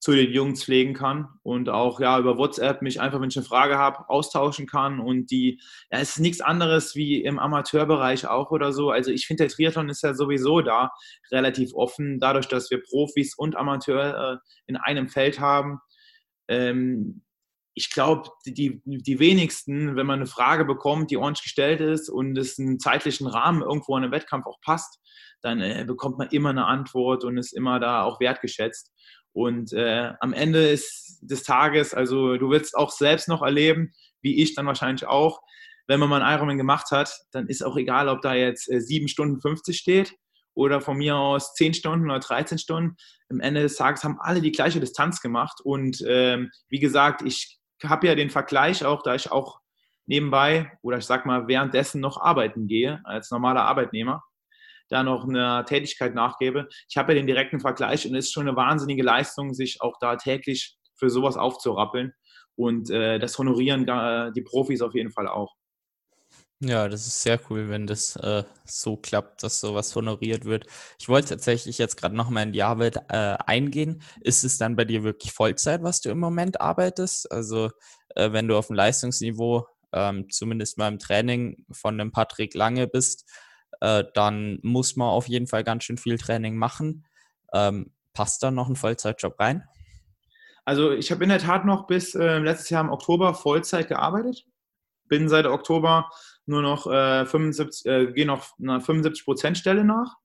zu 0.00 0.12
den 0.12 0.32
Jungs 0.32 0.64
pflegen 0.64 0.92
kann 0.94 1.28
und 1.44 1.68
auch 1.70 2.00
ja 2.00 2.18
über 2.18 2.36
WhatsApp 2.36 2.82
mich 2.82 3.00
einfach, 3.00 3.20
wenn 3.20 3.30
ich 3.30 3.36
eine 3.36 3.46
Frage 3.46 3.78
habe, 3.78 4.10
austauschen 4.10 4.66
kann 4.66 5.00
und 5.00 5.30
die, 5.30 5.60
ja, 5.90 6.00
es 6.00 6.10
ist 6.10 6.18
nichts 6.18 6.40
anderes 6.42 6.94
wie 6.96 7.22
im 7.22 7.38
Amateurbereich 7.38 8.26
auch 8.26 8.50
oder 8.50 8.72
so. 8.72 8.90
Also 8.90 9.12
ich 9.12 9.26
finde, 9.26 9.44
der 9.44 9.50
Triathlon 9.54 9.88
ist 9.88 10.02
ja 10.02 10.12
sowieso 10.12 10.60
da 10.60 10.90
relativ 11.30 11.72
offen, 11.74 12.18
dadurch, 12.20 12.48
dass 12.48 12.70
wir 12.70 12.82
Profis 12.82 13.34
und 13.34 13.56
Amateur 13.56 14.34
äh, 14.34 14.48
in 14.66 14.76
einem 14.76 15.08
Feld 15.08 15.40
haben. 15.40 15.78
Ähm, 16.48 17.22
ich 17.74 17.90
glaube, 17.90 18.30
die, 18.46 18.82
die 18.84 19.18
wenigsten, 19.18 19.96
wenn 19.96 20.06
man 20.06 20.20
eine 20.20 20.26
Frage 20.26 20.64
bekommt, 20.64 21.10
die 21.10 21.16
ordentlich 21.16 21.44
gestellt 21.44 21.80
ist 21.80 22.10
und 22.10 22.36
es 22.36 22.58
einen 22.58 22.78
zeitlichen 22.78 23.26
Rahmen 23.26 23.62
irgendwo 23.62 23.94
an 23.96 24.02
einem 24.02 24.12
Wettkampf 24.12 24.46
auch 24.46 24.60
passt, 24.60 25.00
dann 25.40 25.60
äh, 25.60 25.84
bekommt 25.86 26.18
man 26.18 26.28
immer 26.28 26.50
eine 26.50 26.66
Antwort 26.66 27.24
und 27.24 27.38
ist 27.38 27.52
immer 27.52 27.80
da 27.80 28.02
auch 28.02 28.20
wertgeschätzt. 28.20 28.92
Und 29.32 29.72
äh, 29.72 30.12
am 30.20 30.34
Ende 30.34 30.68
ist, 30.68 31.20
des 31.22 31.42
Tages, 31.42 31.94
also 31.94 32.36
du 32.36 32.50
wirst 32.50 32.76
auch 32.76 32.90
selbst 32.90 33.28
noch 33.28 33.42
erleben, 33.42 33.92
wie 34.20 34.42
ich 34.42 34.54
dann 34.54 34.66
wahrscheinlich 34.66 35.06
auch, 35.06 35.40
wenn 35.86 35.98
man 35.98 36.10
mal 36.10 36.22
einen 36.22 36.34
Ironman 36.34 36.58
gemacht 36.58 36.90
hat, 36.90 37.22
dann 37.32 37.46
ist 37.46 37.64
auch 37.64 37.76
egal, 37.76 38.08
ob 38.08 38.20
da 38.20 38.34
jetzt 38.34 38.70
äh, 38.70 38.80
7 38.80 39.08
Stunden 39.08 39.40
50 39.40 39.76
steht 39.76 40.14
oder 40.54 40.80
von 40.82 40.98
mir 40.98 41.16
aus 41.16 41.54
10 41.54 41.74
Stunden 41.74 42.10
oder 42.10 42.20
13 42.20 42.58
Stunden. 42.58 42.96
Am 43.30 43.40
Ende 43.40 43.62
des 43.62 43.76
Tages 43.76 44.04
haben 44.04 44.18
alle 44.20 44.42
die 44.42 44.52
gleiche 44.52 44.80
Distanz 44.80 45.22
gemacht. 45.22 45.60
Und 45.64 46.04
ähm, 46.06 46.50
wie 46.68 46.78
gesagt, 46.78 47.22
ich 47.22 47.58
habe 47.84 48.06
ja 48.06 48.14
den 48.14 48.30
Vergleich 48.30 48.84
auch, 48.84 49.02
da 49.02 49.14
ich 49.14 49.30
auch 49.30 49.60
nebenbei 50.06 50.72
oder 50.82 50.98
ich 50.98 51.04
sag 51.04 51.26
mal 51.26 51.48
währenddessen 51.48 52.00
noch 52.00 52.20
arbeiten 52.20 52.66
gehe 52.66 53.00
als 53.04 53.30
normaler 53.30 53.62
Arbeitnehmer, 53.62 54.22
da 54.88 55.02
noch 55.02 55.26
eine 55.26 55.64
Tätigkeit 55.66 56.14
nachgebe. 56.14 56.68
Ich 56.88 56.96
habe 56.96 57.12
ja 57.12 57.18
den 57.18 57.26
direkten 57.26 57.60
Vergleich 57.60 58.06
und 58.06 58.14
es 58.14 58.26
ist 58.26 58.32
schon 58.32 58.48
eine 58.48 58.56
wahnsinnige 58.56 59.02
Leistung, 59.02 59.54
sich 59.54 59.80
auch 59.80 59.98
da 60.00 60.16
täglich 60.16 60.76
für 60.96 61.10
sowas 61.10 61.36
aufzurappeln. 61.36 62.12
Und 62.56 62.90
äh, 62.90 63.18
das 63.18 63.38
honorieren 63.38 63.88
äh, 63.88 64.32
die 64.32 64.42
Profis 64.42 64.82
auf 64.82 64.94
jeden 64.94 65.10
Fall 65.10 65.26
auch. 65.26 65.54
Ja, 66.64 66.88
das 66.88 67.08
ist 67.08 67.22
sehr 67.22 67.40
cool, 67.50 67.70
wenn 67.70 67.88
das 67.88 68.14
äh, 68.14 68.44
so 68.64 68.96
klappt, 68.96 69.42
dass 69.42 69.58
sowas 69.58 69.96
honoriert 69.96 70.44
wird. 70.44 70.68
Ich 70.96 71.08
wollte 71.08 71.30
tatsächlich 71.30 71.76
jetzt 71.76 71.96
gerade 71.96 72.14
nochmal 72.14 72.44
in 72.44 72.52
die 72.52 72.62
Arbeit 72.62 72.98
äh, 73.08 73.36
eingehen. 73.46 74.00
Ist 74.20 74.44
es 74.44 74.58
dann 74.58 74.76
bei 74.76 74.84
dir 74.84 75.02
wirklich 75.02 75.32
Vollzeit, 75.32 75.82
was 75.82 76.00
du 76.00 76.10
im 76.10 76.20
Moment 76.20 76.60
arbeitest? 76.60 77.32
Also 77.32 77.70
äh, 78.14 78.30
wenn 78.30 78.46
du 78.46 78.56
auf 78.56 78.68
dem 78.68 78.76
Leistungsniveau, 78.76 79.66
ähm, 79.92 80.30
zumindest 80.30 80.78
mal 80.78 80.86
im 80.86 81.00
Training 81.00 81.66
von 81.72 82.00
einem 82.00 82.12
Patrick 82.12 82.54
Lange 82.54 82.86
bist, 82.86 83.28
äh, 83.80 84.04
dann 84.14 84.60
muss 84.62 84.94
man 84.94 85.08
auf 85.08 85.26
jeden 85.26 85.48
Fall 85.48 85.64
ganz 85.64 85.82
schön 85.82 85.98
viel 85.98 86.16
Training 86.16 86.56
machen. 86.56 87.04
Ähm, 87.52 87.90
passt 88.12 88.40
da 88.40 88.52
noch 88.52 88.68
ein 88.68 88.76
Vollzeitjob 88.76 89.40
rein? 89.40 89.64
Also 90.64 90.92
ich 90.92 91.10
habe 91.10 91.24
in 91.24 91.30
der 91.30 91.40
Tat 91.40 91.64
noch 91.64 91.88
bis 91.88 92.14
äh, 92.14 92.38
letztes 92.38 92.70
Jahr 92.70 92.84
im 92.84 92.90
Oktober 92.90 93.34
Vollzeit 93.34 93.88
gearbeitet. 93.88 94.46
Bin 95.08 95.28
seit 95.28 95.46
Oktober 95.46 96.08
nur 96.46 96.62
noch 96.62 96.86
äh, 96.86 97.26
75, 97.26 97.86
äh, 97.86 98.12
gehe 98.12 98.26
noch 98.26 98.46
einer 98.58 98.80
75 98.80 99.24
Prozent 99.24 99.58
Stelle 99.58 99.84
nach, 99.84 100.16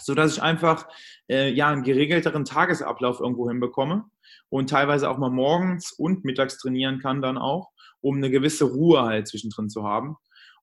sodass 0.00 0.36
ich 0.36 0.42
einfach 0.42 0.88
äh, 1.28 1.50
ja 1.50 1.68
einen 1.68 1.82
geregelteren 1.82 2.44
Tagesablauf 2.44 3.20
irgendwo 3.20 3.48
hinbekomme 3.48 4.04
und 4.48 4.70
teilweise 4.70 5.10
auch 5.10 5.18
mal 5.18 5.30
morgens 5.30 5.92
und 5.92 6.24
mittags 6.24 6.58
trainieren 6.58 6.98
kann 7.00 7.22
dann 7.22 7.38
auch, 7.38 7.70
um 8.00 8.16
eine 8.16 8.30
gewisse 8.30 8.64
Ruhe 8.64 9.02
halt 9.02 9.28
zwischendrin 9.28 9.68
zu 9.68 9.84
haben. 9.84 10.16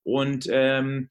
Und 0.04 0.48
ähm, 0.50 1.10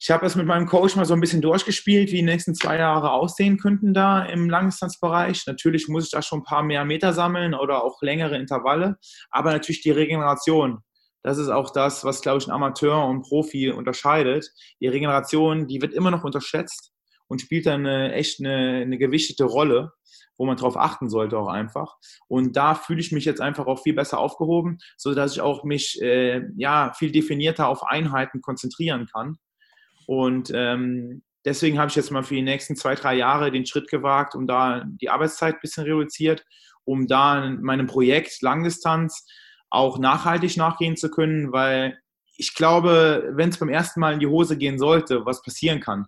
ich 0.00 0.10
habe 0.10 0.26
es 0.26 0.34
mit 0.34 0.46
meinem 0.46 0.66
Coach 0.66 0.96
mal 0.96 1.06
so 1.06 1.14
ein 1.14 1.20
bisschen 1.20 1.40
durchgespielt, 1.40 2.10
wie 2.10 2.16
die 2.16 2.22
nächsten 2.22 2.54
zwei 2.54 2.76
Jahre 2.76 3.12
aussehen 3.12 3.56
könnten 3.58 3.94
da 3.94 4.24
im 4.24 4.50
Langdistanzbereich. 4.50 5.46
Natürlich 5.46 5.88
muss 5.88 6.04
ich 6.04 6.10
da 6.10 6.20
schon 6.20 6.40
ein 6.40 6.44
paar 6.44 6.62
mehr 6.62 6.84
Meter 6.84 7.12
sammeln 7.14 7.54
oder 7.54 7.82
auch 7.82 8.02
längere 8.02 8.36
Intervalle, 8.36 8.98
aber 9.30 9.52
natürlich 9.52 9.82
die 9.82 9.92
Regeneration. 9.92 10.80
Das 11.24 11.38
ist 11.38 11.48
auch 11.48 11.70
das, 11.70 12.04
was, 12.04 12.20
glaube 12.20 12.38
ich, 12.38 12.46
ein 12.46 12.52
Amateur 12.52 13.04
und 13.06 13.22
Profi 13.22 13.70
unterscheidet. 13.70 14.52
Die 14.80 14.86
Regeneration, 14.86 15.66
die 15.66 15.82
wird 15.82 15.92
immer 15.92 16.12
noch 16.12 16.22
unterschätzt 16.22 16.92
und 17.26 17.40
spielt 17.40 17.66
dann 17.66 17.84
eine, 17.84 18.12
echt 18.12 18.38
eine, 18.38 18.82
eine 18.82 18.98
gewichtete 18.98 19.44
Rolle, 19.44 19.90
wo 20.36 20.46
man 20.46 20.56
darauf 20.56 20.76
achten 20.76 21.10
sollte 21.10 21.36
auch 21.36 21.48
einfach. 21.48 21.96
Und 22.28 22.56
da 22.56 22.76
fühle 22.76 23.00
ich 23.00 23.10
mich 23.10 23.24
jetzt 23.24 23.40
einfach 23.40 23.66
auch 23.66 23.82
viel 23.82 23.94
besser 23.94 24.18
aufgehoben, 24.18 24.78
sodass 24.96 25.32
ich 25.32 25.40
auch 25.40 25.64
mich 25.64 26.00
äh, 26.00 26.42
ja, 26.56 26.92
viel 26.96 27.10
definierter 27.10 27.68
auf 27.68 27.82
Einheiten 27.82 28.40
konzentrieren 28.40 29.06
kann 29.06 29.38
und 30.06 30.50
ähm, 30.54 31.22
deswegen 31.44 31.78
habe 31.78 31.88
ich 31.88 31.96
jetzt 31.96 32.10
mal 32.10 32.22
für 32.22 32.34
die 32.34 32.42
nächsten 32.42 32.76
zwei, 32.76 32.94
drei 32.94 33.14
Jahre 33.14 33.50
den 33.50 33.66
Schritt 33.66 33.88
gewagt 33.88 34.34
und 34.34 34.46
da 34.46 34.84
die 34.84 35.10
Arbeitszeit 35.10 35.54
ein 35.54 35.60
bisschen 35.60 35.84
reduziert, 35.84 36.44
um 36.84 37.06
da 37.06 37.44
in 37.44 37.62
meinem 37.62 37.86
Projekt 37.86 38.42
Langdistanz 38.42 39.26
auch 39.74 39.98
nachhaltig 39.98 40.56
nachgehen 40.56 40.96
zu 40.96 41.10
können, 41.10 41.52
weil 41.52 41.98
ich 42.36 42.54
glaube, 42.54 43.32
wenn 43.34 43.50
es 43.50 43.58
beim 43.58 43.68
ersten 43.68 44.00
Mal 44.00 44.14
in 44.14 44.20
die 44.20 44.26
Hose 44.26 44.56
gehen 44.56 44.78
sollte, 44.78 45.24
was 45.24 45.42
passieren 45.42 45.80
kann, 45.80 46.06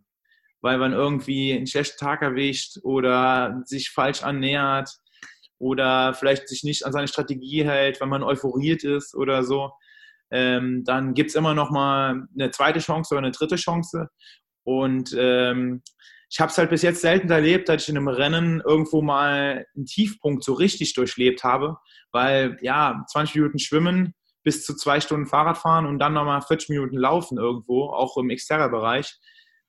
weil 0.61 0.79
man 0.79 0.93
irgendwie 0.93 1.53
einen 1.53 1.67
schlechten 1.67 1.99
Tag 1.99 2.23
erwischt 2.23 2.79
oder 2.83 3.63
sich 3.65 3.91
falsch 3.91 4.23
annähert 4.23 4.91
oder 5.59 6.15
vielleicht 6.15 6.49
sich 6.49 6.65
nicht 6.65 6.85
an 6.85 6.93
seine 6.93 7.09
Strategie 7.09 7.65
hält, 7.65 8.01
weil 8.01 8.09
man 8.09 8.23
euphoriert 8.23 8.85
ist 8.85 9.15
oder 9.15 9.45
so, 9.45 9.73
ähm, 10.31 10.83
dann 10.85 11.15
gibt 11.15 11.31
es 11.31 11.37
immer 11.37 11.55
noch 11.55 11.71
mal 11.71 12.27
eine 12.35 12.51
zweite 12.51 12.81
Chance 12.81 13.15
oder 13.15 13.25
eine 13.25 13.33
dritte 13.33 13.57
Chance. 13.57 14.09
Und 14.65 15.15
ähm, 15.17 15.83
ich 16.29 16.41
habe 16.41 16.51
es 16.51 16.59
halt 16.59 16.71
bis 16.71 16.83
jetzt 16.83 17.01
selten 17.01 17.31
erlebt, 17.31 17.69
dass 17.69 17.83
ich 17.83 17.89
in 17.89 17.97
einem 17.97 18.09
Rennen 18.09 18.61
irgendwo 18.61 19.01
mal 19.03 19.67
einen 19.75 19.87
Tiefpunkt 19.87 20.43
so 20.43 20.55
richtig 20.55 20.95
durchlebt 20.95 21.45
habe, 21.45 21.77
weil 22.13 22.59
ja, 22.63 23.05
20 23.11 23.37
Minuten 23.37 23.59
schwimmen, 23.59 24.15
bis 24.43 24.65
zu 24.65 24.77
zwei 24.77 25.01
Stunden 25.01 25.27
Fahrrad 25.27 25.59
fahren 25.59 25.87
und 25.87 25.99
dann 25.99 26.15
nochmal 26.15 26.43
40 26.43 26.69
Minuten 26.71 26.97
laufen 26.97 27.39
irgendwo, 27.39 27.91
auch 27.91 28.17
im 28.17 28.29
Xterra-Bereich. 28.29 29.19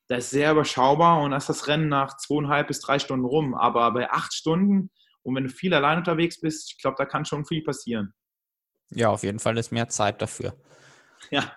Das 0.08 0.26
ist 0.26 0.30
sehr 0.30 0.52
überschaubar 0.52 1.22
und 1.22 1.34
ist 1.34 1.50
das 1.50 1.68
Rennen 1.68 1.90
nach 1.90 2.18
zweieinhalb 2.18 2.68
bis 2.68 2.80
drei 2.80 2.98
Stunden 2.98 3.26
rum. 3.26 3.56
Aber 3.56 3.92
bei 3.92 4.10
acht 4.10 4.34
Stunden 4.34 4.90
und 5.28 5.36
wenn 5.36 5.44
du 5.44 5.50
viel 5.50 5.74
allein 5.74 5.98
unterwegs 5.98 6.40
bist, 6.40 6.72
ich 6.72 6.82
glaube, 6.82 6.96
da 6.98 7.06
kann 7.06 7.26
schon 7.26 7.46
viel 7.46 7.62
passieren. 7.62 8.14
Ja, 8.92 9.10
auf 9.10 9.24
jeden 9.24 9.40
Fall 9.40 9.58
ist 9.58 9.72
mehr 9.72 9.90
Zeit 9.90 10.22
dafür. 10.22 10.56
Ja. 11.32 11.52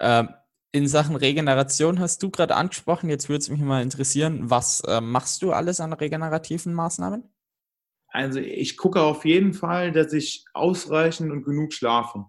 Ähm, 0.00 0.30
in 0.76 0.88
Sachen 0.88 1.16
Regeneration 1.16 2.00
hast 2.00 2.22
du 2.22 2.30
gerade 2.30 2.54
angesprochen. 2.54 3.08
Jetzt 3.08 3.30
würde 3.30 3.38
es 3.38 3.48
mich 3.48 3.60
mal 3.60 3.82
interessieren, 3.82 4.50
was 4.50 4.80
äh, 4.80 5.00
machst 5.00 5.40
du 5.40 5.52
alles 5.52 5.80
an 5.80 5.94
regenerativen 5.94 6.74
Maßnahmen? 6.74 7.24
Also 8.08 8.40
ich 8.40 8.76
gucke 8.76 9.00
auf 9.00 9.24
jeden 9.24 9.54
Fall, 9.54 9.90
dass 9.90 10.12
ich 10.12 10.44
ausreichend 10.52 11.32
und 11.32 11.44
genug 11.44 11.72
schlafe. 11.72 12.26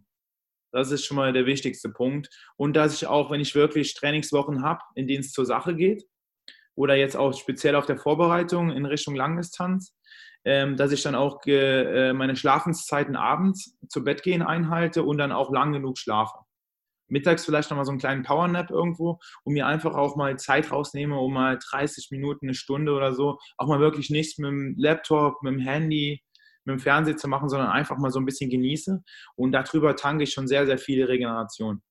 Das 0.72 0.92
ist 0.92 1.06
schon 1.06 1.18
mal 1.18 1.34
der 1.34 1.46
wichtigste 1.46 1.90
Punkt. 1.90 2.30
Und 2.56 2.76
dass 2.76 2.94
ich 2.94 3.08
auch, 3.08 3.32
wenn 3.32 3.42
ich 3.42 3.54
wirklich 3.54 3.94
Trainingswochen 3.96 4.64
habe, 4.64 4.82
in 4.96 5.08
denen 5.08 5.22
es 5.22 5.34
zur 5.34 5.46
Sache 5.46 5.76
geht, 5.76 6.06
oder 6.76 6.96
jetzt 6.96 7.18
auch 7.18 7.34
speziell 7.34 7.76
auf 7.76 7.86
der 7.86 7.98
Vorbereitung 7.98 8.72
in 8.72 8.86
Richtung 8.86 9.16
Langdistanz, 9.16 9.94
ähm, 10.46 10.78
dass 10.78 10.94
ich 10.94 11.04
dann 11.04 11.16
auch 11.16 11.42
äh, 11.48 12.14
meine 12.14 12.38
Schlafenszeiten 12.38 13.18
abends 13.18 13.78
zu 13.90 14.04
Bett 14.06 14.24
gehen 14.24 14.42
einhalte 14.42 15.04
und 15.04 15.18
dann 15.18 15.34
auch 15.34 15.52
lang 15.52 15.74
genug 15.74 15.98
schlafe. 15.98 16.38
Mittags 17.08 17.46
vielleicht 17.46 17.70
nochmal 17.70 17.86
so 17.86 17.92
einen 17.92 18.00
kleinen 18.00 18.24
Powernap 18.24 18.70
irgendwo, 18.70 19.20
um 19.44 19.54
mir 19.54 19.68
einfach 19.68 19.96
auch 19.96 20.16
mal 20.16 20.38
Zeit 20.38 20.72
rausnehme, 20.72 21.18
um 21.18 21.34
mal 21.34 21.58
30 21.70 22.10
Minuten, 22.12 22.48
eine 22.48 22.54
Stunde 22.54 22.94
oder 22.94 23.14
so, 23.14 23.38
auch 23.58 23.68
mal 23.68 23.80
wirklich 23.80 24.10
nichts 24.10 24.38
mit 24.38 24.50
dem 24.50 24.76
Laptop, 24.78 25.42
mit 25.44 25.54
dem 25.54 25.60
Handy, 25.60 26.22
mit 26.66 26.74
dem 26.74 26.80
Fernseher 26.80 27.18
zu 27.18 27.28
machen, 27.28 27.50
sondern 27.50 27.70
einfach 27.70 27.98
mal 27.98 28.12
so 28.12 28.20
ein 28.20 28.26
bisschen 28.26 28.50
genieße. 28.50 29.02
Und 29.36 29.52
darüber 29.52 29.96
tanke 29.96 30.24
ich 30.24 30.34
schon 30.34 30.48
sehr, 30.48 30.66
sehr 30.66 30.78
viele 30.78 31.08
Regeneration. 31.08 31.82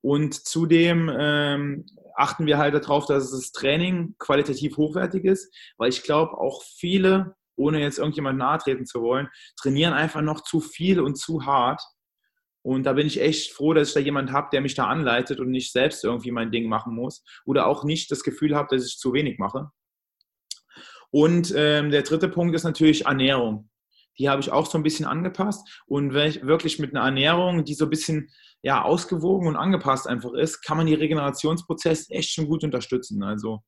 Und 0.00 0.34
zudem 0.46 1.10
ähm, 1.12 1.84
achten 2.14 2.46
wir 2.46 2.58
halt 2.58 2.74
darauf, 2.74 3.06
dass 3.06 3.30
das 3.30 3.50
Training 3.50 4.14
qualitativ 4.18 4.76
hochwertig 4.76 5.24
ist, 5.24 5.52
weil 5.76 5.88
ich 5.88 6.04
glaube, 6.04 6.38
auch 6.38 6.62
viele 6.62 7.34
ohne 7.58 7.80
jetzt 7.80 7.98
irgendjemand 7.98 8.38
nahe 8.38 8.58
treten 8.58 8.86
zu 8.86 9.02
wollen, 9.02 9.28
trainieren 9.60 9.92
einfach 9.92 10.22
noch 10.22 10.42
zu 10.42 10.60
viel 10.60 11.00
und 11.00 11.16
zu 11.16 11.44
hart. 11.44 11.82
Und 12.68 12.84
da 12.84 12.92
bin 12.92 13.06
ich 13.06 13.18
echt 13.18 13.54
froh, 13.54 13.72
dass 13.72 13.88
ich 13.88 13.94
da 13.94 14.00
jemanden 14.00 14.34
habe, 14.34 14.48
der 14.52 14.60
mich 14.60 14.74
da 14.74 14.88
anleitet 14.88 15.40
und 15.40 15.50
nicht 15.50 15.72
selbst 15.72 16.04
irgendwie 16.04 16.32
mein 16.32 16.50
Ding 16.50 16.68
machen 16.68 16.94
muss. 16.94 17.24
Oder 17.46 17.66
auch 17.66 17.82
nicht 17.82 18.10
das 18.10 18.22
Gefühl 18.22 18.54
habe, 18.54 18.68
dass 18.70 18.86
ich 18.86 18.98
zu 18.98 19.14
wenig 19.14 19.38
mache. 19.38 19.70
Und 21.10 21.50
ähm, 21.56 21.90
der 21.90 22.02
dritte 22.02 22.28
Punkt 22.28 22.54
ist 22.54 22.64
natürlich 22.64 23.06
Ernährung. 23.06 23.70
Die 24.18 24.28
habe 24.28 24.42
ich 24.42 24.52
auch 24.52 24.66
so 24.66 24.76
ein 24.76 24.82
bisschen 24.82 25.06
angepasst. 25.06 25.66
Und 25.86 26.12
wenn 26.12 26.28
ich 26.28 26.44
wirklich 26.44 26.78
mit 26.78 26.94
einer 26.94 27.06
Ernährung, 27.06 27.64
die 27.64 27.72
so 27.72 27.86
ein 27.86 27.90
bisschen 27.90 28.28
ja, 28.60 28.82
ausgewogen 28.82 29.48
und 29.48 29.56
angepasst 29.56 30.06
einfach 30.06 30.34
ist, 30.34 30.60
kann 30.60 30.76
man 30.76 30.86
die 30.86 30.92
Regenerationsprozess 30.92 32.10
echt 32.10 32.34
schon 32.34 32.48
gut 32.48 32.64
unterstützen. 32.64 33.22
Also 33.22 33.62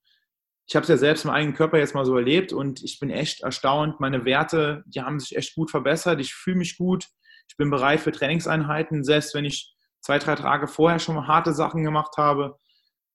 ich 0.66 0.76
habe 0.76 0.82
es 0.82 0.90
ja 0.90 0.98
selbst 0.98 1.24
im 1.24 1.30
eigenen 1.30 1.56
Körper 1.56 1.78
jetzt 1.78 1.94
mal 1.94 2.04
so 2.04 2.18
erlebt 2.18 2.52
und 2.52 2.82
ich 2.84 3.00
bin 3.00 3.08
echt 3.08 3.40
erstaunt. 3.44 3.98
Meine 3.98 4.26
Werte, 4.26 4.84
die 4.84 5.00
haben 5.00 5.20
sich 5.20 5.36
echt 5.36 5.54
gut 5.54 5.70
verbessert. 5.70 6.20
Ich 6.20 6.34
fühle 6.34 6.58
mich 6.58 6.76
gut. 6.76 7.08
Ich 7.50 7.56
bin 7.56 7.68
bereit 7.68 7.98
für 7.98 8.12
Trainingseinheiten, 8.12 9.02
selbst 9.02 9.34
wenn 9.34 9.44
ich 9.44 9.74
zwei, 10.00 10.20
drei 10.20 10.36
Tage 10.36 10.68
vorher 10.68 11.00
schon 11.00 11.16
mal 11.16 11.26
harte 11.26 11.52
Sachen 11.52 11.82
gemacht 11.82 12.16
habe. 12.16 12.56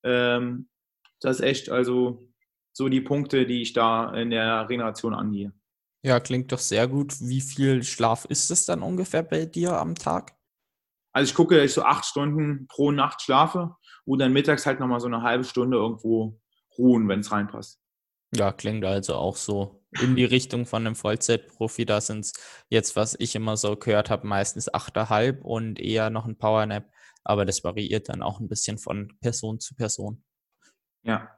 Ähm, 0.03 0.67
das 1.21 1.37
ist 1.37 1.45
echt 1.45 1.69
also 1.69 2.27
so 2.73 2.89
die 2.89 2.99
Punkte, 2.99 3.45
die 3.45 3.61
ich 3.61 3.71
da 3.71 4.13
in 4.13 4.31
der 4.31 4.63
Regeneration 4.63 5.13
angehe. 5.13 5.53
Ja, 6.03 6.19
klingt 6.19 6.51
doch 6.51 6.59
sehr 6.59 6.89
gut. 6.89 7.13
Wie 7.21 7.39
viel 7.39 7.81
Schlaf 7.83 8.25
ist 8.25 8.51
es 8.51 8.65
dann 8.65 8.81
ungefähr 8.81 9.23
bei 9.23 9.45
dir 9.45 9.79
am 9.79 9.95
Tag? 9.95 10.35
Also 11.13 11.29
ich 11.29 11.33
gucke, 11.33 11.55
dass 11.55 11.65
ich 11.65 11.73
so 11.73 11.83
acht 11.83 12.03
Stunden 12.05 12.67
pro 12.67 12.91
Nacht 12.91 13.21
schlafe 13.21 13.73
und 14.03 14.19
dann 14.19 14.33
mittags 14.33 14.65
halt 14.65 14.81
nochmal 14.81 14.99
so 14.99 15.07
eine 15.07 15.21
halbe 15.21 15.45
Stunde 15.45 15.77
irgendwo 15.77 16.41
ruhen, 16.77 17.07
wenn 17.07 17.21
es 17.21 17.31
reinpasst. 17.31 17.79
Ja, 18.35 18.51
klingt 18.51 18.83
also 18.83 19.15
auch 19.15 19.37
so 19.37 19.84
in 20.01 20.15
die 20.15 20.25
Richtung 20.25 20.65
von 20.65 20.85
einem 20.85 20.95
Vollzeitprofi. 20.95 21.85
Da 21.85 22.01
sind 22.01 22.25
es 22.25 22.33
jetzt, 22.69 22.95
was 22.95 23.15
ich 23.19 23.35
immer 23.35 23.57
so 23.57 23.75
gehört 23.75 24.09
habe, 24.09 24.27
meistens 24.27 24.71
8,5 24.71 25.41
und 25.41 25.79
eher 25.79 26.09
noch 26.09 26.25
ein 26.25 26.37
Powernap. 26.37 26.89
Aber 27.23 27.45
das 27.45 27.63
variiert 27.63 28.09
dann 28.09 28.21
auch 28.21 28.39
ein 28.39 28.47
bisschen 28.47 28.77
von 28.77 29.17
Person 29.19 29.59
zu 29.59 29.75
Person. 29.75 30.23
Ja. 31.03 31.37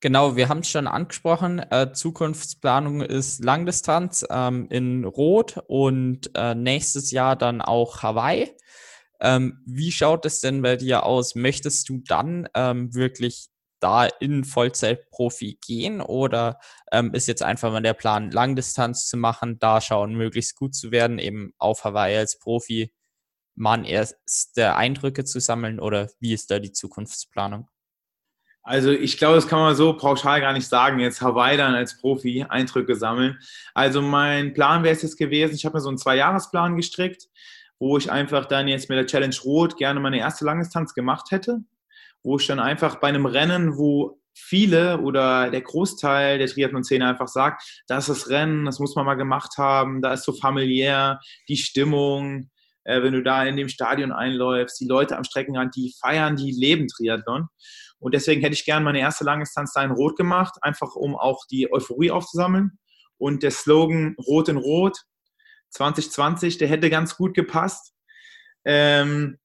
Genau, 0.00 0.36
wir 0.36 0.48
haben 0.48 0.60
es 0.60 0.68
schon 0.68 0.86
angesprochen. 0.86 1.58
Äh, 1.58 1.92
Zukunftsplanung 1.92 3.00
ist 3.00 3.42
Langdistanz 3.42 4.26
ähm, 4.28 4.68
in 4.70 5.04
Rot 5.04 5.62
und 5.68 6.30
äh, 6.34 6.54
nächstes 6.54 7.10
Jahr 7.12 7.34
dann 7.34 7.62
auch 7.62 8.02
Hawaii. 8.02 8.54
Ähm, 9.20 9.62
wie 9.64 9.92
schaut 9.92 10.26
es 10.26 10.40
denn 10.40 10.60
bei 10.60 10.76
dir 10.76 11.04
aus? 11.04 11.34
Möchtest 11.34 11.88
du 11.88 12.02
dann 12.06 12.48
ähm, 12.54 12.94
wirklich 12.94 13.48
da 13.80 14.06
in 14.06 14.44
Vollzeitprofi 14.44 15.58
gehen 15.64 16.00
oder 16.00 16.58
ähm, 16.92 17.12
ist 17.14 17.28
jetzt 17.28 17.42
einfach 17.42 17.70
mal 17.70 17.82
der 17.82 17.94
Plan, 17.94 18.30
Langdistanz 18.30 19.06
zu 19.06 19.16
machen, 19.16 19.58
da 19.58 19.80
schauen, 19.80 20.14
möglichst 20.14 20.56
gut 20.56 20.74
zu 20.74 20.90
werden, 20.90 21.18
eben 21.18 21.52
auf 21.58 21.84
Hawaii 21.84 22.16
als 22.16 22.38
Profi, 22.38 22.92
man 23.54 23.84
erste 23.84 24.74
Eindrücke 24.76 25.24
zu 25.24 25.40
sammeln 25.40 25.80
oder 25.80 26.08
wie 26.20 26.32
ist 26.32 26.50
da 26.50 26.58
die 26.58 26.72
Zukunftsplanung? 26.72 27.68
Also 28.62 28.90
ich 28.90 29.16
glaube, 29.16 29.36
das 29.36 29.46
kann 29.46 29.60
man 29.60 29.76
so 29.76 29.96
pauschal 29.96 30.40
gar 30.40 30.52
nicht 30.52 30.66
sagen, 30.66 30.98
jetzt 30.98 31.22
Hawaii 31.22 31.56
dann 31.56 31.74
als 31.74 31.98
Profi 31.98 32.44
Eindrücke 32.48 32.96
sammeln. 32.96 33.38
Also 33.74 34.02
mein 34.02 34.54
Plan 34.54 34.82
wäre 34.82 34.94
es 34.94 35.02
jetzt 35.02 35.16
gewesen, 35.16 35.54
ich 35.54 35.64
habe 35.64 35.76
mir 35.76 35.80
so 35.80 35.88
einen 35.88 35.98
Zwei-Jahres-Plan 35.98 36.76
gestrickt, 36.76 37.28
wo 37.78 37.96
ich 37.96 38.10
einfach 38.10 38.46
dann 38.46 38.66
jetzt 38.66 38.88
mit 38.88 38.98
der 38.98 39.06
Challenge 39.06 39.36
Rot 39.44 39.76
gerne 39.76 40.00
meine 40.00 40.18
erste 40.18 40.44
Langdistanz 40.44 40.94
gemacht 40.94 41.30
hätte 41.30 41.60
wo 42.26 42.38
ich 42.38 42.46
dann 42.48 42.58
einfach 42.58 42.96
bei 42.96 43.06
einem 43.06 43.24
Rennen, 43.24 43.78
wo 43.78 44.20
viele 44.34 45.00
oder 45.00 45.48
der 45.48 45.60
Großteil 45.60 46.38
der 46.38 46.48
Triathlon-Szene 46.48 47.06
einfach 47.06 47.28
sagt, 47.28 47.62
das 47.86 48.08
ist 48.08 48.22
das 48.24 48.30
Rennen, 48.30 48.64
das 48.64 48.80
muss 48.80 48.96
man 48.96 49.06
mal 49.06 49.14
gemacht 49.14 49.52
haben, 49.58 50.02
da 50.02 50.12
ist 50.12 50.24
so 50.24 50.32
familiär, 50.32 51.20
die 51.48 51.56
Stimmung, 51.56 52.50
äh, 52.82 53.00
wenn 53.00 53.12
du 53.12 53.22
da 53.22 53.44
in 53.44 53.56
dem 53.56 53.68
Stadion 53.68 54.10
einläufst, 54.10 54.80
die 54.80 54.88
Leute 54.88 55.16
am 55.16 55.22
Streckenrand, 55.22 55.76
die 55.76 55.94
feiern, 56.00 56.34
die 56.34 56.50
leben 56.50 56.88
Triathlon. 56.88 57.46
Und 58.00 58.12
deswegen 58.12 58.40
hätte 58.40 58.54
ich 58.54 58.64
gerne 58.64 58.84
meine 58.84 58.98
erste 58.98 59.24
Langdistanz 59.24 59.72
da 59.72 59.84
in 59.84 59.92
Rot 59.92 60.16
gemacht, 60.16 60.56
einfach 60.62 60.96
um 60.96 61.14
auch 61.14 61.46
die 61.48 61.72
Euphorie 61.72 62.10
aufzusammeln. 62.10 62.72
Und 63.18 63.44
der 63.44 63.52
Slogan 63.52 64.16
Rot 64.26 64.48
in 64.48 64.56
Rot 64.56 64.98
2020, 65.70 66.58
der 66.58 66.66
hätte 66.66 66.90
ganz 66.90 67.16
gut 67.16 67.34
gepasst. 67.34 67.94
Ähm, 68.64 69.38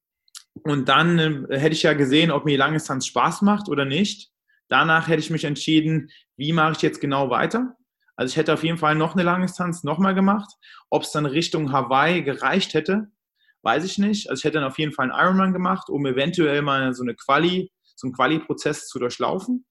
und 0.62 0.88
dann 0.88 1.18
äh, 1.18 1.58
hätte 1.58 1.74
ich 1.74 1.82
ja 1.82 1.94
gesehen, 1.94 2.30
ob 2.30 2.44
mir 2.44 2.58
Langdistanz 2.58 3.06
Spaß 3.06 3.42
macht 3.42 3.68
oder 3.68 3.84
nicht. 3.84 4.30
Danach 4.68 5.08
hätte 5.08 5.20
ich 5.20 5.30
mich 5.30 5.44
entschieden, 5.44 6.10
wie 6.36 6.52
mache 6.52 6.72
ich 6.72 6.82
jetzt 6.82 7.00
genau 7.00 7.30
weiter. 7.30 7.76
Also 8.16 8.32
ich 8.32 8.36
hätte 8.36 8.54
auf 8.54 8.64
jeden 8.64 8.78
Fall 8.78 8.94
noch 8.94 9.14
eine 9.14 9.22
Langdistanz 9.22 9.84
nochmal 9.84 10.14
gemacht. 10.14 10.50
Ob 10.90 11.02
es 11.02 11.12
dann 11.12 11.26
Richtung 11.26 11.72
Hawaii 11.72 12.22
gereicht 12.22 12.74
hätte, 12.74 13.08
weiß 13.62 13.84
ich 13.84 13.98
nicht. 13.98 14.28
Also 14.28 14.40
ich 14.40 14.44
hätte 14.44 14.58
dann 14.58 14.68
auf 14.68 14.78
jeden 14.78 14.92
Fall 14.92 15.10
einen 15.10 15.20
Ironman 15.20 15.52
gemacht, 15.52 15.88
um 15.88 16.06
eventuell 16.06 16.62
mal 16.62 16.94
so 16.94 17.02
eine 17.02 17.14
Quali, 17.14 17.72
so 17.96 18.06
einen 18.06 18.14
Quali-Prozess 18.14 18.88
zu 18.88 18.98
durchlaufen. 18.98 19.64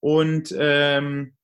Und 0.00 0.54
ähm, 0.58 1.34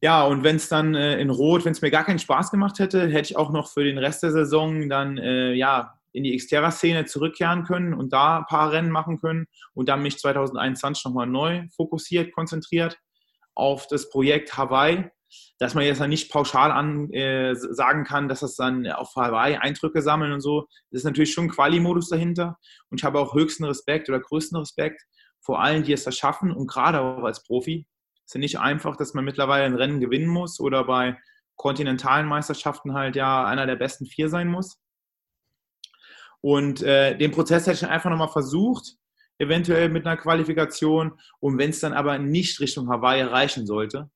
ja, 0.00 0.24
und 0.24 0.42
wenn 0.42 0.56
es 0.56 0.68
dann 0.68 0.96
äh, 0.96 1.20
in 1.20 1.30
Rot, 1.30 1.64
wenn 1.64 1.72
es 1.72 1.80
mir 1.80 1.92
gar 1.92 2.04
keinen 2.04 2.18
Spaß 2.18 2.50
gemacht 2.50 2.80
hätte, 2.80 3.06
hätte 3.08 3.30
ich 3.30 3.36
auch 3.36 3.52
noch 3.52 3.70
für 3.72 3.84
den 3.84 3.98
Rest 3.98 4.24
der 4.24 4.32
Saison 4.32 4.88
dann 4.88 5.16
äh, 5.16 5.52
ja 5.52 6.01
in 6.12 6.24
die 6.24 6.36
Xterra-Szene 6.36 7.06
zurückkehren 7.06 7.64
können 7.64 7.94
und 7.94 8.12
da 8.12 8.38
ein 8.38 8.46
paar 8.46 8.72
Rennen 8.72 8.90
machen 8.90 9.20
können 9.20 9.46
und 9.74 9.88
dann 9.88 10.02
mich 10.02 10.18
2021 10.18 11.04
nochmal 11.04 11.26
neu 11.26 11.66
fokussiert, 11.74 12.32
konzentriert 12.32 12.98
auf 13.54 13.86
das 13.86 14.10
Projekt 14.10 14.56
Hawaii, 14.56 15.10
dass 15.58 15.74
man 15.74 15.84
jetzt 15.84 16.00
dann 16.00 16.10
nicht 16.10 16.30
pauschal 16.30 16.70
an, 16.70 17.10
äh, 17.10 17.54
sagen 17.54 18.04
kann, 18.04 18.28
dass 18.28 18.40
das 18.40 18.56
dann 18.56 18.86
auf 18.90 19.14
Hawaii 19.16 19.56
Eindrücke 19.56 20.02
sammeln 20.02 20.32
und 20.32 20.40
so. 20.40 20.66
Das 20.90 21.00
ist 21.00 21.04
natürlich 21.04 21.32
schon 21.32 21.44
ein 21.44 21.50
Quali-Modus 21.50 22.08
dahinter 22.08 22.58
und 22.90 23.00
ich 23.00 23.04
habe 23.04 23.18
auch 23.18 23.34
höchsten 23.34 23.64
Respekt 23.64 24.08
oder 24.08 24.20
größten 24.20 24.58
Respekt 24.58 25.02
vor 25.40 25.60
allen, 25.60 25.82
die 25.82 25.92
es 25.92 26.04
da 26.04 26.12
schaffen 26.12 26.52
und 26.52 26.66
gerade 26.66 27.00
auch 27.00 27.24
als 27.24 27.42
Profi. 27.44 27.86
Es 28.24 28.30
ist 28.30 28.34
ja 28.34 28.40
nicht 28.40 28.58
einfach, 28.60 28.96
dass 28.96 29.14
man 29.14 29.24
mittlerweile 29.24 29.64
ein 29.64 29.74
Rennen 29.74 30.00
gewinnen 30.00 30.28
muss 30.28 30.60
oder 30.60 30.84
bei 30.84 31.16
kontinentalen 31.56 32.26
Meisterschaften 32.26 32.94
halt 32.94 33.16
ja 33.16 33.44
einer 33.44 33.66
der 33.66 33.76
besten 33.76 34.06
vier 34.06 34.28
sein 34.28 34.48
muss. 34.48 34.81
Und 36.42 36.82
äh, 36.82 37.16
den 37.16 37.30
Prozess 37.30 37.66
hätte 37.66 37.84
ich 37.84 37.90
einfach 37.90 38.10
nochmal 38.10 38.28
versucht, 38.28 38.96
eventuell 39.38 39.88
mit 39.88 40.06
einer 40.06 40.16
Qualifikation. 40.16 41.12
Und 41.40 41.56
wenn 41.56 41.70
es 41.70 41.80
dann 41.80 41.94
aber 41.94 42.18
nicht 42.18 42.60
Richtung 42.60 42.90
Hawaii 42.90 43.22
reichen 43.22 43.66
sollte, 43.66 44.10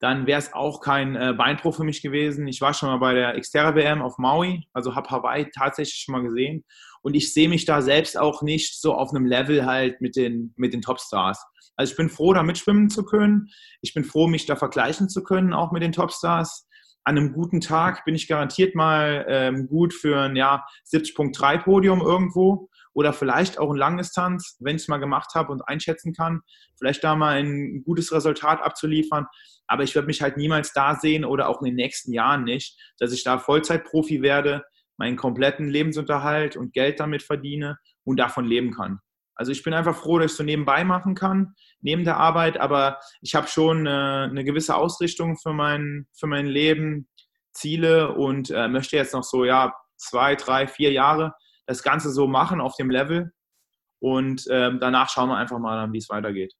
dann 0.00 0.26
wäre 0.26 0.38
es 0.38 0.52
auch 0.52 0.80
kein 0.80 1.14
äh, 1.14 1.32
Beinbruch 1.36 1.76
für 1.76 1.84
mich 1.84 2.02
gewesen. 2.02 2.48
Ich 2.48 2.60
war 2.60 2.74
schon 2.74 2.88
mal 2.88 2.98
bei 2.98 3.14
der 3.14 3.38
Xterra 3.38 3.74
WM 3.76 4.02
auf 4.02 4.18
Maui, 4.18 4.64
also 4.72 4.96
habe 4.96 5.10
Hawaii 5.10 5.48
tatsächlich 5.54 6.02
schon 6.02 6.14
mal 6.14 6.22
gesehen. 6.22 6.64
Und 7.02 7.14
ich 7.14 7.32
sehe 7.32 7.48
mich 7.48 7.66
da 7.66 7.82
selbst 7.82 8.18
auch 8.18 8.42
nicht 8.42 8.80
so 8.80 8.94
auf 8.94 9.10
einem 9.10 9.26
Level 9.26 9.64
halt 9.64 10.00
mit 10.00 10.16
den, 10.16 10.54
mit 10.56 10.72
den 10.72 10.82
Topstars. 10.82 11.44
Also 11.76 11.92
ich 11.92 11.96
bin 11.96 12.10
froh, 12.10 12.32
da 12.32 12.42
mitschwimmen 12.42 12.90
zu 12.90 13.04
können. 13.04 13.48
Ich 13.80 13.94
bin 13.94 14.04
froh, 14.04 14.26
mich 14.26 14.46
da 14.46 14.56
vergleichen 14.56 15.08
zu 15.08 15.22
können, 15.22 15.52
auch 15.52 15.72
mit 15.72 15.82
den 15.82 15.92
Topstars 15.92 16.68
an 17.04 17.18
einem 17.18 17.32
guten 17.32 17.60
Tag 17.60 18.04
bin 18.04 18.14
ich 18.14 18.28
garantiert 18.28 18.74
mal 18.74 19.24
ähm, 19.28 19.66
gut 19.66 19.92
für 19.92 20.20
ein 20.20 20.36
ja, 20.36 20.64
70.3 20.92 21.62
Podium 21.62 22.00
irgendwo 22.00 22.68
oder 22.94 23.12
vielleicht 23.12 23.58
auch 23.58 23.70
in 23.70 23.76
Langdistanz, 23.76 24.56
wenn 24.60 24.76
ich 24.76 24.82
es 24.82 24.88
mal 24.88 24.98
gemacht 24.98 25.34
habe 25.34 25.52
und 25.52 25.62
einschätzen 25.66 26.12
kann, 26.12 26.42
vielleicht 26.78 27.02
da 27.02 27.16
mal 27.16 27.38
ein 27.38 27.82
gutes 27.84 28.12
Resultat 28.12 28.60
abzuliefern. 28.60 29.26
Aber 29.66 29.82
ich 29.82 29.94
werde 29.94 30.06
mich 30.06 30.22
halt 30.22 30.36
niemals 30.36 30.72
da 30.72 30.94
sehen 30.94 31.24
oder 31.24 31.48
auch 31.48 31.60
in 31.60 31.66
den 31.66 31.76
nächsten 31.76 32.12
Jahren 32.12 32.44
nicht, 32.44 32.78
dass 32.98 33.12
ich 33.12 33.24
da 33.24 33.38
Vollzeitprofi 33.38 34.22
werde, 34.22 34.64
meinen 34.98 35.16
kompletten 35.16 35.68
Lebensunterhalt 35.68 36.56
und 36.56 36.74
Geld 36.74 37.00
damit 37.00 37.22
verdiene 37.22 37.78
und 38.04 38.18
davon 38.18 38.44
leben 38.44 38.72
kann. 38.72 39.00
Also 39.34 39.52
ich 39.52 39.62
bin 39.62 39.74
einfach 39.74 39.96
froh, 39.96 40.18
dass 40.18 40.32
ich 40.32 40.36
so 40.36 40.44
nebenbei 40.44 40.84
machen 40.84 41.14
kann, 41.14 41.54
neben 41.80 42.04
der 42.04 42.18
Arbeit, 42.18 42.58
aber 42.58 43.00
ich 43.20 43.34
habe 43.34 43.48
schon 43.48 43.86
eine, 43.86 44.28
eine, 44.30 44.44
gewisse 44.44 44.76
Ausrichtung 44.76 45.36
für 45.36 45.52
mein, 45.52 46.06
für 46.12 46.26
mein 46.26 46.46
Leben, 46.46 47.08
Ziele 47.52 48.14
und 48.14 48.50
äh, 48.50 48.68
möchte 48.68 48.96
jetzt 48.96 49.14
noch 49.14 49.24
so, 49.24 49.44
ja, 49.44 49.74
zwei, 49.96 50.36
drei, 50.36 50.66
vier 50.66 50.92
Jahre 50.92 51.34
das 51.66 51.82
Ganze 51.82 52.10
so 52.10 52.26
machen 52.26 52.60
auf 52.60 52.76
dem 52.76 52.90
Level 52.90 53.32
und 54.00 54.46
äh, 54.48 54.76
danach 54.78 55.08
schauen 55.08 55.28
wir 55.28 55.36
einfach 55.36 55.58
mal, 55.58 55.92
wie 55.92 55.98
es 55.98 56.08
weitergeht. 56.08 56.54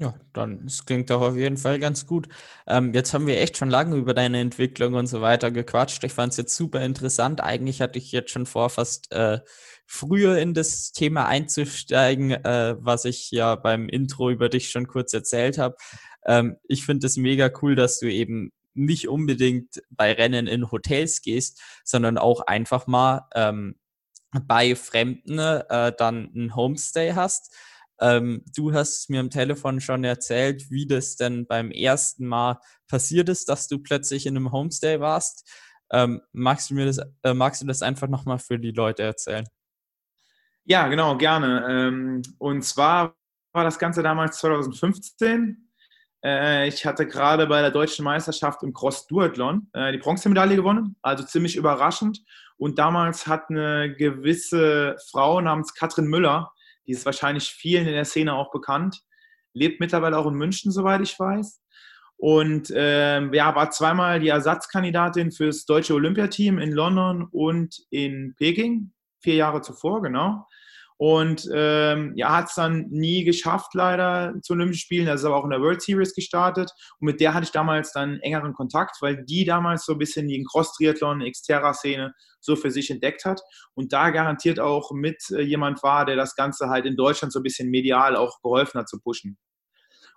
Ja, 0.00 0.14
dann, 0.32 0.64
es 0.64 0.86
klingt 0.86 1.10
doch 1.10 1.20
auf 1.22 1.36
jeden 1.36 1.56
Fall 1.56 1.80
ganz 1.80 2.06
gut. 2.06 2.28
Ähm, 2.68 2.94
jetzt 2.94 3.12
haben 3.12 3.26
wir 3.26 3.40
echt 3.40 3.56
schon 3.56 3.68
lange 3.68 3.96
über 3.96 4.14
deine 4.14 4.38
Entwicklung 4.38 4.94
und 4.94 5.08
so 5.08 5.20
weiter 5.22 5.50
gequatscht. 5.50 6.04
Ich 6.04 6.12
fand 6.12 6.30
es 6.30 6.36
jetzt 6.36 6.54
super 6.54 6.82
interessant. 6.84 7.42
Eigentlich 7.42 7.80
hatte 7.80 7.98
ich 7.98 8.12
jetzt 8.12 8.30
schon 8.30 8.46
vor, 8.46 8.70
fast 8.70 9.10
äh, 9.10 9.40
früher 9.86 10.38
in 10.38 10.54
das 10.54 10.92
Thema 10.92 11.26
einzusteigen, 11.26 12.30
äh, 12.30 12.76
was 12.78 13.06
ich 13.06 13.32
ja 13.32 13.56
beim 13.56 13.88
Intro 13.88 14.30
über 14.30 14.48
dich 14.48 14.70
schon 14.70 14.86
kurz 14.86 15.12
erzählt 15.14 15.58
habe. 15.58 15.74
Ähm, 16.24 16.58
ich 16.68 16.86
finde 16.86 17.08
es 17.08 17.16
mega 17.16 17.50
cool, 17.60 17.74
dass 17.74 17.98
du 17.98 18.06
eben 18.08 18.52
nicht 18.74 19.08
unbedingt 19.08 19.82
bei 19.90 20.12
Rennen 20.12 20.46
in 20.46 20.70
Hotels 20.70 21.22
gehst, 21.22 21.60
sondern 21.84 22.18
auch 22.18 22.42
einfach 22.42 22.86
mal 22.86 23.26
ähm, 23.34 23.74
bei 24.46 24.76
Fremden 24.76 25.40
äh, 25.40 25.92
dann 25.98 26.30
ein 26.36 26.54
Homestay 26.54 27.14
hast 27.14 27.52
ähm, 28.00 28.44
du 28.56 28.72
hast 28.72 29.10
mir 29.10 29.20
am 29.20 29.30
Telefon 29.30 29.80
schon 29.80 30.04
erzählt, 30.04 30.70
wie 30.70 30.86
das 30.86 31.16
denn 31.16 31.46
beim 31.46 31.70
ersten 31.70 32.26
Mal 32.26 32.60
passiert 32.88 33.28
ist, 33.28 33.48
dass 33.48 33.68
du 33.68 33.78
plötzlich 33.78 34.26
in 34.26 34.36
einem 34.36 34.52
Homestay 34.52 35.00
warst. 35.00 35.48
Ähm, 35.90 36.20
magst 36.32 36.70
du 36.70 36.74
mir 36.74 36.86
das, 36.86 37.00
äh, 37.22 37.34
magst 37.34 37.62
du 37.62 37.66
das 37.66 37.82
einfach 37.82 38.08
nochmal 38.08 38.38
für 38.38 38.58
die 38.58 38.72
Leute 38.72 39.02
erzählen? 39.02 39.46
Ja, 40.64 40.86
genau, 40.88 41.16
gerne. 41.16 41.66
Ähm, 41.68 42.22
und 42.38 42.62
zwar 42.62 43.16
war 43.52 43.64
das 43.64 43.78
Ganze 43.78 44.02
damals 44.02 44.38
2015. 44.38 45.70
Äh, 46.22 46.68
ich 46.68 46.84
hatte 46.84 47.06
gerade 47.06 47.46
bei 47.46 47.62
der 47.62 47.70
deutschen 47.70 48.04
Meisterschaft 48.04 48.62
im 48.62 48.72
Cross 48.74 49.06
Duathlon 49.06 49.68
äh, 49.72 49.92
die 49.92 49.98
Bronzemedaille 49.98 50.56
gewonnen, 50.56 50.96
also 51.00 51.24
ziemlich 51.24 51.56
überraschend. 51.56 52.22
Und 52.58 52.78
damals 52.78 53.26
hat 53.26 53.48
eine 53.48 53.94
gewisse 53.94 54.96
Frau 55.10 55.40
namens 55.40 55.74
Katrin 55.74 56.06
Müller 56.06 56.52
die 56.88 56.92
ist 56.92 57.06
wahrscheinlich 57.06 57.50
vielen 57.50 57.86
in 57.86 57.92
der 57.92 58.06
Szene 58.06 58.34
auch 58.34 58.50
bekannt. 58.50 59.02
Lebt 59.52 59.78
mittlerweile 59.78 60.18
auch 60.18 60.26
in 60.26 60.34
München, 60.34 60.72
soweit 60.72 61.02
ich 61.02 61.18
weiß. 61.18 61.60
Und 62.16 62.72
ähm, 62.74 63.32
ja, 63.32 63.54
war 63.54 63.70
zweimal 63.70 64.18
die 64.18 64.28
Ersatzkandidatin 64.28 65.30
fürs 65.30 65.66
deutsche 65.66 65.94
Olympiateam 65.94 66.58
in 66.58 66.72
London 66.72 67.28
und 67.30 67.76
in 67.90 68.34
Peking, 68.36 68.92
vier 69.20 69.36
Jahre 69.36 69.60
zuvor, 69.60 70.02
genau. 70.02 70.46
Und 71.00 71.48
ähm, 71.54 72.12
ja, 72.16 72.36
hat 72.36 72.48
es 72.48 72.56
dann 72.56 72.88
nie 72.90 73.22
geschafft, 73.22 73.72
leider 73.74 74.34
zu 74.42 74.54
Olympischen 74.54 74.80
Spielen. 74.80 75.06
Er 75.06 75.14
ist 75.14 75.24
aber 75.24 75.36
auch 75.36 75.44
in 75.44 75.50
der 75.50 75.60
World 75.60 75.80
Series 75.80 76.12
gestartet. 76.12 76.72
Und 76.98 77.06
mit 77.06 77.20
der 77.20 77.34
hatte 77.34 77.44
ich 77.44 77.52
damals 77.52 77.92
dann 77.92 78.18
engeren 78.18 78.52
Kontakt, 78.52 78.96
weil 79.00 79.24
die 79.24 79.44
damals 79.44 79.84
so 79.84 79.92
ein 79.92 79.98
bisschen 79.98 80.26
die 80.26 80.44
Cross-Triathlon, 80.50 81.20
Xterra-Szene 81.20 82.14
so 82.40 82.56
für 82.56 82.72
sich 82.72 82.90
entdeckt 82.90 83.24
hat. 83.24 83.40
Und 83.74 83.92
da 83.92 84.10
garantiert 84.10 84.58
auch 84.58 84.90
mit 84.90 85.22
äh, 85.30 85.42
jemand 85.42 85.84
war, 85.84 86.04
der 86.04 86.16
das 86.16 86.34
Ganze 86.34 86.68
halt 86.68 86.84
in 86.84 86.96
Deutschland 86.96 87.32
so 87.32 87.38
ein 87.38 87.44
bisschen 87.44 87.70
medial 87.70 88.16
auch 88.16 88.42
geholfen 88.42 88.80
hat 88.80 88.88
zu 88.88 88.98
pushen. 88.98 89.38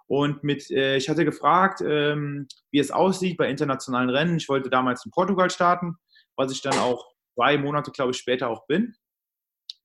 Und 0.08 0.44
mit, 0.44 0.70
äh, 0.72 0.98
ich 0.98 1.10
hatte 1.10 1.26
gefragt, 1.26 1.82
ähm, 1.86 2.48
wie 2.72 2.80
es 2.80 2.90
aussieht 2.90 3.38
bei 3.38 3.50
internationalen 3.50 4.10
Rennen. 4.10 4.38
Ich 4.38 4.50
wollte 4.50 4.72
damals 4.72 5.06
in 5.06 5.12
Portugal 5.12 5.52
starten, 5.52 5.96
was 6.36 6.52
ich 6.52 6.62
dann 6.62 6.78
auch 6.80 7.06
zwei 7.36 7.60
Monate, 7.60 7.92
glaube 7.92 8.12
ich, 8.12 8.18
später 8.18 8.50
auch 8.50 8.66
bin. 8.66 8.96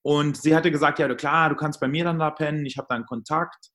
Und 0.06 0.36
sie 0.36 0.54
hatte 0.54 0.70
gesagt, 0.70 1.00
ja, 1.00 1.12
klar, 1.16 1.48
du 1.48 1.56
kannst 1.56 1.80
bei 1.80 1.88
mir 1.88 2.04
dann 2.04 2.20
da 2.20 2.30
pennen, 2.30 2.64
ich 2.64 2.78
habe 2.78 2.86
da 2.88 2.94
einen 2.94 3.06
Kontakt, 3.06 3.72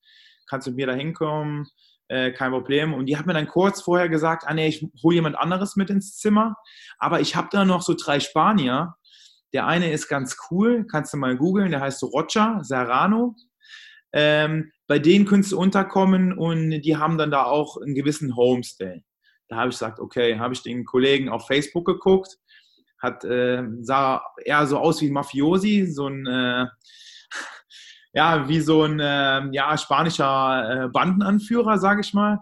kannst 0.48 0.66
mit 0.66 0.78
mir 0.78 0.88
da 0.88 0.94
hinkommen, 0.94 1.68
äh, 2.08 2.32
kein 2.32 2.52
Problem. 2.52 2.94
Und 2.94 3.08
die 3.08 3.18
hat 3.18 3.26
mir 3.26 3.34
dann 3.34 3.50
kurz 3.50 3.82
vorher 3.82 4.08
gesagt, 4.08 4.46
ah 4.48 4.54
nee, 4.54 4.70
ich 4.70 4.88
hole 5.04 5.16
jemand 5.16 5.36
anderes 5.36 5.76
mit 5.76 5.90
ins 5.90 6.16
Zimmer, 6.16 6.56
aber 7.00 7.20
ich 7.20 7.36
habe 7.36 7.50
da 7.52 7.66
noch 7.66 7.82
so 7.82 7.96
drei 8.02 8.22
Spanier. 8.22 8.96
Der 9.52 9.68
eine 9.68 9.92
ist 9.92 10.08
ganz 10.08 10.38
cool, 10.50 10.88
kannst 10.90 11.12
du 11.12 11.18
mal 11.18 11.36
googeln, 11.36 11.72
der 11.72 11.82
heißt 11.82 12.02
Rocha 12.04 12.64
Serrano. 12.64 13.36
Ähm, 14.14 14.72
bei 14.88 15.00
denen 15.00 15.26
könntest 15.26 15.52
du 15.52 15.60
unterkommen 15.60 16.32
und 16.32 16.80
die 16.80 16.96
haben 16.96 17.18
dann 17.18 17.32
da 17.32 17.44
auch 17.44 17.76
einen 17.76 17.94
gewissen 17.94 18.38
Homestay. 18.38 19.04
Da 19.50 19.58
habe 19.58 19.68
ich 19.68 19.76
gesagt, 19.76 20.00
okay, 20.00 20.40
habe 20.40 20.54
ich 20.54 20.64
den 20.64 20.86
Kollegen 20.86 21.28
auf 21.28 21.48
Facebook 21.48 21.86
geguckt, 21.86 22.38
hat, 23.02 23.24
äh, 23.24 23.64
sah 23.82 24.24
eher 24.44 24.66
so 24.68 24.78
aus 24.78 25.02
wie 25.02 25.08
ein 25.08 25.14
Mafiosi, 25.14 25.88
so 25.88 26.08
ein, 26.08 26.26
äh, 26.28 26.68
ja, 28.14 28.48
wie 28.48 28.62
so 28.62 28.84
ein 28.84 29.00
äh, 29.00 29.48
ja, 29.52 29.78
spanischer 29.78 30.86
äh, 30.86 30.90
Bandenanführer, 30.90 31.78
sage 31.80 32.02
ich 32.02 32.14
mal, 32.14 32.40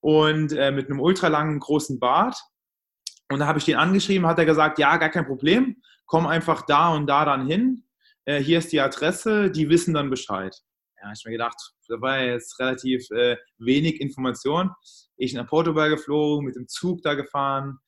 und 0.00 0.52
äh, 0.52 0.70
mit 0.70 0.90
einem 0.90 1.00
ultralangen 1.00 1.60
großen 1.60 1.98
Bart. 2.00 2.36
Und 3.30 3.40
da 3.40 3.46
habe 3.46 3.58
ich 3.58 3.66
den 3.66 3.76
angeschrieben, 3.76 4.26
hat 4.26 4.38
er 4.38 4.46
gesagt, 4.46 4.78
ja, 4.78 4.96
gar 4.96 5.10
kein 5.10 5.26
Problem, 5.26 5.76
komm 6.06 6.26
einfach 6.26 6.62
da 6.62 6.88
und 6.94 7.06
da 7.06 7.26
dann 7.26 7.46
hin. 7.46 7.84
Äh, 8.24 8.42
hier 8.42 8.58
ist 8.58 8.72
die 8.72 8.80
Adresse, 8.80 9.50
die 9.50 9.68
wissen 9.68 9.92
dann 9.92 10.08
Bescheid. 10.08 10.56
Ja, 11.02 11.12
ich 11.12 11.24
mir 11.24 11.32
gedacht, 11.32 11.56
da 11.88 12.00
war 12.00 12.20
jetzt 12.20 12.58
relativ 12.58 13.08
wenig 13.58 14.00
Information. 14.00 14.72
Ich 15.16 15.32
nach 15.32 15.46
Portugal 15.46 15.90
geflogen, 15.90 16.44
mit 16.44 16.56
dem 16.56 16.66
Zug 16.66 17.02
da 17.02 17.14
gefahren, 17.14 17.78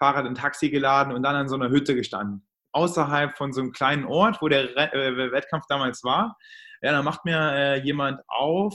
Fahrrad 0.00 0.26
in 0.26 0.34
Taxi 0.34 0.70
geladen 0.70 1.12
und 1.12 1.22
dann 1.22 1.36
an 1.36 1.48
so 1.48 1.54
einer 1.54 1.68
Hütte 1.68 1.94
gestanden. 1.94 2.44
Außerhalb 2.72 3.36
von 3.36 3.52
so 3.52 3.60
einem 3.60 3.72
kleinen 3.72 4.04
Ort, 4.04 4.40
wo 4.40 4.48
der 4.48 4.76
äh, 4.76 5.32
Wettkampf 5.32 5.66
damals 5.68 6.02
war. 6.02 6.36
Ja, 6.82 6.92
dann 6.92 7.04
macht 7.04 7.24
mir 7.24 7.38
äh, 7.38 7.80
jemand 7.82 8.20
auf, 8.26 8.74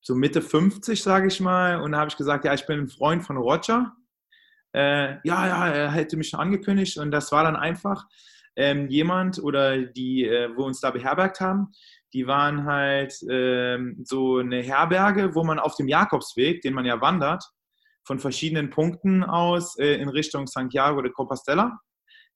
so 0.00 0.14
Mitte 0.14 0.42
50, 0.42 1.02
sage 1.02 1.28
ich 1.28 1.40
mal, 1.40 1.80
und 1.80 1.92
da 1.92 1.98
habe 1.98 2.08
ich 2.08 2.16
gesagt, 2.16 2.44
ja, 2.44 2.54
ich 2.54 2.66
bin 2.66 2.80
ein 2.80 2.88
Freund 2.88 3.24
von 3.24 3.36
Roger. 3.36 3.92
Äh, 4.72 5.16
ja, 5.24 5.46
ja, 5.46 5.68
er 5.68 5.92
hätte 5.92 6.16
mich 6.16 6.30
schon 6.30 6.40
angekündigt 6.40 6.98
und 6.98 7.10
das 7.10 7.30
war 7.30 7.44
dann 7.44 7.56
einfach 7.56 8.06
ähm, 8.56 8.88
jemand 8.88 9.38
oder 9.42 9.78
die, 9.78 10.24
äh, 10.24 10.50
wo 10.56 10.64
uns 10.64 10.80
da 10.80 10.90
beherbergt 10.90 11.40
haben, 11.40 11.72
die 12.12 12.26
waren 12.26 12.64
halt 12.64 13.14
ähm, 13.28 14.00
so 14.04 14.38
eine 14.38 14.62
Herberge, 14.62 15.34
wo 15.34 15.44
man 15.44 15.58
auf 15.58 15.74
dem 15.76 15.88
Jakobsweg, 15.88 16.62
den 16.62 16.74
man 16.74 16.84
ja 16.84 17.00
wandert, 17.00 17.44
von 18.04 18.18
verschiedenen 18.18 18.70
Punkten 18.70 19.24
aus 19.24 19.78
äh, 19.78 19.94
in 19.94 20.08
Richtung 20.08 20.46
Santiago 20.46 21.02
de 21.02 21.12
Compostela, 21.12 21.78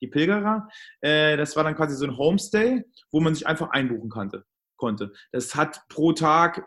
die 0.01 0.09
Pilgerer. 0.09 0.69
Äh, 1.01 1.37
das 1.37 1.57
war 1.57 1.64
dann 1.64 1.77
quasi 1.77 1.97
so 1.97 2.07
ein 2.07 2.16
Homestay, 2.16 2.85
wo 3.11 3.21
man 3.21 3.35
sich 3.35 3.47
einfach 3.47 3.71
einbuchen 3.71 4.11
konnte. 4.11 4.45
konnte. 4.77 5.12
Das 5.33 5.55
hat 5.55 5.83
pro 5.89 6.12
Tag 6.12 6.66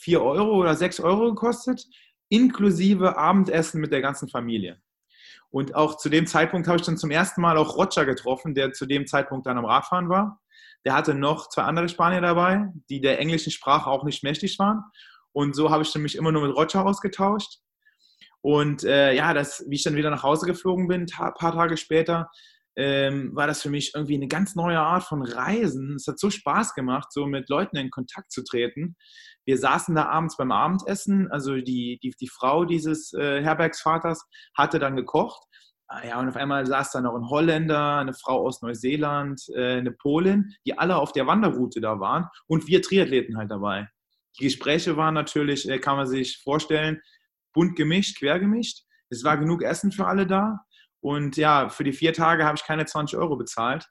4 0.00 0.22
Euro 0.22 0.56
oder 0.56 0.74
6 0.74 1.00
Euro 1.00 1.30
gekostet, 1.30 1.86
inklusive 2.28 3.16
Abendessen 3.16 3.80
mit 3.80 3.92
der 3.92 4.02
ganzen 4.02 4.28
Familie. 4.28 4.80
Und 5.50 5.74
auch 5.76 5.96
zu 5.96 6.08
dem 6.08 6.26
Zeitpunkt 6.26 6.66
habe 6.66 6.78
ich 6.78 6.84
dann 6.84 6.96
zum 6.96 7.12
ersten 7.12 7.40
Mal 7.40 7.56
auch 7.56 7.76
Roger 7.76 8.04
getroffen, 8.04 8.54
der 8.54 8.72
zu 8.72 8.86
dem 8.86 9.06
Zeitpunkt 9.06 9.46
dann 9.46 9.56
am 9.56 9.64
Radfahren 9.64 10.08
war. 10.08 10.40
Der 10.84 10.94
hatte 10.94 11.14
noch 11.14 11.48
zwei 11.48 11.62
andere 11.62 11.88
Spanier 11.88 12.20
dabei, 12.20 12.72
die 12.90 13.00
der 13.00 13.20
englischen 13.20 13.52
Sprache 13.52 13.88
auch 13.88 14.04
nicht 14.04 14.24
mächtig 14.24 14.58
waren. 14.58 14.82
Und 15.32 15.54
so 15.54 15.70
habe 15.70 15.82
ich 15.82 15.94
mich 15.94 16.16
immer 16.16 16.32
nur 16.32 16.46
mit 16.46 16.56
Roger 16.56 16.84
ausgetauscht. 16.84 17.60
Und 18.44 18.84
äh, 18.84 19.14
ja, 19.14 19.32
das, 19.32 19.64
wie 19.68 19.76
ich 19.76 19.84
dann 19.84 19.96
wieder 19.96 20.10
nach 20.10 20.22
Hause 20.22 20.44
geflogen 20.44 20.86
bin, 20.86 21.06
ein 21.10 21.34
paar 21.34 21.52
Tage 21.54 21.78
später, 21.78 22.28
ähm, 22.76 23.34
war 23.34 23.46
das 23.46 23.62
für 23.62 23.70
mich 23.70 23.92
irgendwie 23.94 24.16
eine 24.16 24.28
ganz 24.28 24.54
neue 24.54 24.80
Art 24.80 25.04
von 25.04 25.22
Reisen. 25.22 25.94
Es 25.94 26.06
hat 26.06 26.18
so 26.18 26.28
Spaß 26.28 26.74
gemacht, 26.74 27.10
so 27.10 27.24
mit 27.24 27.48
Leuten 27.48 27.78
in 27.78 27.88
Kontakt 27.88 28.30
zu 28.30 28.44
treten. 28.44 28.96
Wir 29.46 29.56
saßen 29.56 29.94
da 29.94 30.10
abends 30.10 30.36
beim 30.36 30.52
Abendessen, 30.52 31.30
also 31.30 31.54
die, 31.54 31.98
die, 32.02 32.12
die 32.20 32.28
Frau 32.28 32.66
dieses 32.66 33.14
äh, 33.14 33.42
Herbergsvaters 33.42 34.28
hatte 34.54 34.78
dann 34.78 34.96
gekocht. 34.96 35.42
Ah 35.86 36.06
ja, 36.06 36.20
und 36.20 36.28
auf 36.28 36.36
einmal 36.36 36.66
saß 36.66 36.90
da 36.90 37.00
noch 37.00 37.14
ein 37.14 37.30
Holländer, 37.30 37.96
eine 37.96 38.12
Frau 38.12 38.46
aus 38.46 38.60
Neuseeland, 38.60 39.40
äh, 39.54 39.78
eine 39.78 39.92
Polin, 39.92 40.52
die 40.66 40.76
alle 40.76 40.96
auf 40.96 41.12
der 41.12 41.26
Wanderroute 41.26 41.80
da 41.80 41.98
waren 41.98 42.28
und 42.46 42.66
wir 42.66 42.82
Triathleten 42.82 43.38
halt 43.38 43.50
dabei. 43.50 43.88
Die 44.38 44.44
Gespräche 44.44 44.98
waren 44.98 45.14
natürlich, 45.14 45.66
äh, 45.66 45.78
kann 45.78 45.96
man 45.96 46.06
sich 46.06 46.42
vorstellen, 46.42 47.00
bunt 47.54 47.76
gemischt, 47.76 48.18
quer 48.18 48.38
gemischt. 48.38 48.82
Es 49.08 49.24
war 49.24 49.38
genug 49.38 49.62
Essen 49.62 49.92
für 49.92 50.06
alle 50.06 50.26
da. 50.26 50.60
Und 51.00 51.36
ja, 51.36 51.68
für 51.68 51.84
die 51.84 51.92
vier 51.92 52.12
Tage 52.12 52.44
habe 52.44 52.56
ich 52.56 52.64
keine 52.64 52.84
20 52.84 53.18
Euro 53.18 53.36
bezahlt 53.36 53.88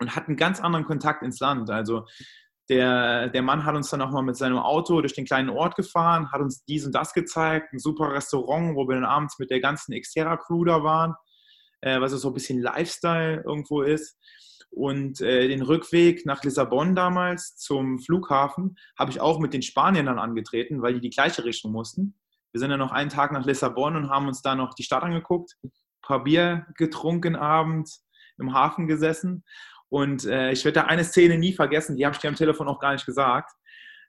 und 0.00 0.14
hatte 0.14 0.28
einen 0.28 0.36
ganz 0.36 0.60
anderen 0.60 0.84
Kontakt 0.84 1.22
ins 1.22 1.40
Land. 1.40 1.70
Also 1.70 2.06
der, 2.68 3.28
der 3.28 3.42
Mann 3.42 3.64
hat 3.64 3.74
uns 3.74 3.90
dann 3.90 4.02
auch 4.02 4.10
mal 4.10 4.22
mit 4.22 4.36
seinem 4.36 4.58
Auto 4.58 5.00
durch 5.00 5.14
den 5.14 5.24
kleinen 5.24 5.50
Ort 5.50 5.76
gefahren, 5.76 6.30
hat 6.32 6.40
uns 6.40 6.64
dies 6.64 6.86
und 6.86 6.94
das 6.94 7.12
gezeigt, 7.12 7.72
ein 7.72 7.78
super 7.78 8.12
Restaurant, 8.12 8.76
wo 8.76 8.88
wir 8.88 8.94
dann 8.94 9.04
abends 9.04 9.38
mit 9.38 9.50
der 9.50 9.60
ganzen 9.60 9.98
Xterra-Crew 9.98 10.64
da 10.64 10.82
waren, 10.82 11.14
äh, 11.80 12.00
was 12.00 12.12
so 12.12 12.28
ein 12.28 12.34
bisschen 12.34 12.60
Lifestyle 12.60 13.42
irgendwo 13.44 13.82
ist. 13.82 14.18
Und 14.70 15.20
äh, 15.20 15.48
den 15.48 15.60
Rückweg 15.60 16.24
nach 16.24 16.42
Lissabon 16.42 16.94
damals 16.94 17.56
zum 17.56 17.98
Flughafen 17.98 18.76
habe 18.98 19.10
ich 19.10 19.20
auch 19.20 19.38
mit 19.38 19.52
den 19.52 19.60
Spaniern 19.60 20.06
dann 20.06 20.18
angetreten, 20.18 20.80
weil 20.80 20.94
die 20.94 21.00
die 21.00 21.10
gleiche 21.10 21.44
Richtung 21.44 21.72
mussten. 21.72 22.14
Wir 22.52 22.60
sind 22.60 22.70
dann 22.70 22.78
noch 22.78 22.92
einen 22.92 23.10
Tag 23.10 23.32
nach 23.32 23.44
Lissabon 23.44 23.96
und 23.96 24.10
haben 24.10 24.28
uns 24.28 24.42
da 24.42 24.54
noch 24.54 24.74
die 24.74 24.82
Stadt 24.82 25.02
angeguckt, 25.02 25.56
ein 25.64 25.72
paar 26.02 26.22
Bier 26.24 26.66
getrunken 26.76 27.36
abends, 27.36 28.06
im 28.38 28.52
Hafen 28.54 28.86
gesessen. 28.86 29.44
Und 29.88 30.24
äh, 30.24 30.52
ich 30.52 30.64
werde 30.64 30.80
da 30.80 30.86
eine 30.86 31.04
Szene 31.04 31.38
nie 31.38 31.52
vergessen, 31.52 31.96
die 31.96 32.04
habe 32.04 32.14
ich 32.14 32.20
dir 32.20 32.28
am 32.28 32.36
Telefon 32.36 32.68
auch 32.68 32.78
gar 32.78 32.92
nicht 32.92 33.06
gesagt. 33.06 33.52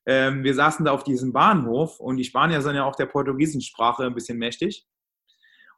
Ähm, 0.05 0.43
wir 0.43 0.53
saßen 0.53 0.85
da 0.85 0.91
auf 0.91 1.03
diesem 1.03 1.31
Bahnhof 1.31 1.99
und 1.99 2.17
die 2.17 2.23
Spanier 2.23 2.61
sind 2.61 2.75
ja 2.75 2.83
auch 2.83 2.95
der 2.95 3.05
portugiesischen 3.05 3.61
Sprache 3.61 4.03
ein 4.05 4.13
bisschen 4.13 4.37
mächtig. 4.37 4.85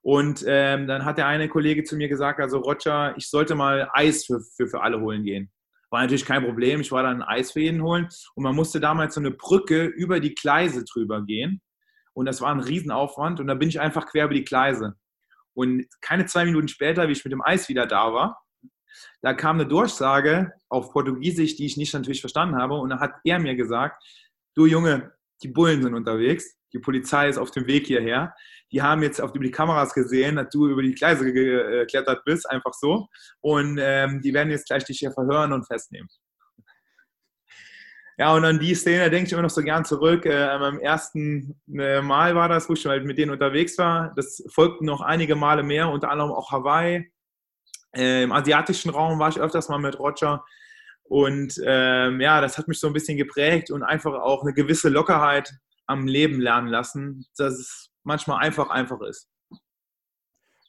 Und 0.02 0.44
ähm, 0.48 0.88
dann 0.88 1.04
hat 1.04 1.18
der 1.18 1.26
eine 1.26 1.50
Kollege 1.50 1.84
zu 1.84 1.96
mir 1.96 2.08
gesagt, 2.08 2.40
also 2.40 2.60
Roger, 2.60 3.16
ich 3.18 3.28
sollte 3.28 3.56
mal 3.56 3.90
Eis 3.94 4.26
für, 4.26 4.40
für, 4.56 4.68
für 4.68 4.82
alle 4.82 5.02
holen 5.02 5.24
gehen. 5.24 5.52
War 5.90 6.02
natürlich 6.02 6.26
kein 6.26 6.44
Problem, 6.44 6.82
ich 6.82 6.92
war 6.92 7.04
dann 7.04 7.24
Eis 7.24 7.52
für 7.52 7.62
jeden 7.62 7.82
holen 7.82 8.08
und 8.36 8.44
man 8.44 8.56
musste 8.56 8.80
damals 8.80 9.16
so 9.16 9.20
eine 9.20 9.32
Brücke 9.32 9.86
über 9.86 10.20
die 10.20 10.36
Gleise 10.36 10.84
drüber 10.84 11.24
gehen. 11.24 11.62
Und 12.16 12.26
das 12.26 12.42
war 12.42 12.52
ein 12.52 12.62
Riesenaufwand. 12.62 13.40
Und 13.40 13.48
da 13.48 13.54
bin 13.54 13.70
ich 13.70 13.80
einfach 13.80 14.08
quer 14.08 14.26
über 14.26 14.34
die 14.34 14.46
Gleise. 14.46 14.96
Und 15.54 15.86
keine 16.02 16.26
zwei 16.26 16.46
Minuten 16.46 16.68
später, 16.68 17.08
wie 17.08 17.12
ich 17.12 17.24
mit 17.24 17.32
dem 17.32 17.42
Eis 17.42 17.70
wieder 17.70 17.86
da 17.86 18.14
war, 18.14 18.42
da 19.22 19.34
kam 19.34 19.58
eine 19.58 19.68
Durchsage 19.68 20.54
auf 20.70 20.92
Portugiesisch, 20.92 21.56
die 21.58 21.66
ich 21.66 21.78
nicht 21.78 21.94
natürlich 21.94 22.22
verstanden 22.22 22.56
habe. 22.56 22.76
Und 22.76 22.90
da 22.90 23.00
hat 23.00 23.16
er 23.24 23.40
mir 23.40 23.56
gesagt, 23.56 24.02
du 24.56 24.66
Junge, 24.66 25.14
die 25.44 25.50
Bullen 25.50 25.84
sind 25.84 25.94
unterwegs, 25.94 26.58
die 26.74 26.80
Polizei 26.80 27.30
ist 27.30 27.38
auf 27.38 27.52
dem 27.52 27.68
Weg 27.68 27.88
hierher. 27.88 28.34
Die 28.72 28.82
haben 28.82 29.04
jetzt 29.04 29.22
auf 29.22 29.32
die 29.32 29.52
Kameras 29.52 29.94
gesehen, 29.94 30.38
dass 30.38 30.50
du 30.50 30.68
über 30.68 30.82
die 30.82 30.94
Gleise 30.94 31.32
geklettert 31.32 32.24
bist, 32.26 32.50
einfach 32.50 32.74
so. 32.74 33.08
Und 33.42 33.78
ähm, 33.82 34.22
die 34.22 34.34
werden 34.34 34.52
jetzt 34.52 34.68
gleich 34.68 34.86
dich 34.86 35.00
hier 35.00 35.12
verhören 35.12 35.54
und 35.54 35.68
festnehmen. 35.68 36.10
Ja, 38.18 38.34
und 38.34 38.46
an 38.46 38.60
die 38.60 38.76
Szene 38.76 39.10
denke 39.10 39.28
ich 39.28 39.34
immer 39.34 39.42
noch 39.42 39.50
so 39.50 39.62
gern 39.62 39.84
zurück. 39.84 40.26
Äh, 40.26 40.58
beim 40.58 40.80
ersten 40.80 41.60
äh, 41.78 42.02
Mal 42.02 42.34
war 42.36 42.48
das, 42.48 42.70
wo 42.70 42.74
ich 42.74 42.86
halt 42.86 43.06
mit 43.06 43.18
denen 43.18 43.32
unterwegs 43.32 43.78
war. 43.78 44.14
Das 44.16 44.42
folgten 44.50 44.86
noch 44.86 45.02
einige 45.02 45.36
Male 45.36 45.64
mehr, 45.64 45.90
unter 45.90 46.10
anderem 46.10 46.32
auch 46.32 46.52
Hawaii. 46.52 47.12
Äh, 47.94 48.24
Im 48.24 48.32
asiatischen 48.32 48.90
Raum 48.90 49.20
war 49.20 49.30
ich 49.30 49.40
öfters 49.40 49.68
mal 49.68 49.80
mit 49.80 50.00
Roger. 50.00 50.46
Und 51.04 51.62
ähm, 51.66 52.22
ja, 52.22 52.40
das 52.40 52.58
hat 52.58 52.68
mich 52.68 52.80
so 52.80 52.88
ein 52.88 52.94
bisschen 52.94 53.18
geprägt 53.18 53.70
und 53.70 53.84
einfach 53.84 54.14
auch 54.14 54.44
eine 54.44 54.54
gewisse 54.54 54.90
Lockerheit 54.90 55.54
am 55.86 56.08
Leben 56.08 56.40
lernen 56.40 56.68
lassen, 56.68 57.26
dass 57.38 57.60
es 57.60 57.92
manchmal 58.04 58.44
einfach 58.44 58.70
einfach 58.70 59.02
ist. 59.02 59.30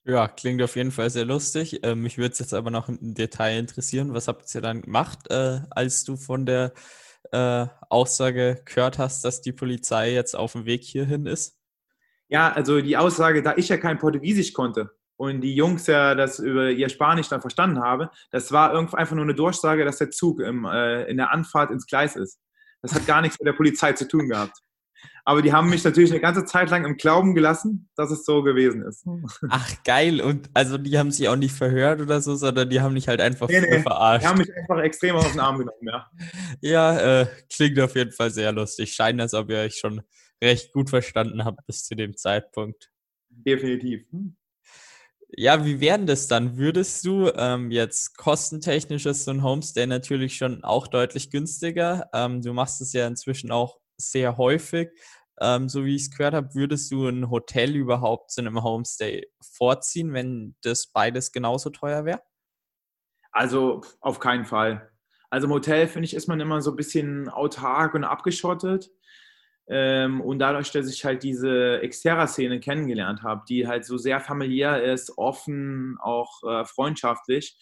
Ja, 0.04 0.28
klingt 0.28 0.62
auf 0.62 0.76
jeden 0.76 0.92
Fall 0.92 1.10
sehr 1.10 1.24
lustig. 1.24 1.80
Ähm, 1.82 2.02
mich 2.02 2.18
würde 2.18 2.32
es 2.32 2.38
jetzt 2.38 2.54
aber 2.54 2.70
noch 2.70 2.88
im 2.88 3.14
Detail 3.14 3.58
interessieren. 3.58 4.14
Was 4.14 4.28
habt 4.28 4.54
ihr 4.54 4.60
dann 4.60 4.82
gemacht, 4.82 5.30
äh, 5.30 5.60
als 5.70 6.04
du 6.04 6.16
von 6.16 6.46
der 6.46 6.72
äh, 7.32 7.66
Aussage 7.88 8.62
gehört 8.64 8.98
hast, 8.98 9.24
dass 9.24 9.40
die 9.40 9.52
Polizei 9.52 10.12
jetzt 10.12 10.34
auf 10.34 10.52
dem 10.52 10.64
Weg 10.64 10.82
hierhin 10.82 11.26
ist? 11.26 11.58
Ja, 12.28 12.52
also 12.52 12.80
die 12.80 12.96
Aussage, 12.96 13.42
da 13.42 13.54
ich 13.56 13.68
ja 13.68 13.76
kein 13.76 13.98
Portugiesisch 13.98 14.52
konnte 14.52 14.90
und 15.16 15.40
die 15.40 15.54
Jungs 15.54 15.86
ja 15.86 16.14
das 16.14 16.38
über 16.38 16.70
ihr 16.70 16.88
Spanisch 16.88 17.28
dann 17.28 17.40
verstanden 17.40 17.80
haben, 17.80 18.08
das 18.30 18.50
war 18.52 18.74
einfach 18.74 19.14
nur 19.14 19.24
eine 19.24 19.34
Durchsage, 19.34 19.84
dass 19.84 19.98
der 19.98 20.10
Zug 20.10 20.40
im, 20.40 20.64
äh, 20.64 21.04
in 21.04 21.16
der 21.16 21.32
Anfahrt 21.32 21.70
ins 21.70 21.86
Gleis 21.86 22.16
ist. 22.16 22.40
Das 22.82 22.94
hat 22.94 23.06
gar 23.06 23.20
nichts 23.20 23.38
mit 23.38 23.46
der 23.46 23.52
Polizei 23.52 23.92
zu 23.92 24.06
tun 24.06 24.28
gehabt. 24.28 24.58
Aber 25.24 25.42
die 25.42 25.52
haben 25.52 25.70
mich 25.70 25.82
natürlich 25.82 26.12
eine 26.12 26.20
ganze 26.20 26.44
Zeit 26.44 26.70
lang 26.70 26.84
im 26.84 26.96
Glauben 26.96 27.34
gelassen, 27.34 27.88
dass 27.96 28.10
es 28.10 28.24
so 28.24 28.42
gewesen 28.42 28.82
ist. 28.82 29.04
Ach, 29.48 29.82
geil. 29.84 30.20
Und 30.20 30.48
also 30.54 30.78
die 30.78 30.98
haben 30.98 31.10
sich 31.10 31.28
auch 31.28 31.36
nicht 31.36 31.54
verhört 31.54 32.00
oder 32.00 32.20
so, 32.20 32.36
sondern 32.36 32.70
die 32.70 32.80
haben 32.80 32.94
mich 32.94 33.08
halt 33.08 33.20
einfach 33.20 33.48
nee, 33.48 33.60
nee. 33.60 33.80
verarscht. 33.80 34.24
Die 34.24 34.28
haben 34.28 34.38
mich 34.38 34.56
einfach 34.56 34.78
extrem 34.78 35.16
auf 35.16 35.30
den 35.30 35.40
Arm 35.40 35.58
genommen, 35.58 35.78
ja. 35.82 36.06
ja, 36.60 37.20
äh, 37.22 37.26
klingt 37.52 37.80
auf 37.80 37.94
jeden 37.96 38.12
Fall 38.12 38.30
sehr 38.30 38.52
lustig. 38.52 38.92
Scheint, 38.92 39.20
als 39.20 39.34
ob 39.34 39.50
ihr 39.50 39.58
euch 39.58 39.76
schon 39.76 40.02
recht 40.42 40.72
gut 40.72 40.90
verstanden 40.90 41.44
habt 41.44 41.66
bis 41.66 41.84
zu 41.84 41.96
dem 41.96 42.16
Zeitpunkt. 42.16 42.90
Definitiv. 43.28 44.04
Hm. 44.10 44.36
Ja, 45.36 45.64
wie 45.64 45.80
wären 45.80 46.06
das 46.06 46.28
dann? 46.28 46.56
Würdest 46.56 47.04
du 47.04 47.30
ähm, 47.34 47.70
jetzt 47.70 48.16
kostentechnisch 48.16 49.06
ist 49.06 49.24
so 49.24 49.32
ein 49.32 49.42
Homestay 49.42 49.86
natürlich 49.86 50.36
schon 50.36 50.62
auch 50.62 50.86
deutlich 50.86 51.30
günstiger. 51.30 52.08
Ähm, 52.14 52.42
du 52.42 52.52
machst 52.52 52.80
es 52.80 52.92
ja 52.92 53.06
inzwischen 53.06 53.50
auch 53.50 53.80
sehr 53.98 54.36
häufig. 54.36 54.90
Ähm, 55.40 55.68
so 55.68 55.84
wie 55.84 55.94
ich 55.94 56.02
es 56.02 56.10
gehört 56.10 56.34
habe, 56.34 56.54
würdest 56.54 56.90
du 56.90 57.06
ein 57.06 57.30
Hotel 57.30 57.74
überhaupt 57.76 58.30
zu 58.30 58.40
einem 58.40 58.62
Homestay 58.62 59.30
vorziehen, 59.40 60.12
wenn 60.12 60.56
das 60.62 60.86
beides 60.86 61.32
genauso 61.32 61.70
teuer 61.70 62.04
wäre? 62.04 62.22
Also 63.32 63.82
auf 64.00 64.18
keinen 64.18 64.46
Fall. 64.46 64.90
Also 65.28 65.46
im 65.46 65.52
Hotel, 65.52 65.88
finde 65.88 66.06
ich, 66.06 66.14
ist 66.14 66.28
man 66.28 66.40
immer 66.40 66.62
so 66.62 66.70
ein 66.70 66.76
bisschen 66.76 67.28
autark 67.28 67.94
und 67.94 68.04
abgeschottet. 68.04 68.90
Ähm, 69.68 70.20
und 70.20 70.38
dadurch, 70.38 70.70
dass 70.70 70.88
ich 70.88 71.04
halt 71.04 71.22
diese 71.22 71.80
Xterra-Szene 71.86 72.60
kennengelernt 72.60 73.22
habe, 73.22 73.42
die 73.48 73.66
halt 73.66 73.84
so 73.84 73.98
sehr 73.98 74.20
familiär 74.20 74.82
ist, 74.82 75.18
offen, 75.18 75.98
auch 76.00 76.42
äh, 76.44 76.64
freundschaftlich, 76.64 77.58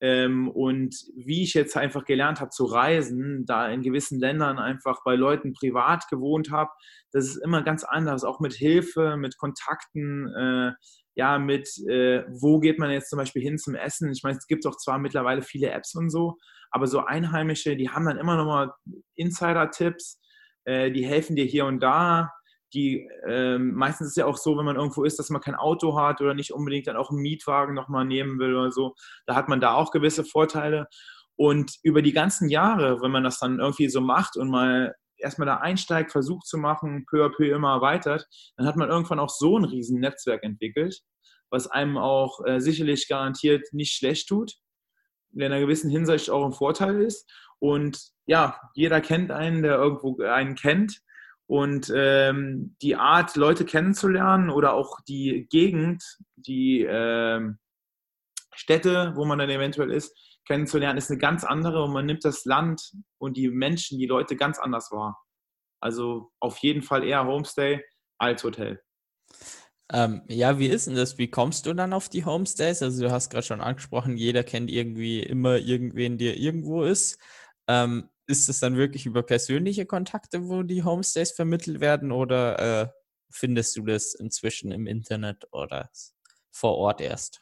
ähm, 0.00 0.48
und 0.48 0.94
wie 1.14 1.42
ich 1.42 1.54
jetzt 1.54 1.76
einfach 1.76 2.04
gelernt 2.04 2.40
habe 2.40 2.50
zu 2.50 2.64
reisen, 2.64 3.44
da 3.46 3.68
in 3.68 3.82
gewissen 3.82 4.18
Ländern 4.18 4.58
einfach 4.58 5.02
bei 5.04 5.14
Leuten 5.14 5.52
privat 5.52 6.08
gewohnt 6.08 6.50
habe, 6.50 6.70
das 7.12 7.26
ist 7.26 7.36
immer 7.36 7.62
ganz 7.62 7.84
anders, 7.84 8.24
auch 8.24 8.40
mit 8.40 8.54
Hilfe, 8.54 9.16
mit 9.16 9.36
Kontakten, 9.36 10.28
äh, 10.34 10.72
ja, 11.14 11.38
mit 11.38 11.68
äh, 11.88 12.24
wo 12.28 12.60
geht 12.60 12.78
man 12.78 12.90
jetzt 12.90 13.10
zum 13.10 13.18
Beispiel 13.18 13.42
hin 13.42 13.58
zum 13.58 13.74
Essen. 13.74 14.10
Ich 14.12 14.22
meine, 14.22 14.38
es 14.38 14.46
gibt 14.46 14.66
auch 14.66 14.76
zwar 14.76 14.98
mittlerweile 14.98 15.42
viele 15.42 15.70
Apps 15.70 15.94
und 15.94 16.08
so, 16.10 16.36
aber 16.70 16.86
so 16.86 17.00
Einheimische, 17.00 17.76
die 17.76 17.90
haben 17.90 18.06
dann 18.06 18.16
immer 18.16 18.36
noch 18.36 18.46
mal 18.46 18.72
Insider-Tipps, 19.16 20.18
äh, 20.64 20.90
die 20.90 21.04
helfen 21.04 21.36
dir 21.36 21.44
hier 21.44 21.66
und 21.66 21.80
da 21.80 22.30
die 22.72 23.08
ähm, 23.26 23.74
meistens 23.74 24.08
ist 24.08 24.16
ja 24.16 24.26
auch 24.26 24.36
so, 24.36 24.56
wenn 24.56 24.64
man 24.64 24.76
irgendwo 24.76 25.04
ist, 25.04 25.18
dass 25.18 25.30
man 25.30 25.40
kein 25.40 25.54
Auto 25.54 25.98
hat 25.98 26.20
oder 26.20 26.34
nicht 26.34 26.52
unbedingt 26.52 26.86
dann 26.86 26.96
auch 26.96 27.10
einen 27.10 27.20
Mietwagen 27.20 27.74
nochmal 27.74 28.04
nehmen 28.04 28.38
will 28.38 28.54
oder 28.54 28.70
so. 28.70 28.94
Da 29.26 29.34
hat 29.34 29.48
man 29.48 29.60
da 29.60 29.74
auch 29.74 29.90
gewisse 29.90 30.24
Vorteile. 30.24 30.86
Und 31.36 31.76
über 31.82 32.02
die 32.02 32.12
ganzen 32.12 32.48
Jahre, 32.48 33.00
wenn 33.00 33.10
man 33.10 33.24
das 33.24 33.38
dann 33.38 33.60
irgendwie 33.60 33.88
so 33.88 34.00
macht 34.00 34.36
und 34.36 34.50
mal 34.50 34.94
erstmal 35.16 35.46
da 35.46 35.56
einsteigt, 35.56 36.12
versucht 36.12 36.46
zu 36.46 36.58
machen, 36.58 37.04
peu 37.08 37.24
à 37.24 37.30
peu 37.30 37.54
immer 37.54 37.72
erweitert, 37.72 38.26
dann 38.56 38.66
hat 38.66 38.76
man 38.76 38.88
irgendwann 38.88 39.18
auch 39.18 39.30
so 39.30 39.58
ein 39.58 39.64
riesen 39.64 40.00
Netzwerk 40.00 40.42
entwickelt, 40.42 41.00
was 41.50 41.66
einem 41.66 41.96
auch 41.98 42.44
äh, 42.44 42.60
sicherlich 42.60 43.08
garantiert 43.08 43.68
nicht 43.72 43.94
schlecht 43.94 44.28
tut, 44.28 44.54
in 45.32 45.42
einer 45.42 45.60
gewissen 45.60 45.90
Hinsicht 45.90 46.30
auch 46.30 46.44
ein 46.44 46.52
Vorteil 46.52 47.00
ist. 47.00 47.30
Und 47.58 48.00
ja, 48.26 48.58
jeder 48.74 49.00
kennt 49.00 49.30
einen, 49.30 49.62
der 49.62 49.76
irgendwo 49.76 50.20
einen 50.22 50.54
kennt. 50.54 51.00
Und 51.50 51.92
ähm, 51.92 52.76
die 52.80 52.94
Art, 52.94 53.34
Leute 53.34 53.64
kennenzulernen 53.64 54.50
oder 54.50 54.72
auch 54.72 55.00
die 55.00 55.48
Gegend, 55.50 56.00
die 56.36 56.86
ähm, 56.88 57.58
Städte, 58.54 59.14
wo 59.16 59.24
man 59.24 59.40
dann 59.40 59.50
eventuell 59.50 59.90
ist, 59.90 60.16
kennenzulernen, 60.46 60.96
ist 60.96 61.10
eine 61.10 61.18
ganz 61.18 61.42
andere 61.42 61.82
und 61.82 61.92
man 61.92 62.06
nimmt 62.06 62.24
das 62.24 62.44
Land 62.44 62.92
und 63.18 63.36
die 63.36 63.48
Menschen, 63.48 63.98
die 63.98 64.06
Leute 64.06 64.36
ganz 64.36 64.60
anders 64.60 64.92
wahr. 64.92 65.20
Also 65.80 66.30
auf 66.38 66.58
jeden 66.58 66.82
Fall 66.82 67.02
eher 67.02 67.26
Homestay 67.26 67.84
als 68.18 68.44
Hotel. 68.44 68.80
Ähm, 69.92 70.22
ja, 70.28 70.56
wie 70.60 70.68
ist 70.68 70.86
denn 70.86 70.94
das? 70.94 71.18
Wie 71.18 71.32
kommst 71.32 71.66
du 71.66 71.74
dann 71.74 71.92
auf 71.92 72.08
die 72.08 72.24
Homestays? 72.24 72.80
Also 72.80 73.02
du 73.02 73.10
hast 73.10 73.28
gerade 73.28 73.44
schon 73.44 73.60
angesprochen, 73.60 74.16
jeder 74.16 74.44
kennt 74.44 74.70
irgendwie 74.70 75.20
immer 75.20 75.56
irgendwen, 75.56 76.16
der 76.16 76.36
irgendwo 76.36 76.84
ist. 76.84 77.18
Ähm, 77.66 78.08
ist 78.30 78.48
es 78.48 78.60
dann 78.60 78.76
wirklich 78.76 79.06
über 79.06 79.22
persönliche 79.22 79.84
Kontakte, 79.84 80.48
wo 80.48 80.62
die 80.62 80.84
Homestays 80.84 81.32
vermittelt 81.32 81.80
werden 81.80 82.12
oder 82.12 82.82
äh, 82.82 82.88
findest 83.30 83.76
du 83.76 83.84
das 83.84 84.14
inzwischen 84.14 84.72
im 84.72 84.86
Internet 84.86 85.46
oder 85.52 85.90
vor 86.50 86.76
Ort 86.76 87.00
erst? 87.00 87.40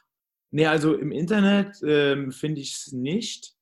Nee, 0.51 0.67
also 0.67 0.95
im 0.95 1.13
Internet 1.13 1.77
ähm, 1.83 2.33
finde 2.33 2.61
ich 2.61 2.75
es 2.75 2.93
nicht. 2.93 3.55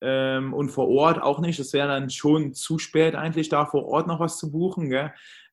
Ähm, 0.00 0.54
und 0.54 0.68
vor 0.68 0.88
Ort 0.88 1.20
auch 1.20 1.40
nicht. 1.40 1.58
Es 1.58 1.72
wäre 1.72 1.88
dann 1.88 2.10
schon 2.10 2.54
zu 2.54 2.78
spät, 2.78 3.16
eigentlich 3.16 3.48
da 3.48 3.66
vor 3.66 3.86
Ort 3.86 4.06
noch 4.06 4.20
was 4.20 4.38
zu 4.38 4.52
buchen. 4.52 4.92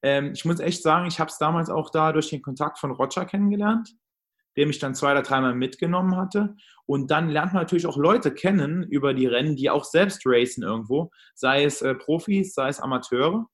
Ähm, 0.03 0.33
ich 0.33 0.45
muss 0.45 0.59
echt 0.59 0.83
sagen, 0.83 1.07
ich 1.07 1.19
habe 1.19 1.31
es 1.31 1.39
damals 1.39 1.69
auch 1.69 1.89
da 1.89 2.11
durch 2.11 2.29
den 2.29 2.43
Kontakt 2.43 2.77
von 2.77 2.91
Roger 2.91 3.25
kennengelernt, 3.25 3.95
der 4.57 4.67
mich 4.67 4.79
dann 4.79 4.95
zwei 4.95 5.11
oder 5.11 5.21
dreimal 5.21 5.55
mitgenommen 5.55 6.15
hatte. 6.15 6.55
Und 6.85 7.11
dann 7.11 7.29
lernt 7.29 7.53
man 7.53 7.63
natürlich 7.63 7.87
auch 7.87 7.97
Leute 7.97 8.31
kennen 8.31 8.83
über 8.83 9.13
die 9.13 9.27
Rennen, 9.27 9.55
die 9.55 9.69
auch 9.69 9.85
selbst 9.85 10.21
racen 10.25 10.63
irgendwo, 10.63 11.11
sei 11.33 11.63
es 11.63 11.81
äh, 11.81 11.95
Profis, 11.95 12.53
sei 12.53 12.69
es 12.69 12.79
Amateure. 12.79 13.47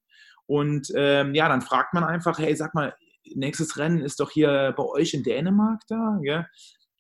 Und 0.45 0.91
ähm, 0.95 1.33
ja, 1.33 1.47
dann 1.47 1.61
fragt 1.61 1.93
man 1.93 2.03
einfach, 2.03 2.37
hey, 2.37 2.55
sag 2.55 2.73
mal, 2.73 2.93
nächstes 3.35 3.77
Rennen 3.77 4.01
ist 4.01 4.19
doch 4.19 4.31
hier 4.31 4.73
bei 4.75 4.83
euch 4.83 5.13
in 5.13 5.23
Dänemark 5.23 5.81
da. 5.87 6.19
Gell? 6.21 6.45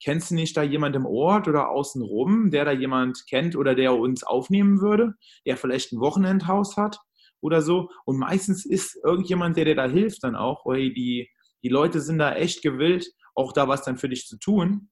Kennst 0.03 0.31
du 0.31 0.35
nicht 0.35 0.57
da 0.57 0.63
jemand 0.63 0.95
im 0.95 1.05
Ort 1.05 1.47
oder 1.47 1.69
außenrum, 1.69 2.49
der 2.49 2.65
da 2.65 2.71
jemand 2.71 3.25
kennt 3.29 3.55
oder 3.55 3.75
der 3.75 3.93
uns 3.93 4.23
aufnehmen 4.23 4.81
würde, 4.81 5.13
der 5.45 5.57
vielleicht 5.57 5.91
ein 5.91 5.99
Wochenendhaus 5.99 6.77
hat 6.77 6.99
oder 7.41 7.61
so? 7.61 7.89
Und 8.05 8.17
meistens 8.17 8.65
ist 8.65 8.97
irgendjemand, 9.03 9.57
der 9.57 9.65
dir 9.65 9.75
da 9.75 9.85
hilft 9.85 10.23
dann 10.23 10.35
auch, 10.35 10.65
weil 10.65 10.91
die, 10.93 11.29
die 11.61 11.69
Leute 11.69 12.01
sind 12.01 12.17
da 12.17 12.33
echt 12.33 12.63
gewillt, 12.63 13.11
auch 13.35 13.53
da 13.53 13.67
was 13.67 13.83
dann 13.83 13.97
für 13.97 14.09
dich 14.09 14.27
zu 14.27 14.37
tun, 14.37 14.89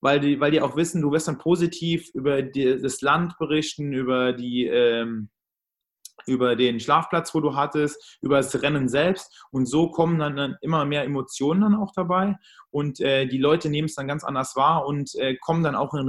weil 0.00 0.20
die, 0.20 0.40
weil 0.40 0.50
die 0.50 0.60
auch 0.60 0.76
wissen, 0.76 1.02
du 1.02 1.12
wirst 1.12 1.28
dann 1.28 1.38
positiv 1.38 2.08
über 2.14 2.42
die, 2.42 2.80
das 2.80 3.00
Land 3.00 3.36
berichten, 3.38 3.92
über 3.92 4.32
die, 4.32 4.66
ähm, 4.66 5.30
über 6.26 6.56
den 6.56 6.80
Schlafplatz, 6.80 7.34
wo 7.34 7.40
du 7.40 7.54
hattest, 7.54 8.18
über 8.20 8.36
das 8.36 8.62
Rennen 8.62 8.88
selbst. 8.88 9.46
Und 9.50 9.66
so 9.66 9.90
kommen 9.90 10.18
dann, 10.18 10.36
dann 10.36 10.56
immer 10.60 10.84
mehr 10.84 11.04
Emotionen 11.04 11.62
dann 11.62 11.74
auch 11.74 11.92
dabei. 11.94 12.36
Und 12.70 13.00
äh, 13.00 13.26
die 13.26 13.38
Leute 13.38 13.68
nehmen 13.68 13.86
es 13.86 13.94
dann 13.94 14.08
ganz 14.08 14.24
anders 14.24 14.56
wahr 14.56 14.86
und 14.86 15.14
äh, 15.16 15.36
kommen 15.36 15.62
dann 15.62 15.74
auch 15.74 15.94
in, 15.94 16.08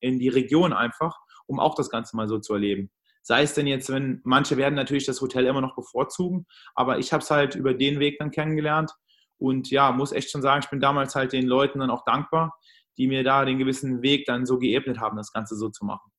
in, 0.00 0.18
die 0.18 0.28
Region 0.28 0.72
einfach, 0.72 1.18
um 1.46 1.60
auch 1.60 1.74
das 1.74 1.90
Ganze 1.90 2.16
mal 2.16 2.28
so 2.28 2.38
zu 2.38 2.54
erleben. 2.54 2.90
Sei 3.22 3.42
es 3.42 3.54
denn 3.54 3.66
jetzt, 3.66 3.90
wenn 3.90 4.20
manche 4.24 4.56
werden 4.56 4.74
natürlich 4.74 5.04
das 5.04 5.20
Hotel 5.20 5.44
immer 5.46 5.60
noch 5.60 5.76
bevorzugen, 5.76 6.46
aber 6.74 6.98
ich 6.98 7.12
habe 7.12 7.22
es 7.22 7.30
halt 7.30 7.54
über 7.54 7.74
den 7.74 8.00
Weg 8.00 8.18
dann 8.18 8.30
kennengelernt. 8.30 8.92
Und 9.40 9.70
ja, 9.70 9.90
muss 9.90 10.12
echt 10.12 10.30
schon 10.30 10.42
sagen, 10.42 10.62
ich 10.62 10.70
bin 10.70 10.80
damals 10.80 11.14
halt 11.14 11.32
den 11.32 11.46
Leuten 11.46 11.80
dann 11.80 11.90
auch 11.90 12.04
dankbar, 12.04 12.56
die 12.98 13.08
mir 13.08 13.24
da 13.24 13.44
den 13.44 13.58
gewissen 13.58 14.02
Weg 14.02 14.26
dann 14.26 14.46
so 14.46 14.58
geebnet 14.58 15.00
haben, 15.00 15.16
das 15.16 15.32
Ganze 15.32 15.56
so 15.56 15.70
zu 15.70 15.84
machen. 15.84 16.10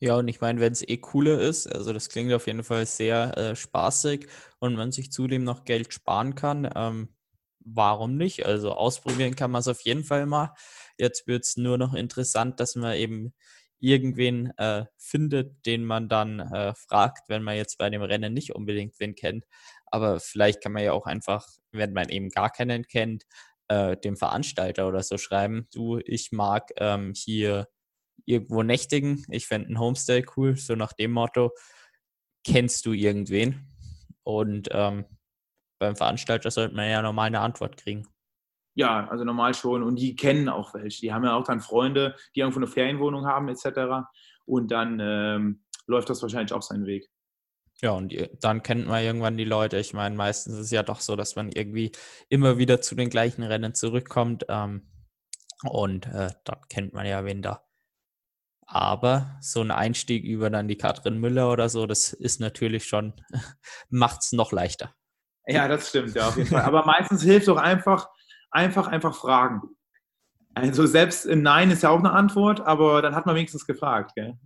Ja, 0.00 0.16
und 0.16 0.28
ich 0.28 0.40
meine, 0.40 0.60
wenn 0.60 0.72
es 0.72 0.86
eh 0.86 0.96
cooler 0.96 1.40
ist, 1.40 1.66
also 1.66 1.92
das 1.92 2.08
klingt 2.08 2.32
auf 2.32 2.46
jeden 2.46 2.62
Fall 2.62 2.86
sehr 2.86 3.36
äh, 3.36 3.56
spaßig 3.56 4.28
und 4.60 4.76
man 4.76 4.92
sich 4.92 5.10
zudem 5.10 5.44
noch 5.44 5.64
Geld 5.64 5.92
sparen 5.92 6.36
kann, 6.36 6.70
ähm, 6.74 7.08
warum 7.60 8.16
nicht? 8.16 8.46
Also 8.46 8.72
ausprobieren 8.72 9.34
kann 9.34 9.50
man 9.50 9.60
es 9.60 9.68
auf 9.68 9.80
jeden 9.82 10.04
Fall 10.04 10.26
mal. 10.26 10.54
Jetzt 10.98 11.26
wird 11.26 11.44
es 11.44 11.56
nur 11.56 11.78
noch 11.78 11.94
interessant, 11.94 12.60
dass 12.60 12.76
man 12.76 12.94
eben 12.96 13.34
irgendwen 13.80 14.52
äh, 14.56 14.86
findet, 14.96 15.64
den 15.66 15.84
man 15.84 16.08
dann 16.08 16.40
äh, 16.40 16.74
fragt, 16.74 17.28
wenn 17.28 17.42
man 17.42 17.56
jetzt 17.56 17.78
bei 17.78 17.90
dem 17.90 18.02
Rennen 18.02 18.34
nicht 18.34 18.54
unbedingt 18.54 18.98
wen 18.98 19.14
kennt. 19.14 19.44
Aber 19.90 20.20
vielleicht 20.20 20.62
kann 20.62 20.72
man 20.72 20.84
ja 20.84 20.92
auch 20.92 21.06
einfach, 21.06 21.46
wenn 21.72 21.92
man 21.92 22.08
eben 22.08 22.28
gar 22.28 22.50
keinen 22.50 22.84
kennt, 22.86 23.24
äh, 23.68 23.96
dem 23.96 24.16
Veranstalter 24.16 24.88
oder 24.88 25.02
so 25.02 25.18
schreiben, 25.18 25.68
du, 25.72 25.98
ich 26.04 26.32
mag 26.32 26.70
ähm, 26.76 27.12
hier 27.14 27.68
irgendwo 28.24 28.62
nächtigen. 28.62 29.24
Ich 29.30 29.46
fände 29.46 29.72
ein 29.72 29.78
Homestay 29.78 30.24
cool, 30.36 30.56
so 30.56 30.74
nach 30.74 30.92
dem 30.92 31.12
Motto, 31.12 31.52
kennst 32.44 32.86
du 32.86 32.92
irgendwen? 32.92 33.74
Und 34.22 34.68
ähm, 34.72 35.04
beim 35.78 35.96
Veranstalter 35.96 36.50
sollte 36.50 36.74
man 36.74 36.90
ja 36.90 37.02
normal 37.02 37.28
eine 37.28 37.40
Antwort 37.40 37.76
kriegen. 37.76 38.06
Ja, 38.74 39.08
also 39.08 39.24
normal 39.24 39.54
schon. 39.54 39.82
Und 39.82 39.96
die 39.96 40.14
kennen 40.14 40.48
auch 40.48 40.74
welche. 40.74 41.00
Die 41.00 41.12
haben 41.12 41.24
ja 41.24 41.34
auch 41.34 41.44
dann 41.44 41.60
Freunde, 41.60 42.14
die 42.34 42.40
irgendwo 42.40 42.60
eine 42.60 42.68
Ferienwohnung 42.68 43.26
haben, 43.26 43.48
etc. 43.48 44.06
Und 44.44 44.70
dann 44.70 45.00
ähm, 45.00 45.64
läuft 45.86 46.10
das 46.10 46.22
wahrscheinlich 46.22 46.52
auch 46.52 46.62
seinen 46.62 46.86
Weg. 46.86 47.08
Ja, 47.80 47.92
und 47.92 48.12
dann 48.40 48.62
kennt 48.62 48.88
man 48.88 49.04
irgendwann 49.04 49.36
die 49.36 49.44
Leute. 49.44 49.78
Ich 49.78 49.94
meine, 49.94 50.16
meistens 50.16 50.54
ist 50.54 50.60
es 50.60 50.70
ja 50.70 50.82
doch 50.82 51.00
so, 51.00 51.14
dass 51.14 51.36
man 51.36 51.52
irgendwie 51.52 51.92
immer 52.28 52.58
wieder 52.58 52.80
zu 52.80 52.96
den 52.96 53.08
gleichen 53.08 53.44
Rennen 53.44 53.74
zurückkommt. 53.74 54.46
Ähm, 54.48 54.90
und 55.62 56.06
äh, 56.06 56.30
da 56.44 56.60
kennt 56.68 56.92
man 56.92 57.06
ja 57.06 57.24
wen 57.24 57.42
da. 57.42 57.64
Aber 58.66 59.38
so 59.40 59.62
ein 59.62 59.70
Einstieg 59.70 60.24
über 60.24 60.50
dann 60.50 60.68
die 60.68 60.76
Katrin 60.76 61.18
Müller 61.18 61.50
oder 61.50 61.68
so, 61.68 61.86
das 61.86 62.12
ist 62.12 62.40
natürlich 62.40 62.84
schon, 62.84 63.14
macht 63.88 64.20
es 64.22 64.32
noch 64.32 64.52
leichter. 64.52 64.94
Ja, 65.46 65.66
das 65.68 65.88
stimmt, 65.88 66.14
ja, 66.14 66.28
auf 66.28 66.36
jeden 66.36 66.50
Fall. 66.50 66.62
Aber 66.62 66.84
meistens 66.84 67.22
hilft 67.22 67.48
doch 67.48 67.56
einfach, 67.56 68.08
einfach, 68.50 68.88
einfach 68.88 69.14
fragen. 69.14 69.62
Also 70.54 70.86
selbst 70.86 71.26
Nein 71.26 71.70
ist 71.70 71.82
ja 71.82 71.90
auch 71.90 72.00
eine 72.00 72.10
Antwort, 72.10 72.60
aber 72.60 73.00
dann 73.00 73.14
hat 73.14 73.24
man 73.24 73.36
wenigstens 73.36 73.66
gefragt, 73.66 74.12
gell? 74.16 74.36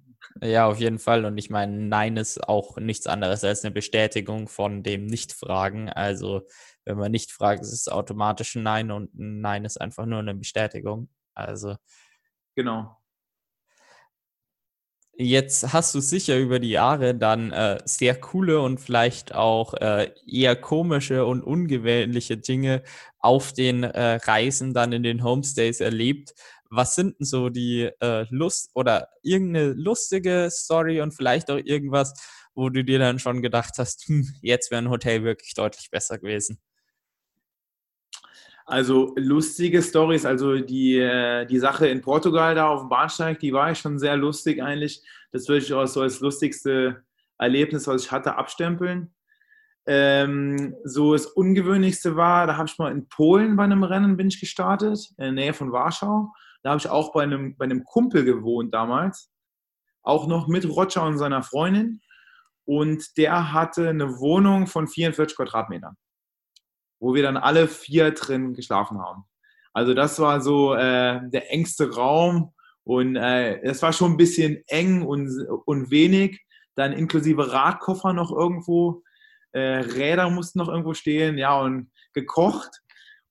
Ja, 0.41 0.66
auf 0.66 0.78
jeden 0.80 0.99
Fall. 0.99 1.24
Und 1.24 1.37
ich 1.39 1.51
meine, 1.51 1.76
Nein 1.76 2.16
ist 2.16 2.49
auch 2.49 2.76
nichts 2.78 3.07
anderes 3.07 3.45
als 3.45 3.64
eine 3.64 3.72
Bestätigung 3.72 4.49
von 4.49 4.83
dem 4.83 5.07
Nicht-Fragen. 5.07 5.89
Also, 5.91 6.43
wenn 6.85 6.97
man 6.97 7.12
nicht 7.12 7.33
fragt, 7.33 7.62
ist 7.62 7.72
es 7.72 7.89
automatisch 7.89 8.55
ein 8.57 8.62
Nein 8.62 8.91
und 8.91 9.14
ein 9.14 9.41
Nein 9.41 9.64
ist 9.64 9.80
einfach 9.80 10.07
nur 10.07 10.20
eine 10.20 10.35
Bestätigung. 10.35 11.09
Also. 11.35 11.76
Genau. 12.55 12.97
Jetzt 15.14 15.74
hast 15.74 15.95
du 15.95 16.01
sicher 16.01 16.39
über 16.39 16.59
die 16.59 16.70
Jahre 16.70 17.14
dann 17.14 17.53
äh, 17.53 17.78
sehr 17.85 18.18
coole 18.18 18.61
und 18.61 18.78
vielleicht 18.80 19.35
auch 19.35 19.74
äh, 19.74 20.11
eher 20.26 20.57
komische 20.57 21.26
und 21.26 21.43
ungewöhnliche 21.43 22.39
Dinge 22.39 22.83
auf 23.18 23.53
den 23.53 23.85
äh, 23.85 24.14
Reisen 24.24 24.72
dann 24.72 24.93
in 24.93 25.03
den 25.03 25.22
Homestays 25.22 25.80
erlebt. 25.80 26.35
Was 26.75 26.95
sind 26.95 27.20
denn 27.20 27.27
so 27.27 27.51
die 27.51 27.91
äh, 28.01 28.25
Lust 28.31 28.70
oder 28.75 29.09
irgendeine 29.23 29.75
lustige 29.75 30.49
Story 30.51 31.03
und 31.03 31.12
vielleicht 31.12 31.51
auch 31.51 31.61
irgendwas, 31.62 32.14
wo 32.55 32.70
du 32.70 32.83
dir 32.83 32.99
dann 32.99 33.18
schon 33.18 33.43
gedacht 33.43 33.75
hast, 33.77 34.07
hm, 34.07 34.27
jetzt 34.41 34.70
wäre 34.70 34.81
ein 34.81 34.89
Hotel 34.89 35.23
wirklich 35.23 35.53
deutlich 35.53 35.91
besser 35.91 36.18
gewesen? 36.18 36.59
Also 38.64 39.12
lustige 39.16 39.83
Stories, 39.83 40.25
also 40.25 40.61
die, 40.61 40.97
äh, 40.97 41.45
die 41.45 41.59
Sache 41.59 41.89
in 41.89 42.01
Portugal 42.01 42.55
da 42.55 42.68
auf 42.68 42.81
dem 42.81 42.89
Bahnsteig, 42.89 43.39
die 43.41 43.53
war 43.53 43.75
schon 43.75 43.99
sehr 43.99 44.16
lustig 44.16 44.62
eigentlich. 44.62 45.03
Das 45.31 45.49
würde 45.49 45.62
ich 45.62 45.75
auch 45.75 45.85
so 45.85 46.01
als 46.01 46.20
lustigste 46.20 47.03
Erlebnis, 47.37 47.87
was 47.87 48.05
ich 48.05 48.11
hatte, 48.11 48.37
abstempeln. 48.37 49.12
Ähm, 49.85 50.75
so 50.85 51.12
das 51.12 51.27
Ungewöhnlichste 51.27 52.16
war, 52.16 52.47
da 52.47 52.57
habe 52.57 52.68
ich 52.68 52.79
mal 52.79 52.93
in 52.93 53.09
Polen 53.09 53.57
bei 53.57 53.64
einem 53.64 53.83
Rennen 53.83 54.16
bin 54.16 54.29
ich 54.29 54.41
gestartet, 54.41 55.11
in 55.18 55.25
der 55.25 55.33
Nähe 55.33 55.53
von 55.53 55.70
Warschau. 55.70 56.33
Da 56.63 56.71
habe 56.71 56.79
ich 56.79 56.89
auch 56.89 57.13
bei 57.13 57.23
einem, 57.23 57.57
bei 57.57 57.65
einem 57.65 57.85
Kumpel 57.85 58.25
gewohnt 58.25 58.73
damals, 58.73 59.31
auch 60.03 60.27
noch 60.27 60.49
mit 60.49 60.69
Roger 60.69 61.05
und 61.05 61.19
seiner 61.19 61.43
Freundin. 61.43 62.01
Und 62.65 63.17
der 63.17 63.53
hatte 63.53 63.89
eine 63.89 64.19
Wohnung 64.19 64.67
von 64.67 64.87
44 64.87 65.37
Quadratmetern 65.37 65.97
wo 67.03 67.15
wir 67.15 67.23
dann 67.25 67.37
alle 67.37 67.67
vier 67.67 68.13
drin 68.13 68.55
geschlafen 68.55 69.01
haben. 69.01 69.25
Also 69.75 69.93
das 69.93 70.21
war 70.21 70.41
so 70.41 70.75
äh, 70.75 71.21
der 71.31 71.53
engste 71.53 71.93
Raum 71.93 72.55
und 72.85 73.17
äh, 73.17 73.61
es 73.63 73.83
war 73.83 73.93
schon 73.93 74.13
ein 74.13 74.17
bisschen 74.17 74.63
eng 74.69 75.03
und, 75.03 75.29
und 75.67 75.91
wenig. 75.91 76.41
Dann 76.77 76.93
inklusive 76.93 77.53
Radkoffer 77.53 78.13
noch 78.13 78.31
irgendwo, 78.31 79.03
äh, 79.51 79.81
Räder 79.81 80.31
mussten 80.31 80.61
noch 80.61 80.69
irgendwo 80.69 80.95
stehen, 80.95 81.39
ja 81.39 81.61
und 81.61 81.91
gekocht. 82.15 82.82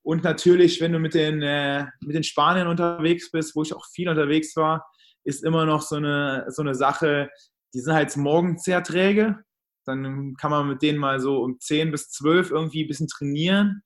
Und 0.03 0.23
natürlich, 0.23 0.81
wenn 0.81 0.93
du 0.93 0.99
mit 0.99 1.13
den, 1.13 1.41
äh, 1.41 1.85
mit 2.01 2.15
den 2.15 2.23
Spaniern 2.23 2.67
unterwegs 2.67 3.29
bist, 3.31 3.55
wo 3.55 3.61
ich 3.61 3.73
auch 3.73 3.85
viel 3.93 4.09
unterwegs 4.09 4.55
war, 4.55 4.85
ist 5.23 5.43
immer 5.43 5.65
noch 5.65 5.81
so 5.81 5.97
eine, 5.97 6.45
so 6.49 6.61
eine 6.61 6.73
Sache, 6.73 7.29
die 7.73 7.79
sind 7.79 7.93
halt 7.93 8.15
morgens 8.17 8.63
sehr 8.63 8.83
träge. 8.83 9.37
Dann 9.85 10.35
kann 10.35 10.51
man 10.51 10.67
mit 10.67 10.81
denen 10.81 10.99
mal 10.99 11.19
so 11.19 11.41
um 11.41 11.59
10 11.59 11.91
bis 11.91 12.09
12 12.09 12.51
irgendwie 12.51 12.83
ein 12.83 12.87
bisschen 12.87 13.07
trainieren 13.07 13.83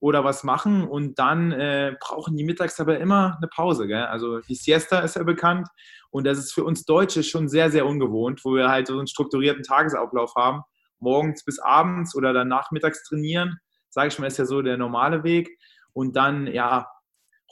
oder 0.00 0.24
was 0.24 0.42
machen 0.42 0.86
und 0.86 1.18
dann 1.18 1.52
äh, 1.52 1.94
brauchen 2.00 2.36
die 2.36 2.42
mittags 2.42 2.80
aber 2.80 2.98
immer 2.98 3.36
eine 3.36 3.46
Pause. 3.46 3.86
Gell? 3.86 4.04
Also 4.04 4.40
die 4.40 4.56
Siesta 4.56 4.98
ist 5.00 5.16
ja 5.16 5.22
bekannt 5.22 5.68
und 6.10 6.26
das 6.26 6.38
ist 6.38 6.52
für 6.52 6.64
uns 6.64 6.84
Deutsche 6.84 7.22
schon 7.22 7.48
sehr, 7.48 7.70
sehr 7.70 7.86
ungewohnt, 7.86 8.44
wo 8.44 8.54
wir 8.54 8.68
halt 8.68 8.88
so 8.88 8.98
einen 8.98 9.06
strukturierten 9.06 9.62
Tagesablauf 9.62 10.34
haben. 10.34 10.62
Morgens 10.98 11.44
bis 11.44 11.58
abends 11.60 12.16
oder 12.16 12.32
dann 12.32 12.48
nachmittags 12.48 13.04
trainieren, 13.04 13.58
sage 13.92 14.08
ich 14.08 14.18
mal, 14.18 14.26
ist 14.26 14.38
ja 14.38 14.46
so 14.46 14.62
der 14.62 14.76
normale 14.76 15.22
Weg. 15.22 15.58
Und 15.92 16.16
dann, 16.16 16.46
ja, 16.46 16.90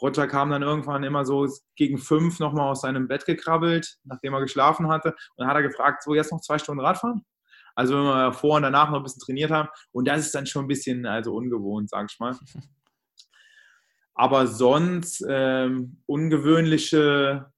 Roger 0.01 0.27
kam 0.27 0.51
dann 0.51 0.63
irgendwann 0.63 1.05
immer 1.05 1.25
so 1.25 1.47
gegen 1.77 1.99
fünf 1.99 2.41
nochmal 2.41 2.71
aus 2.71 2.81
seinem 2.81 3.07
Bett 3.07 3.27
gekrabbelt, 3.27 3.99
nachdem 4.05 4.33
er 4.33 4.41
geschlafen 4.41 4.89
hatte. 4.89 5.11
Und 5.11 5.39
dann 5.39 5.49
hat 5.49 5.57
er 5.57 5.63
gefragt, 5.63 6.03
so 6.03 6.15
jetzt 6.15 6.33
noch 6.33 6.41
zwei 6.41 6.59
Stunden 6.59 6.81
Radfahren? 6.81 7.25
Also 7.75 7.95
wenn 7.95 8.05
wir 8.05 8.33
vor 8.33 8.57
und 8.57 8.63
danach 8.63 8.91
noch 8.91 8.99
ein 8.99 9.03
bisschen 9.03 9.23
trainiert 9.23 9.51
haben. 9.51 9.69
Und 9.93 10.09
das 10.09 10.21
ist 10.21 10.35
dann 10.35 10.47
schon 10.47 10.65
ein 10.65 10.69
bisschen 10.69 11.07
also 11.07 11.35
ungewohnt, 11.35 11.91
sag 11.91 12.11
ich 12.11 12.19
mal. 12.19 12.37
Aber 14.15 14.47
sonst 14.47 15.25
ähm, 15.29 16.03
ungewöhnliche 16.07 17.53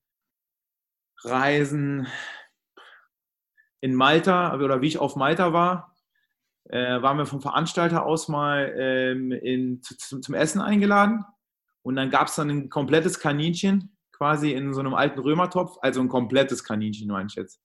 Reisen 1.25 2.09
in 3.81 3.95
Malta 3.95 4.55
oder 4.55 4.81
wie 4.81 4.89
ich 4.89 4.99
auf 4.99 5.17
Malta 5.17 5.53
war, 5.53 5.92
äh, 6.69 7.03
waren 7.03 7.19
wir 7.19 7.27
vom 7.27 7.41
Veranstalter 7.41 8.05
aus 8.05 8.29
mal 8.29 8.73
ähm, 8.77 9.33
in, 9.33 9.83
zu, 9.83 10.21
zum 10.21 10.35
Essen 10.35 10.61
eingeladen. 10.61 11.25
Und 11.83 11.97
dann 11.97 12.11
gab 12.11 12.29
es 12.29 12.37
dann 12.37 12.51
ein 12.51 12.69
komplettes 12.69 13.19
Kaninchen, 13.19 13.97
quasi 14.13 14.53
in 14.53 14.73
so 14.73 14.81
einem 14.81 14.95
alten 14.95 15.19
Römertopf, 15.19 15.79
also 15.83 16.01
ein 16.01 16.09
komplettes 16.09 16.63
Kaninchen, 16.63 17.09
meine 17.09 17.27
ich 17.29 17.35
jetzt. 17.35 17.61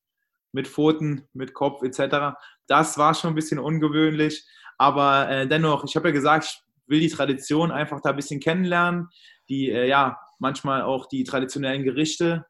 Mit 0.52 0.68
Pfoten, 0.68 1.28
mit 1.34 1.54
Kopf 1.54 1.84
etc. 1.84 2.38
Das 2.68 2.98
war 2.98 3.14
schon 3.14 3.34
ein 3.34 3.36
bisschen 3.36 3.60
ungewöhnlich, 3.60 4.44
aber 4.78 5.30
äh, 5.30 5.48
dennoch, 5.48 5.84
ich 5.84 5.96
habe 5.96 6.08
ja 6.08 6.14
gesagt, 6.14 6.46
ich 6.46 6.64
will 6.88 7.00
die 7.00 7.10
Tradition 7.10 7.72
einfach 7.72 8.02
da 8.02 8.12
ein 8.12 8.16
bisschen 8.16 8.40
kennenlernen, 8.40 9.10
die 9.50 9.70
äh, 9.70 9.88
ja 9.88 10.18
manchmal 10.40 10.82
auch 10.82 11.08
die 11.08 11.24
traditionellen 11.24 11.84
Gerichte 11.84 12.46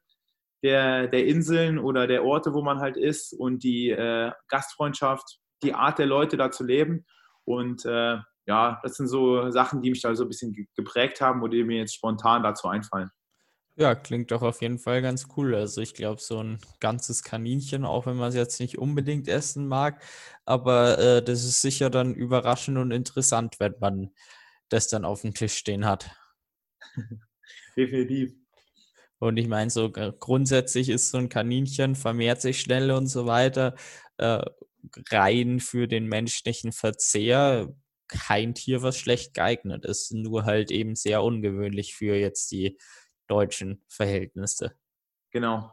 der, 0.64 1.08
der 1.08 1.26
Inseln 1.26 1.80
oder 1.80 2.08
der 2.08 2.24
Orte, 2.24 2.54
wo 2.54 2.62
man 2.62 2.80
halt 2.80 2.98
ist 2.98 3.34
und 3.34 3.64
die 3.64 3.90
äh, 3.90 4.32
Gastfreundschaft, 4.48 5.40
die 5.64 5.74
Art 5.74 6.00
der 6.00 6.06
Leute 6.06 6.38
da 6.38 6.52
zu 6.52 6.64
leben 6.64 7.06
und 7.46 7.86
äh, 7.86 8.18
ja, 8.46 8.80
das 8.82 8.96
sind 8.96 9.08
so 9.08 9.52
Sachen, 9.52 9.82
die 9.82 9.90
mich 9.90 10.02
da 10.02 10.16
so 10.16 10.24
ein 10.24 10.30
bisschen 10.30 10.68
geprägt 10.76 11.22
haben 11.22 11.42
oder 11.42 11.52
die 11.52 11.64
mir 11.64 11.78
jetzt 11.78 11.96
spontan 11.96 12.44
dazu 12.44 12.68
einfallen. 12.68 13.12
Ja, 13.76 13.94
klingt 13.94 14.32
doch 14.32 14.42
auf 14.42 14.62
jeden 14.62 14.80
Fall 14.80 15.04
ganz 15.04 15.28
cool. 15.38 15.54
Also 15.54 15.82
ich 15.82 15.94
glaube, 15.94 16.20
so 16.20 16.42
ein 16.42 16.58
ganzes 16.80 17.22
Kaninchen, 17.22 17.86
auch 17.86 18.08
wenn 18.08 18.18
man 18.18 18.30
es 18.30 18.36
jetzt 18.36 18.60
nicht 18.60 18.80
unbedingt 18.80 19.28
essen 19.28 19.68
mag, 19.68 20.02
aber 20.46 20.98
äh, 20.98 21.24
das 21.24 21.44
ist 21.44 21.62
sicher 21.62 21.92
dann 21.92 22.16
überraschend 22.16 22.80
und 22.80 22.90
interessant, 22.90 23.60
wenn 23.60 23.76
man 23.80 24.12
das 24.70 24.88
dann 24.88 25.06
auf 25.06 25.22
dem 25.22 25.36
Tisch 25.36 25.54
stehen 25.54 25.86
hat. 25.86 26.10
Definitiv. 27.78 28.34
Und 29.20 29.38
ich 29.38 29.48
meine, 29.48 29.70
so 29.70 29.92
grundsätzlich 29.92 30.90
ist 30.90 31.12
so 31.12 31.18
ein 31.20 31.30
Kaninchen, 31.30 31.96
vermehrt 31.96 32.42
sich 32.42 32.62
schnell 32.62 32.90
und 32.92 33.08
so 33.08 33.26
weiter, 33.28 33.76
äh, 34.18 34.44
rein 35.10 35.60
für 35.60 35.88
den 35.88 36.08
menschlichen 36.08 36.72
Verzehr 36.72 37.74
kein 38.08 38.54
Tier, 38.56 38.82
was 38.82 38.98
schlecht 38.98 39.34
geeignet 39.34 39.86
ist, 39.86 40.14
nur 40.14 40.46
halt 40.46 40.72
eben 40.72 40.96
sehr 40.96 41.24
ungewöhnlich 41.24 41.96
für 41.96 42.16
jetzt 42.16 42.52
die 42.52 42.78
deutschen 43.28 43.84
Verhältnisse. 43.90 44.74
Genau. 45.32 45.72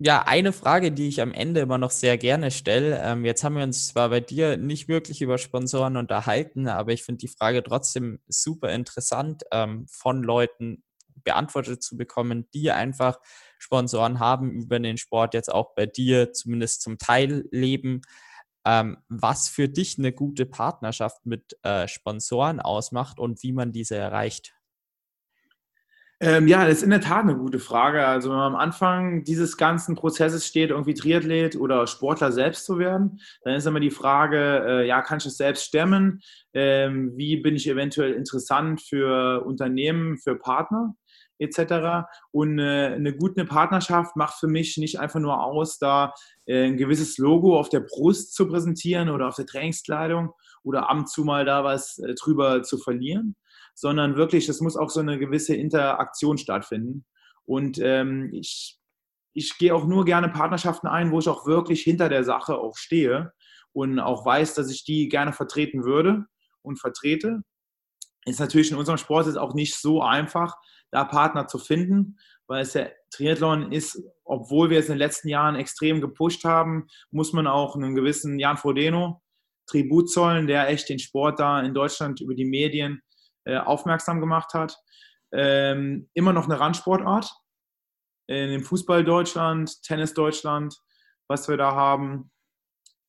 Ja, 0.00 0.22
eine 0.22 0.52
Frage, 0.52 0.92
die 0.92 1.08
ich 1.08 1.20
am 1.20 1.32
Ende 1.32 1.58
immer 1.60 1.76
noch 1.76 1.90
sehr 1.90 2.18
gerne 2.18 2.52
stelle. 2.52 3.00
Ähm, 3.02 3.24
jetzt 3.24 3.42
haben 3.42 3.56
wir 3.56 3.64
uns 3.64 3.88
zwar 3.88 4.10
bei 4.10 4.20
dir 4.20 4.56
nicht 4.56 4.86
wirklich 4.86 5.22
über 5.22 5.38
Sponsoren 5.38 5.96
unterhalten, 5.96 6.68
aber 6.68 6.92
ich 6.92 7.02
finde 7.02 7.18
die 7.18 7.28
Frage 7.28 7.64
trotzdem 7.64 8.20
super 8.28 8.70
interessant, 8.70 9.42
ähm, 9.50 9.86
von 9.90 10.22
Leuten 10.22 10.84
beantwortet 11.24 11.82
zu 11.82 11.96
bekommen, 11.96 12.48
die 12.54 12.70
einfach 12.70 13.18
Sponsoren 13.58 14.20
haben 14.20 14.50
über 14.50 14.78
den 14.78 14.98
Sport, 14.98 15.34
jetzt 15.34 15.52
auch 15.52 15.74
bei 15.74 15.86
dir 15.86 16.32
zumindest 16.32 16.82
zum 16.82 16.98
Teil 16.98 17.46
leben. 17.50 18.02
Ähm, 18.64 18.98
was 19.08 19.48
für 19.48 19.68
dich 19.68 19.98
eine 19.98 20.12
gute 20.12 20.46
Partnerschaft 20.46 21.24
mit 21.24 21.56
äh, 21.62 21.88
Sponsoren 21.88 22.60
ausmacht 22.60 23.18
und 23.18 23.42
wie 23.42 23.52
man 23.52 23.72
diese 23.72 23.96
erreicht? 23.96 24.54
Ähm, 26.20 26.48
ja, 26.48 26.66
das 26.66 26.78
ist 26.78 26.82
in 26.82 26.90
der 26.90 27.00
Tat 27.00 27.22
eine 27.22 27.36
gute 27.36 27.60
Frage. 27.60 28.04
Also 28.04 28.30
wenn 28.30 28.38
man 28.38 28.54
am 28.54 28.60
Anfang 28.60 29.22
dieses 29.22 29.56
ganzen 29.56 29.94
Prozesses 29.94 30.46
steht, 30.46 30.70
irgendwie 30.70 30.94
Triathlet 30.94 31.54
oder 31.54 31.86
Sportler 31.86 32.32
selbst 32.32 32.64
zu 32.64 32.78
werden, 32.78 33.20
dann 33.44 33.54
ist 33.54 33.66
immer 33.66 33.78
die 33.78 33.92
Frage, 33.92 34.64
äh, 34.66 34.86
ja, 34.86 35.00
kann 35.00 35.18
ich 35.18 35.24
das 35.24 35.36
selbst 35.36 35.64
stemmen? 35.64 36.20
Ähm, 36.54 37.12
wie 37.16 37.36
bin 37.36 37.54
ich 37.54 37.68
eventuell 37.68 38.14
interessant 38.14 38.82
für 38.82 39.44
Unternehmen, 39.46 40.18
für 40.18 40.36
Partner? 40.36 40.96
Etc. 41.38 42.06
Und 42.30 42.58
äh, 42.58 42.94
eine 42.94 43.16
gute 43.16 43.44
Partnerschaft 43.44 44.16
macht 44.16 44.38
für 44.38 44.48
mich 44.48 44.76
nicht 44.76 44.98
einfach 44.98 45.20
nur 45.20 45.42
aus, 45.42 45.78
da 45.78 46.12
äh, 46.46 46.66
ein 46.66 46.76
gewisses 46.76 47.18
Logo 47.18 47.58
auf 47.58 47.68
der 47.68 47.80
Brust 47.80 48.34
zu 48.34 48.48
präsentieren 48.48 49.08
oder 49.08 49.28
auf 49.28 49.36
der 49.36 49.46
Trainingskleidung 49.46 50.32
oder 50.62 50.88
ab 50.88 50.98
und 50.98 51.08
zu 51.08 51.24
mal 51.24 51.44
da 51.44 51.64
was 51.64 51.98
äh, 51.98 52.14
drüber 52.14 52.62
zu 52.62 52.78
verlieren, 52.78 53.36
sondern 53.74 54.16
wirklich, 54.16 54.48
es 54.48 54.60
muss 54.60 54.76
auch 54.76 54.90
so 54.90 55.00
eine 55.00 55.18
gewisse 55.18 55.54
Interaktion 55.54 56.38
stattfinden. 56.38 57.04
Und 57.44 57.78
ähm, 57.80 58.30
ich, 58.32 58.78
ich 59.32 59.56
gehe 59.58 59.74
auch 59.74 59.86
nur 59.86 60.04
gerne 60.04 60.28
Partnerschaften 60.28 60.86
ein, 60.86 61.12
wo 61.12 61.20
ich 61.20 61.28
auch 61.28 61.46
wirklich 61.46 61.82
hinter 61.82 62.08
der 62.08 62.24
Sache 62.24 62.58
auch 62.58 62.76
stehe 62.76 63.32
und 63.72 64.00
auch 64.00 64.26
weiß, 64.26 64.54
dass 64.54 64.70
ich 64.70 64.84
die 64.84 65.08
gerne 65.08 65.32
vertreten 65.32 65.84
würde 65.84 66.26
und 66.62 66.80
vertrete. 66.80 67.42
Ist 68.26 68.40
natürlich 68.40 68.70
in 68.70 68.76
unserem 68.76 68.98
Sport 68.98 69.26
ist 69.26 69.36
auch 69.36 69.54
nicht 69.54 69.76
so 69.76 70.02
einfach, 70.02 70.56
da 70.90 71.04
Partner 71.04 71.46
zu 71.46 71.58
finden, 71.58 72.18
weil 72.46 72.62
es 72.62 72.72
der 72.72 72.92
Triathlon 73.10 73.72
ist, 73.72 74.02
obwohl 74.24 74.70
wir 74.70 74.78
es 74.78 74.86
in 74.86 74.94
den 74.94 74.98
letzten 74.98 75.28
Jahren 75.28 75.56
extrem 75.56 76.00
gepusht 76.00 76.44
haben, 76.44 76.86
muss 77.10 77.32
man 77.32 77.46
auch 77.46 77.76
einen 77.76 77.94
gewissen 77.94 78.38
Jan 78.38 78.56
Frodeno 78.56 79.22
Tribut 79.68 80.10
zollen, 80.10 80.46
der 80.46 80.68
echt 80.68 80.88
den 80.88 80.98
Sport 80.98 81.38
da 81.38 81.60
in 81.60 81.74
Deutschland 81.74 82.20
über 82.20 82.34
die 82.34 82.44
Medien 82.44 83.02
äh, 83.44 83.58
aufmerksam 83.58 84.20
gemacht 84.20 84.54
hat. 84.54 84.76
Ähm, 85.32 86.08
immer 86.14 86.32
noch 86.32 86.46
eine 86.46 86.58
Randsportart. 86.58 87.30
In 88.26 88.50
dem 88.50 88.62
Fußball 88.62 89.04
Deutschland, 89.04 89.82
Tennis 89.82 90.14
Deutschland, 90.14 90.74
was 91.28 91.48
wir 91.48 91.56
da 91.56 91.74
haben. 91.74 92.30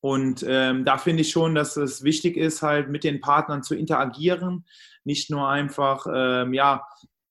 Und 0.02 0.44
ähm, 0.46 0.84
da 0.84 0.96
finde 0.96 1.22
ich 1.22 1.30
schon, 1.30 1.54
dass 1.54 1.76
es 1.76 2.02
wichtig 2.02 2.36
ist, 2.36 2.62
halt 2.62 2.88
mit 2.88 3.04
den 3.04 3.20
Partnern 3.20 3.62
zu 3.62 3.74
interagieren, 3.74 4.66
nicht 5.04 5.30
nur 5.30 5.48
einfach 5.48 6.06
ähm, 6.10 6.54
ja, 6.54 6.86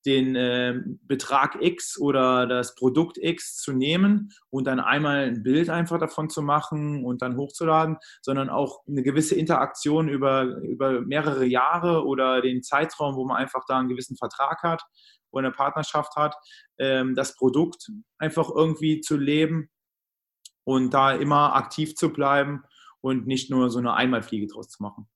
den 0.06 0.34
äh, 0.34 0.80
Betrag 1.02 1.58
X 1.60 1.98
oder 1.98 2.46
das 2.46 2.74
Produkt 2.74 3.18
X 3.18 3.56
zu 3.56 3.72
nehmen 3.72 4.32
und 4.48 4.66
dann 4.66 4.80
einmal 4.80 5.24
ein 5.24 5.42
Bild 5.42 5.68
einfach 5.68 5.98
davon 5.98 6.30
zu 6.30 6.42
machen 6.42 7.04
und 7.04 7.22
dann 7.22 7.36
hochzuladen, 7.36 7.98
sondern 8.22 8.48
auch 8.48 8.80
eine 8.88 9.02
gewisse 9.02 9.34
Interaktion 9.34 10.08
über, 10.08 10.44
über 10.62 11.02
mehrere 11.02 11.44
Jahre 11.44 12.06
oder 12.06 12.40
den 12.40 12.62
Zeitraum, 12.62 13.16
wo 13.16 13.26
man 13.26 13.36
einfach 13.36 13.64
da 13.68 13.78
einen 13.78 13.88
gewissen 13.88 14.16
Vertrag 14.16 14.62
hat 14.62 14.82
oder 15.30 15.48
eine 15.48 15.54
Partnerschaft 15.54 16.16
hat, 16.16 16.34
ähm, 16.78 17.14
das 17.14 17.36
Produkt 17.36 17.90
einfach 18.18 18.50
irgendwie 18.54 19.00
zu 19.00 19.16
leben 19.16 19.70
und 20.64 20.94
da 20.94 21.12
immer 21.12 21.54
aktiv 21.54 21.94
zu 21.94 22.10
bleiben 22.12 22.64
und 23.00 23.26
nicht 23.26 23.50
nur 23.50 23.70
so 23.70 23.78
eine 23.78 23.94
Einmalfliege 23.94 24.46
draus 24.46 24.68
zu 24.68 24.82
machen. 24.82 25.08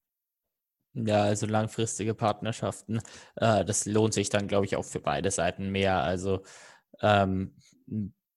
Ja, 0.94 1.24
also 1.24 1.46
langfristige 1.46 2.14
Partnerschaften, 2.14 3.00
äh, 3.36 3.64
das 3.64 3.84
lohnt 3.84 4.14
sich 4.14 4.28
dann, 4.28 4.46
glaube 4.46 4.66
ich, 4.66 4.76
auch 4.76 4.84
für 4.84 5.00
beide 5.00 5.30
Seiten 5.32 5.70
mehr. 5.70 6.02
Also 6.02 6.44
ähm, 7.02 7.56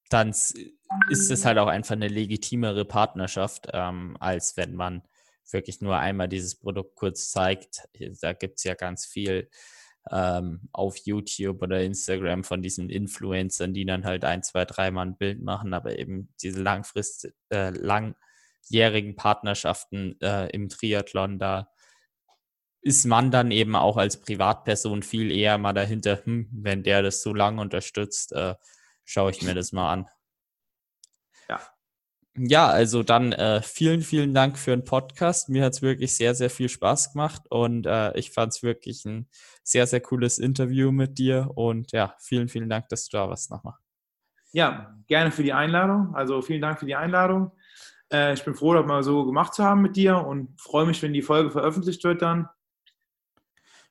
dann 0.09 0.29
ist 0.29 1.31
es 1.31 1.45
halt 1.45 1.59
auch 1.59 1.67
einfach 1.67 1.95
eine 1.95 2.07
legitimere 2.07 2.85
Partnerschaft, 2.85 3.67
ähm, 3.73 4.17
als 4.19 4.57
wenn 4.57 4.75
man 4.75 5.03
wirklich 5.51 5.81
nur 5.81 5.97
einmal 5.97 6.27
dieses 6.27 6.55
Produkt 6.55 6.95
kurz 6.95 7.29
zeigt. 7.31 7.87
Da 8.21 8.33
gibt 8.33 8.57
es 8.57 8.63
ja 8.63 8.73
ganz 8.73 9.05
viel 9.05 9.49
ähm, 10.11 10.69
auf 10.71 10.97
YouTube 10.97 11.61
oder 11.61 11.81
Instagram 11.81 12.43
von 12.43 12.61
diesen 12.61 12.89
Influencern, 12.89 13.73
die 13.73 13.85
dann 13.85 14.05
halt 14.05 14.25
ein, 14.25 14.43
zwei, 14.43 14.65
dreimal 14.65 15.05
ein 15.07 15.17
Bild 15.17 15.41
machen, 15.43 15.73
aber 15.73 15.99
eben 15.99 16.29
diese 16.41 16.61
langfrist, 16.61 17.29
äh, 17.49 17.69
langjährigen 17.69 19.15
Partnerschaften 19.15 20.19
äh, 20.21 20.49
im 20.49 20.69
Triathlon 20.69 21.39
da 21.39 21.69
ist 22.87 23.05
man 23.05 23.31
dann 23.31 23.51
eben 23.51 23.75
auch 23.75 23.97
als 23.97 24.21
Privatperson 24.21 25.03
viel 25.03 25.29
eher 25.29 25.57
mal 25.57 25.73
dahinter, 25.73 26.21
hm, 26.23 26.47
wenn 26.53 26.83
der 26.83 27.03
das 27.03 27.21
so 27.21 27.33
lange 27.33 27.61
unterstützt, 27.61 28.31
äh, 28.31 28.55
schaue 29.03 29.31
ich 29.31 29.41
mir 29.41 29.53
das 29.53 29.73
mal 29.73 29.91
an. 29.91 30.07
Ja. 31.49 31.59
Ja, 32.37 32.67
also 32.67 33.03
dann 33.03 33.33
äh, 33.33 33.61
vielen, 33.61 34.01
vielen 34.01 34.33
Dank 34.33 34.57
für 34.57 34.71
den 34.71 34.85
Podcast. 34.85 35.49
Mir 35.49 35.65
hat 35.65 35.73
es 35.73 35.81
wirklich 35.81 36.15
sehr, 36.15 36.33
sehr 36.33 36.49
viel 36.49 36.69
Spaß 36.69 37.11
gemacht 37.11 37.41
und 37.49 37.85
äh, 37.85 38.17
ich 38.17 38.31
fand 38.31 38.53
es 38.53 38.63
wirklich 38.63 39.03
ein 39.03 39.27
sehr, 39.63 39.85
sehr 39.85 39.99
cooles 39.99 40.39
Interview 40.39 40.93
mit 40.93 41.17
dir 41.17 41.51
und 41.55 41.91
ja, 41.91 42.15
vielen, 42.19 42.47
vielen 42.47 42.69
Dank, 42.69 42.87
dass 42.87 43.09
du 43.09 43.17
da 43.17 43.27
warst 43.27 43.51
nochmal. 43.51 43.75
Ja, 44.53 44.95
gerne 45.07 45.31
für 45.31 45.43
die 45.43 45.51
Einladung. 45.51 46.15
Also 46.15 46.41
vielen 46.41 46.61
Dank 46.61 46.79
für 46.79 46.85
die 46.85 46.95
Einladung. 46.95 47.51
Äh, 48.13 48.33
ich 48.33 48.45
bin 48.45 48.55
froh, 48.55 48.73
das 48.73 48.85
mal 48.85 49.03
so 49.03 49.25
gemacht 49.25 49.53
zu 49.53 49.65
haben 49.65 49.81
mit 49.81 49.97
dir 49.97 50.25
und 50.25 50.59
freue 50.61 50.85
mich, 50.85 51.03
wenn 51.03 51.11
die 51.11 51.21
Folge 51.21 51.51
veröffentlicht 51.51 52.01
wird 52.05 52.21
dann. 52.21 52.47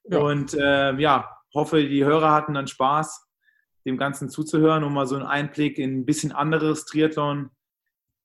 Ja. 0.08 0.18
Und 0.18 0.54
äh, 0.54 0.94
ja, 0.94 1.36
hoffe, 1.54 1.82
die 1.82 2.04
Hörer 2.04 2.32
hatten 2.32 2.54
dann 2.54 2.66
Spaß, 2.66 3.26
dem 3.84 3.96
Ganzen 3.96 4.28
zuzuhören 4.28 4.84
und 4.84 4.92
mal 4.92 5.06
so 5.06 5.16
einen 5.16 5.26
Einblick 5.26 5.78
in 5.78 6.00
ein 6.00 6.06
bisschen 6.06 6.32
anderes 6.32 6.84
Triathlon, 6.84 7.50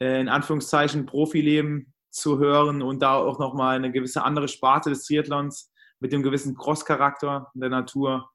äh, 0.01 0.19
in 0.19 0.29
Anführungszeichen 0.29 1.05
Profileben 1.05 1.93
zu 2.09 2.39
hören 2.39 2.81
und 2.81 3.01
da 3.01 3.15
auch 3.15 3.39
nochmal 3.39 3.75
eine 3.75 3.91
gewisse 3.91 4.23
andere 4.23 4.47
Sparte 4.47 4.89
des 4.89 5.05
Triathlons 5.05 5.71
mit 5.99 6.11
dem 6.11 6.23
gewissen 6.23 6.55
Cross-Charakter 6.55 7.51
der 7.53 7.69
Natur 7.69 8.29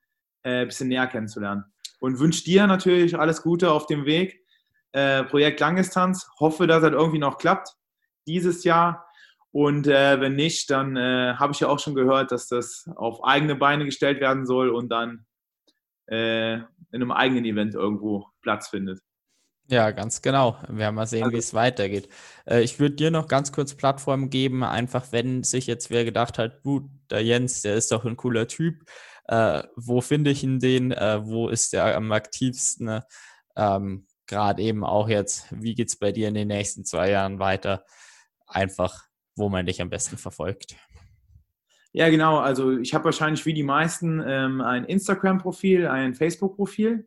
äh, 0.44 0.62
ein 0.62 0.68
bisschen 0.68 0.88
näher 0.88 1.06
kennenzulernen. 1.06 1.64
Und 2.00 2.18
wünsche 2.18 2.44
dir 2.44 2.66
natürlich 2.66 3.18
alles 3.18 3.42
Gute 3.42 3.70
auf 3.70 3.86
dem 3.86 4.04
Weg. 4.06 4.40
Äh, 4.92 5.24
Projekt 5.24 5.60
Langdistanz. 5.60 6.28
Hoffe, 6.38 6.66
dass 6.66 6.82
das 6.82 6.92
irgendwie 6.92 7.18
noch 7.18 7.38
klappt 7.38 7.74
dieses 8.26 8.64
Jahr. 8.64 9.05
Und 9.52 9.86
äh, 9.86 10.20
wenn 10.20 10.34
nicht, 10.34 10.70
dann 10.70 10.96
äh, 10.96 11.34
habe 11.36 11.52
ich 11.52 11.60
ja 11.60 11.68
auch 11.68 11.78
schon 11.78 11.94
gehört, 11.94 12.32
dass 12.32 12.48
das 12.48 12.88
auf 12.96 13.24
eigene 13.24 13.56
Beine 13.56 13.84
gestellt 13.84 14.20
werden 14.20 14.44
soll 14.44 14.68
und 14.68 14.90
dann 14.90 15.26
äh, 16.06 16.54
in 16.56 16.66
einem 16.92 17.10
eigenen 17.10 17.44
Event 17.44 17.74
irgendwo 17.74 18.26
Platz 18.42 18.68
findet. 18.68 19.00
Ja, 19.68 19.90
ganz 19.90 20.22
genau. 20.22 20.58
Wir 20.68 20.78
werden 20.78 20.94
mal 20.94 21.06
sehen, 21.06 21.24
also, 21.24 21.34
wie 21.34 21.40
es 21.40 21.52
weitergeht. 21.52 22.08
Äh, 22.44 22.62
ich 22.62 22.78
würde 22.78 22.94
dir 22.94 23.10
noch 23.10 23.26
ganz 23.26 23.50
kurz 23.50 23.74
Plattform 23.74 24.30
geben, 24.30 24.62
einfach 24.62 25.10
wenn 25.10 25.42
sich 25.42 25.66
jetzt 25.66 25.90
wer 25.90 26.04
gedacht 26.04 26.38
hat, 26.38 26.62
gut, 26.62 26.88
der 27.10 27.24
Jens, 27.24 27.62
der 27.62 27.74
ist 27.74 27.90
doch 27.90 28.04
ein 28.04 28.16
cooler 28.16 28.46
Typ. 28.46 28.84
Äh, 29.24 29.64
wo 29.74 30.00
finde 30.00 30.30
ich 30.30 30.44
ihn 30.44 30.60
den? 30.60 30.92
Äh, 30.92 31.26
wo 31.26 31.48
ist 31.48 31.72
der 31.72 31.96
am 31.96 32.12
aktivsten? 32.12 33.00
Ähm, 33.56 34.06
Gerade 34.28 34.62
eben 34.62 34.84
auch 34.84 35.08
jetzt, 35.08 35.46
wie 35.50 35.74
geht 35.74 35.88
es 35.88 35.98
bei 35.98 36.12
dir 36.12 36.28
in 36.28 36.34
den 36.34 36.48
nächsten 36.48 36.84
zwei 36.84 37.10
Jahren 37.10 37.38
weiter? 37.38 37.84
Einfach, 38.46 39.05
wo 39.36 39.48
man 39.48 39.66
dich 39.66 39.80
am 39.80 39.90
besten 39.90 40.16
verfolgt. 40.16 40.76
Ja, 41.92 42.10
genau. 42.10 42.38
Also 42.38 42.76
ich 42.76 42.92
habe 42.92 43.06
wahrscheinlich 43.06 43.46
wie 43.46 43.54
die 43.54 43.62
meisten 43.62 44.22
ähm, 44.26 44.60
ein 44.60 44.84
Instagram-Profil, 44.84 45.86
ein 45.86 46.14
Facebook-Profil. 46.14 47.06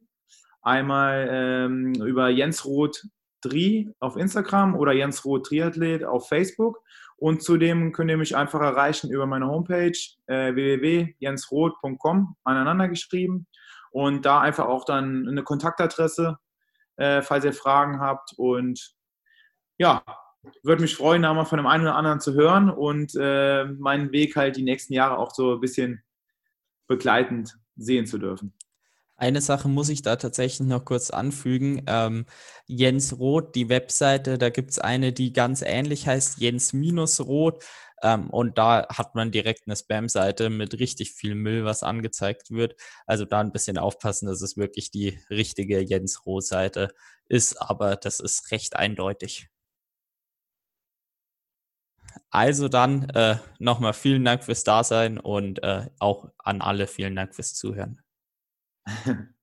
Einmal 0.62 1.28
ähm, 1.32 1.94
über 1.94 2.30
Jens 2.30 2.66
Roth 2.66 3.08
Tri 3.42 3.94
auf 4.00 4.18
Instagram 4.18 4.76
oder 4.76 4.92
Jens 4.92 5.24
Roth 5.26 5.46
Triathlet 5.46 6.04
auf 6.04 6.28
Facebook. 6.28 6.80
Und 7.18 7.44
zudem 7.44 7.92
könnt 7.92 8.10
ihr 8.10 8.18
mich 8.18 8.36
einfach 8.36 8.62
erreichen 8.62 9.12
über 9.12 9.26
meine 9.26 9.48
Homepage 9.48 9.98
äh, 10.28 10.56
www.jensroth.com, 10.56 12.36
aneinander 12.44 12.88
geschrieben. 12.88 13.48
Und 13.92 14.26
da 14.26 14.40
einfach 14.40 14.66
auch 14.66 14.86
dann 14.86 15.28
eine 15.28 15.44
Kontaktadresse, 15.44 16.38
äh, 16.98 17.22
falls 17.22 17.46
ihr 17.46 17.54
Fragen 17.54 18.00
habt. 18.00 18.34
Und 18.38 18.96
ja, 19.78 20.04
würde 20.64 20.82
mich 20.82 20.96
freuen, 20.96 21.22
da 21.22 21.34
mal 21.34 21.46
von 21.46 21.58
dem 21.58 21.68
einen 21.68 21.84
oder 21.84 21.96
anderen 21.96 22.20
zu 22.20 22.34
hören 22.34 22.70
und 22.70 23.14
äh, 23.20 23.66
meinen 23.66 24.12
Weg 24.12 24.36
halt 24.36 24.56
die 24.56 24.64
nächsten 24.64 24.94
Jahre 24.94 25.18
auch 25.18 25.34
so 25.34 25.56
ein 25.56 25.60
bisschen 25.60 26.04
begleitend 26.88 27.58
sehen 27.76 28.06
zu 28.06 28.18
dürfen. 28.18 28.54
Eine 29.20 29.42
Sache 29.42 29.68
muss 29.68 29.90
ich 29.90 30.02
da 30.02 30.16
tatsächlich 30.16 30.66
noch 30.66 30.86
kurz 30.86 31.10
anfügen. 31.10 31.84
Ähm, 31.88 32.26
Jens 32.68 33.20
Roth, 33.20 33.54
die 33.54 33.68
Webseite, 33.68 34.38
da 34.38 34.50
gibt 34.50 34.72
es 34.72 34.80
eine, 34.80 35.12
die 35.12 35.34
ganz 35.34 35.62
ähnlich 35.62 36.08
heißt, 36.08 36.40
Jens-Roth. 36.40 37.66
Ähm, 38.02 38.30
und 38.30 38.58
da 38.58 38.88
hat 38.88 39.16
man 39.16 39.32
direkt 39.32 39.64
eine 39.66 39.76
Spam-Seite 39.76 40.50
mit 40.50 40.80
richtig 40.80 41.12
viel 41.12 41.36
Müll, 41.36 41.66
was 41.66 41.84
angezeigt 41.84 42.50
wird. 42.52 42.76
Also 43.06 43.26
da 43.26 43.42
ein 43.42 43.52
bisschen 43.52 43.78
aufpassen, 43.78 44.28
dass 44.28 44.42
es 44.42 44.56
wirklich 44.56 44.90
die 44.90 45.20
richtige 45.30 45.82
Jens 45.82 46.26
Roth-Seite 46.26 46.88
ist. 47.28 47.62
Aber 47.62 47.98
das 47.98 48.22
ist 48.22 48.52
recht 48.52 48.78
eindeutig. 48.78 49.49
Also 52.32 52.68
dann 52.70 53.10
äh, 53.10 53.38
nochmal 53.60 53.94
vielen 53.94 54.24
Dank 54.24 54.44
fürs 54.44 54.64
Dasein 54.64 55.18
und 55.20 55.64
äh, 55.64 55.90
auch 56.00 56.30
an 56.38 56.62
alle 56.62 56.88
vielen 56.88 57.16
Dank 57.16 57.36
fürs 57.36 57.54
Zuhören. 57.56 58.02